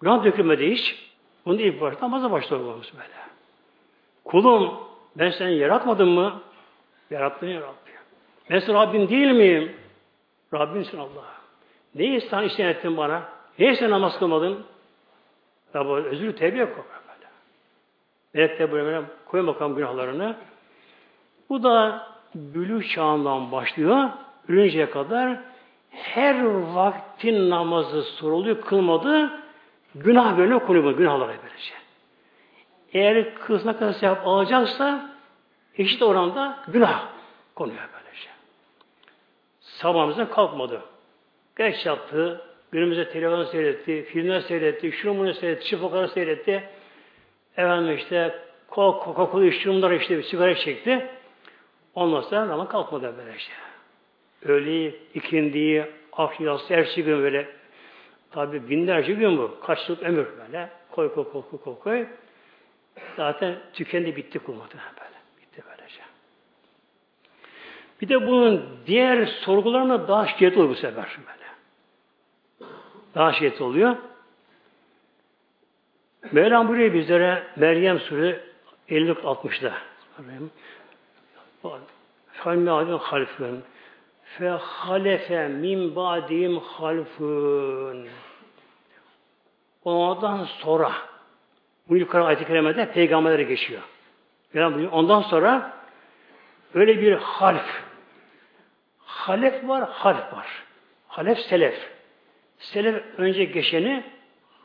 Günah 0.00 0.24
dökülmedi 0.24 0.70
hiç. 0.70 1.08
Bunu 1.46 1.60
ilk 1.60 1.80
başta 1.80 2.06
namaza 2.06 2.30
başlar 2.32 2.56
olmamız 2.56 2.92
böyle. 2.92 3.18
Kulum 4.24 4.74
ben 5.16 5.30
seni 5.30 5.54
yaratmadım 5.54 6.08
mı? 6.08 6.40
Yarattın 7.10 7.46
ya 7.46 7.60
Rabbi. 7.60 7.90
Ben 8.50 8.58
senin 8.58 8.76
Rabbin 8.76 9.08
değil 9.08 9.30
miyim? 9.30 9.76
Rabbinsin 10.54 10.98
Allah. 10.98 11.24
Ne 11.94 12.16
ihsan 12.16 12.44
işten 12.44 12.66
ettin 12.66 12.96
bana? 12.96 13.22
Niye 13.58 13.76
sen 13.76 13.90
namaz 13.90 14.18
kılmadın? 14.18 14.66
Rabbi 15.74 16.08
özür 16.08 16.36
tevbe 16.36 16.58
böyle. 16.58 16.97
Melek 18.34 18.72
böyle 18.72 19.02
koy 19.26 19.46
bakalım 19.46 19.76
günahlarını. 19.76 20.36
Bu 21.48 21.62
da 21.62 22.06
bülü 22.34 22.88
çağından 22.88 23.52
başlıyor. 23.52 24.08
Ölünceye 24.48 24.90
kadar 24.90 25.38
her 25.90 26.44
vaktin 26.74 27.50
namazı 27.50 28.02
soruluyor, 28.02 28.60
kılmadı. 28.60 29.30
Günah 29.94 30.38
bölümüne 30.38 30.58
konuyor 30.58 30.96
günahlara 30.96 31.28
böylece. 31.28 31.74
Eğer 32.92 33.34
kızına 33.34 33.78
kadar 33.78 33.92
sevap 33.92 34.26
alacaksa 34.26 35.10
eşit 35.78 36.02
oranda 36.02 36.58
günah 36.68 37.06
konuyor 37.54 37.78
böylece. 37.94 38.28
Sabahımızdan 39.60 40.30
kalkmadı. 40.30 40.82
Geç 41.58 41.86
yaptı, 41.86 42.40
günümüzde 42.72 43.10
televizyon 43.10 43.44
seyretti, 43.44 44.02
filmler 44.02 44.40
seyretti, 44.40 44.92
şunu 44.92 45.18
bunu 45.18 45.34
seyretti, 45.34 45.68
şifokarı 45.68 46.08
seyretti. 46.08 46.68
Efendim 47.58 47.96
işte 47.96 48.38
Coca-Cola 48.70 49.46
içti, 49.46 49.68
bunları 49.68 49.96
işte 49.96 50.18
bir 50.18 50.22
sigara 50.22 50.54
çekti. 50.54 51.06
Ondan 51.94 52.20
sonra 52.20 52.52
ama 52.52 52.68
kalkmadı 52.68 53.14
böylece. 53.18 53.52
Öğleyi, 54.42 55.00
ikindiyi, 55.14 55.84
akşam 56.12 56.46
yatsı, 56.46 56.68
şey 56.94 57.04
gün 57.04 57.22
böyle 57.22 57.58
Tabi 58.30 58.68
binlerce 58.68 59.12
gün 59.12 59.38
bu. 59.38 59.60
Kaç 59.60 59.88
yıl 59.88 60.00
ömür 60.00 60.26
böyle. 60.38 60.70
Koy 60.90 61.14
koy 61.14 61.32
koy 61.32 61.42
koy 61.64 61.78
koy. 61.78 62.06
Zaten 63.16 63.56
tükendi 63.72 64.16
bitti 64.16 64.38
kulmadı 64.38 64.74
böyle. 65.00 65.16
Bitti 65.40 65.62
böylece. 65.68 66.00
Bir 68.00 68.08
de 68.08 68.26
bunun 68.26 68.66
diğer 68.86 69.26
sorgularına 69.26 70.08
daha 70.08 70.26
şiddet 70.26 70.56
oluyor 70.56 70.68
bu 70.68 70.74
sefer 70.74 71.18
böyle. 71.18 71.48
Daha 73.14 73.32
şiddet 73.32 73.60
oluyor. 73.60 73.96
Mevlam 76.32 76.68
buraya 76.68 76.94
bizlere 76.94 77.42
Meryem 77.56 78.00
Suresi 78.00 78.40
50-60'da 78.88 79.72
Falmi 82.32 82.70
adın 82.70 82.98
halfın 82.98 83.62
fe 84.38 84.48
halefe 84.48 85.48
min 85.48 85.96
badim 85.96 86.58
halfun 86.58 88.08
ondan 89.84 90.44
sonra 90.44 90.92
bu 91.88 91.96
yukarı 91.96 92.24
ayet-i 92.24 92.46
kerimede 92.46 92.92
peygamberlere 92.92 93.42
geçiyor. 93.42 93.82
Ondan 94.92 95.22
sonra 95.22 95.72
öyle 96.74 97.00
bir 97.00 97.12
half 97.12 97.66
halef 98.98 99.68
var, 99.68 99.88
half 99.90 100.32
var. 100.32 100.46
Halef 101.08 101.38
selef. 101.38 101.90
Selef 102.58 103.04
önce 103.18 103.44
geçeni, 103.44 104.04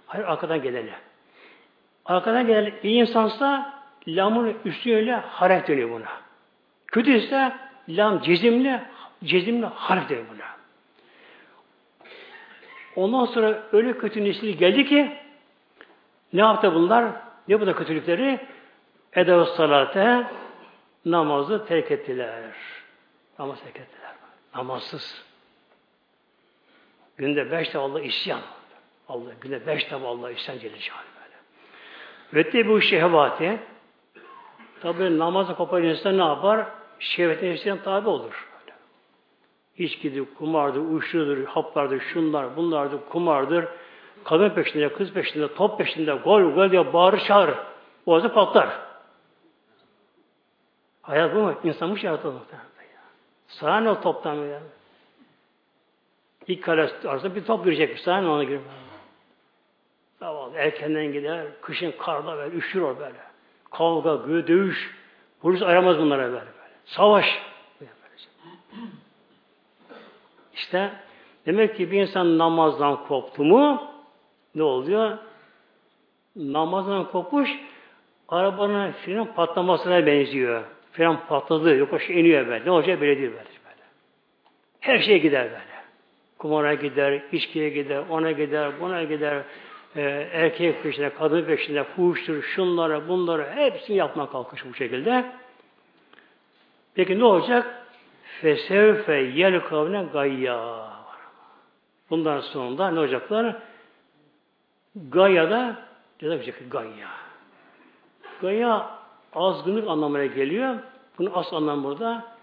hayır 0.08 0.26
arkadan 0.26 0.62
geleni. 0.62 0.94
Arkadan 2.06 2.48
gelen 2.48 2.74
iyi 2.84 3.02
insansa 3.02 3.74
lamın 4.08 4.58
üstüyle 4.66 5.16
haref 5.16 5.68
dönüyor 5.68 5.90
buna. 5.90 6.08
Kötü 6.88 7.18
ise 7.18 7.56
lam 7.90 8.22
cezimli, 8.22 8.82
Cezimle 9.24 9.66
harf 9.66 10.10
der 10.10 10.20
buna. 10.30 10.46
Ondan 12.96 13.26
sonra 13.26 13.64
öyle 13.72 13.98
kötü 13.98 14.24
nesil 14.24 14.58
geldi 14.58 14.86
ki 14.86 15.18
ne 16.34 16.42
yaptı 16.42 16.74
bunlar? 16.74 17.12
Ne 17.48 17.62
bu 17.62 17.68
da 17.68 17.76
kötülükleri? 17.76 18.40
Edav 19.14 19.46
salate 19.46 20.24
namazı 21.06 21.66
terk 21.66 21.92
ettiler. 21.92 22.44
Namaz 23.40 23.60
terk 23.60 23.76
ettiler. 23.76 24.12
Namazsız. 24.56 25.24
Günde 27.18 27.52
beş 27.52 27.68
defa 27.68 27.80
Allah 27.80 28.02
isyan. 28.02 28.42
Allah 29.10 29.34
günde 29.42 29.68
beş 29.68 29.92
defa 29.92 30.08
Allah 30.08 30.32
isyan 30.32 30.60
Celle 30.60 30.80
böyle. 32.34 32.48
Ve 32.48 32.54
de 32.54 32.68
bu 32.68 32.82
şehvati 32.82 33.60
tabi 34.82 35.20
namazı 35.20 35.56
kopan 35.56 35.84
insan 35.84 36.18
ne 36.18 36.24
yapar? 36.24 36.66
Şehvetin 37.00 37.52
hepsine 37.52 37.82
tabi 37.82 38.10
olur. 38.10 38.50
İçkidir, 39.78 40.26
kumardır, 40.38 40.80
uyuşturucudur, 40.80 41.46
haplardır, 41.46 42.00
şunlar, 42.00 42.56
bunlardır, 42.56 43.00
kumardır. 43.10 43.66
Kadın 44.24 44.50
peşinde, 44.50 44.94
kız 44.94 45.14
peşinde, 45.14 45.54
top 45.54 45.78
peşinde, 45.78 46.14
gol 46.14 46.42
gol 46.42 46.72
diye 46.72 46.94
bağırır 46.94 47.20
çağırır. 47.20 47.58
Boğazı 48.06 48.34
patlar. 48.34 48.70
Hayat 51.02 51.36
bu 51.36 51.40
mu? 51.40 51.54
İnsanmış 51.64 52.04
yaratılır 52.04 52.34
muhtemelen. 52.34 52.68
Sana 53.48 53.80
ne 53.80 53.90
o 53.90 54.02
toptan 54.02 54.36
ya? 54.36 54.60
İlk 56.48 56.64
kale 56.64 56.90
arasında 57.06 57.36
bir 57.36 57.46
top 57.46 57.66
girecekmiş. 57.66 58.02
Sana 58.02 58.22
ne 58.22 58.28
ona 58.28 58.44
girmez. 58.44 58.93
Zavallı 60.24 60.58
erkenden 60.58 61.12
gider, 61.14 61.46
kışın 61.62 61.94
karda 62.00 62.38
böyle, 62.38 62.56
üşür 62.56 62.82
o 62.82 63.00
böyle. 63.00 63.18
Kavga, 63.72 64.16
gö, 64.16 64.48
dövüş. 64.48 64.96
Polis 65.42 65.62
aramaz 65.62 65.98
bunlara 65.98 66.24
böyle. 66.24 66.34
böyle. 66.34 66.46
Savaş. 66.86 67.42
İşte 70.54 70.92
demek 71.46 71.78
ki 71.78 71.92
bir 71.92 72.02
insan 72.02 72.38
namazdan 72.38 73.08
koptu 73.08 73.44
mu 73.44 73.92
ne 74.56 74.64
oluyor? 74.64 75.18
Namazdan 76.36 77.12
kopuş 77.12 77.50
arabanın 78.30 78.92
fren 78.92 79.34
patlamasına 79.34 80.06
benziyor. 80.06 80.64
Fren 80.92 81.20
patladı, 81.28 81.76
yokuş 81.76 82.10
iniyor 82.10 82.48
böyle. 82.48 82.66
Ne 82.66 82.72
olacak 82.72 83.02
böyle 83.02 83.18
değil 83.18 83.32
böyle. 83.32 83.50
Her 84.80 85.00
şeye 85.00 85.18
gider 85.18 85.44
böyle. 85.44 85.84
Kumara 86.38 86.74
gider, 86.74 87.22
içkiye 87.32 87.70
gider, 87.70 88.04
ona 88.10 88.32
gider, 88.32 88.72
buna 88.80 89.04
gider, 89.04 89.44
e, 89.96 90.02
erkek 90.34 90.84
peşinde, 90.84 91.10
kadın 91.10 91.46
peşinde, 91.46 91.84
fuhuştur, 91.84 92.44
şunları, 92.44 93.08
bunları 93.08 93.52
hepsini 93.56 93.98
yapmaya 93.98 94.30
kalkış 94.30 94.66
bu 94.66 94.74
şekilde. 94.74 95.32
Peki 96.96 97.20
ne 97.20 97.24
olacak? 97.24 97.86
Fesevfe 98.42 99.16
yel 99.16 99.60
kavne 99.60 100.04
gayya. 100.14 100.90
Bundan 102.10 102.40
sonunda 102.40 102.92
ne 102.92 103.00
olacaklar? 103.00 103.56
Gaya'da 104.96 105.76
ceza 106.20 106.36
verecek 106.36 106.72
Gaya. 106.72 107.10
Gaya 108.42 108.90
azgınlık 109.34 109.88
anlamına 109.88 110.26
geliyor. 110.26 110.76
Bunun 111.18 111.32
asıl 111.34 111.56
anlamı 111.56 111.84
burada 111.84 112.34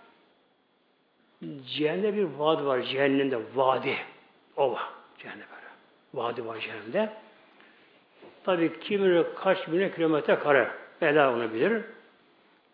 Cehennemde 1.67 2.17
bir 2.17 2.25
vadi 2.25 2.67
var. 2.67 2.83
Cehennemde 2.83 3.39
vadi. 3.55 3.97
Ova. 4.57 4.79
Cehennem 5.19 5.47
böyle. 5.51 5.67
Vadi 6.15 6.47
var 6.47 6.61
cehennemde. 6.61 7.13
Tabi 8.45 8.81
kim 8.81 9.05
bilir 9.05 9.27
kaç 9.37 9.69
bin 9.69 9.89
kilometre 9.89 10.39
kare. 10.39 10.71
Bela 11.01 11.35
onu 11.35 11.53
bilir. 11.55 11.83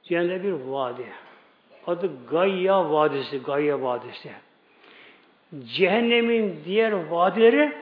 Cehennemde 0.02 0.44
bir 0.44 0.52
vadi. 0.52 1.06
Adı 1.86 2.10
Gayya 2.30 2.90
Vadisi. 2.90 3.42
Gayya 3.42 3.82
Vadisi. 3.82 4.32
Cehennemin 5.64 6.62
diğer 6.64 6.92
vadileri 6.92 7.72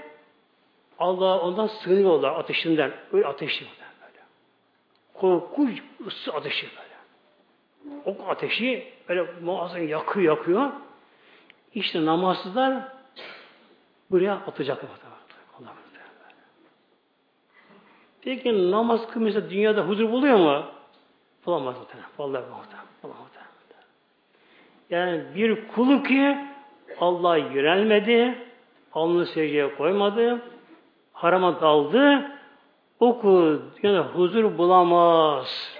Allah 0.98 1.40
ondan 1.40 1.66
sığınıyorlar 1.66 2.32
ateşinden. 2.32 2.92
Öyle 3.12 3.26
ateşli 3.26 3.66
böyle. 3.66 4.20
Korkunç 5.14 5.82
ısı 6.06 6.32
ateşi 6.32 6.66
böyle. 6.66 6.94
O 8.04 8.28
ateşi 8.28 8.92
böyle 9.08 9.26
muazzam 9.42 9.88
yakıyor 9.88 10.38
yakıyor. 10.38 10.70
İşte 11.74 12.04
namazsızlar 12.04 12.82
buraya 14.10 14.34
atacaklar. 14.34 14.90
Allah 15.60 15.74
Peki 18.24 18.70
namaz 18.70 19.06
kılmışsa 19.06 19.50
dünyada 19.50 19.82
huzur 19.82 20.12
buluyor 20.12 20.36
mu? 20.36 20.64
Bulamaz 21.46 21.74
muhtemelen. 21.78 22.08
Vallahi. 22.18 22.44
Bulamaz 23.02 23.26
Yani 24.90 25.22
bir 25.34 25.68
kulu 25.68 26.02
ki 26.02 26.38
Allah 27.00 27.36
yönelmedi, 27.36 28.38
alnını 28.92 29.26
secdeye 29.26 29.74
koymadı, 29.74 30.42
harama 31.12 31.60
daldı, 31.60 32.30
o 33.00 33.20
kul 33.20 33.58
yani 33.82 33.98
huzur 33.98 34.58
bulamaz. 34.58 35.76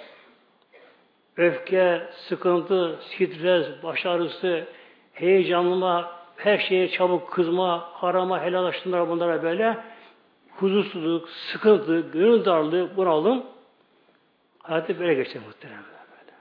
Öfke, 1.37 2.03
sıkıntı, 2.17 2.99
stres, 3.01 3.67
baş 3.83 4.07
ağrısı, 4.07 4.65
heyecanlama, 5.13 6.11
her 6.37 6.59
şeye 6.59 6.89
çabuk 6.89 7.31
kızma, 7.31 7.89
harama, 7.93 8.43
helallaştırmalar 8.43 9.09
bunlara 9.09 9.43
böyle 9.43 9.77
huzursuzluk, 10.57 11.29
sıkıntı, 11.29 12.01
gönül 12.01 12.45
darlığı, 12.45 12.97
bunalım 12.97 13.45
hayatı 14.63 15.01
böyle 15.01 15.15
geçer 15.15 15.43
muhtemelen. 15.47 15.83
Böyle. 15.83 16.33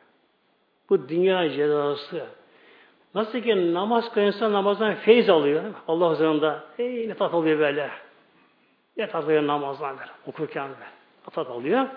Bu 0.89 1.09
dünya 1.09 1.49
cezası. 1.49 2.25
Nasıl 3.15 3.39
ki 3.39 3.73
namaz 3.73 4.13
kılınsa 4.13 4.51
namazdan 4.51 4.95
feyz 4.95 5.29
alıyor. 5.29 5.63
Allah 5.87 6.09
huzurunda. 6.09 6.63
Ey 6.77 7.09
ne 7.09 7.13
tat 7.13 7.33
alıyor 7.33 7.59
böyle. 7.59 7.89
Ne 8.97 9.09
tat 9.09 9.23
alıyor 9.23 9.47
namazdan 9.47 9.97
böyle. 9.99 10.11
Okurken 10.27 10.69
böyle. 10.69 10.91
Ne 11.27 11.33
tat 11.33 11.49
alıyor. 11.49 11.87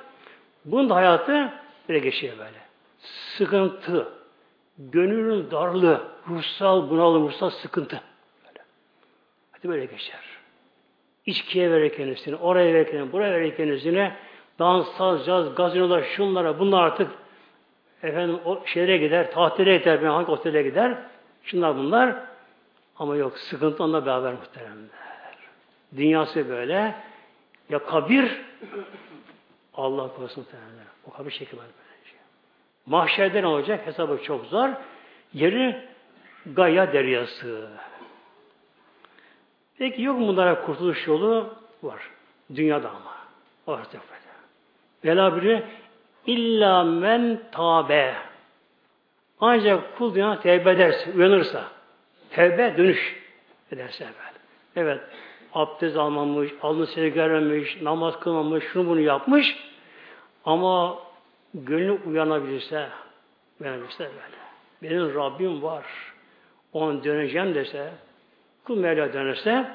Bunun 0.65 0.91
da 0.91 0.95
hayatı 0.95 1.53
böyle 1.89 1.99
geçiyor 1.99 2.39
böyle. 2.39 2.59
Sıkıntı, 3.39 4.09
gönlün 4.79 5.51
darlığı, 5.51 6.03
ruhsal 6.29 6.91
bunalım, 6.91 7.29
ruhsal 7.29 7.51
sıkıntı. 7.51 8.01
Böyle. 8.47 8.65
Hadi 9.53 9.69
böyle 9.69 9.85
geçer. 9.85 10.36
İçkiye 11.27 11.71
verir 11.71 11.97
kendisini, 11.97 12.37
oraya 12.37 12.75
verir 12.75 12.85
kendisini, 12.85 13.13
buraya 13.13 13.33
verir 13.33 13.57
kendisini. 13.57 14.13
Dans, 14.59 14.89
saz, 14.97 15.27
caz, 15.27 15.55
gazinolar, 15.55 16.03
şunlara, 16.03 16.59
bunlar 16.59 16.83
artık 16.83 17.11
efendim 18.03 18.39
o 18.45 18.63
şehre 18.67 18.97
gider, 18.97 19.31
tahtire 19.31 19.77
gider, 19.77 20.03
ben 20.03 20.09
hangi 20.09 20.31
otele 20.31 20.63
gider. 20.63 20.99
Şunlar 21.43 21.77
bunlar. 21.77 22.17
Ama 22.99 23.17
yok, 23.17 23.39
sıkıntı 23.39 23.85
onunla 23.85 24.07
beraber 24.07 24.33
muhteremler. 24.33 24.89
Dünyası 25.97 26.49
böyle. 26.49 26.95
Ya 27.71 27.79
kabir, 27.79 28.41
Allah 29.75 30.15
korusun 30.17 30.45
muhteremler. 30.45 30.87
O 31.07 31.11
kabir 31.11 31.31
şekli 31.31 31.59
var 31.59 31.67
böylece. 31.67 32.17
Mahşerde 32.87 33.43
ne 33.43 33.47
olacak? 33.47 33.87
Hesabı 33.87 34.23
çok 34.23 34.47
zor. 34.47 34.69
Yeri 35.33 35.87
Gaya 36.55 36.93
deryası. 36.93 37.69
Peki 39.79 40.03
yok 40.03 40.19
mu 40.19 40.29
bunlara 40.29 40.63
kurtuluş 40.67 41.07
yolu? 41.07 41.55
Var. 41.83 42.11
Dünyada 42.55 42.89
ama. 42.89 43.17
Artık 43.67 44.01
böyle. 44.11 44.27
Vela 45.05 45.37
biri 45.37 45.63
İlla 46.27 46.85
men 46.85 47.41
tabe. 47.53 48.15
Ancak 49.41 49.99
kul 49.99 50.15
dünya 50.15 50.41
tevbe 50.41 50.71
ederse, 50.71 51.13
uyanırsa, 51.13 51.65
tevbe 52.31 52.75
dönüş 52.77 53.17
ederse 53.73 54.05
evvel. 54.05 54.33
Evet, 54.77 55.01
abdest 55.55 55.97
almamış, 55.97 56.51
alnı 56.63 56.87
seni 56.87 57.13
görmemiş, 57.13 57.83
namaz 57.83 58.21
kılmamış, 58.21 58.65
şunu 58.65 58.89
bunu 58.89 59.01
yapmış 59.01 59.57
ama 60.45 60.99
gönlü 61.55 61.93
uyanabilirse, 62.07 62.89
uyanabilirse 63.61 64.05
böyle. 64.05 64.37
Benim 64.83 65.15
Rabbim 65.15 65.63
var. 65.63 65.85
On 66.73 67.05
döneceğim 67.05 67.55
dese, 67.55 67.93
kul 68.67 68.79
Mevla 68.79 69.13
dönerse 69.13 69.71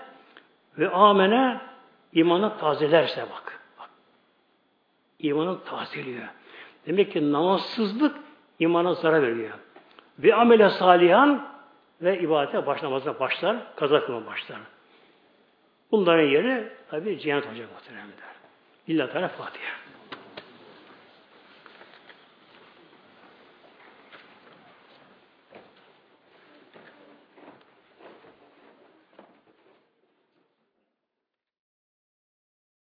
ve 0.77 0.89
amene 0.89 1.61
imanı 2.13 2.57
tazelerse 2.57 3.21
bak. 3.21 3.59
bak. 3.79 3.89
İmanı 5.19 5.63
tazeliyor. 5.63 6.27
Demek 6.87 7.11
ki 7.11 7.31
namazsızlık 7.31 8.15
imana 8.59 8.93
zarar 8.93 9.21
veriyor. 9.21 9.53
Ve 10.19 10.35
amele 10.35 10.69
salihan 10.69 11.47
ve 12.01 12.19
ibadete 12.19 12.65
başlamazsa 12.65 13.19
başlar, 13.19 13.75
kaza 13.75 14.25
başlar. 14.25 14.59
Bunların 15.91 16.23
yeri 16.23 16.69
tabi 16.89 17.19
cennet 17.19 17.47
olacak 17.47 17.69
muhteremler. 17.73 18.11
İlla 18.87 19.11
Teala 19.11 19.27
Fatiha. 19.27 19.71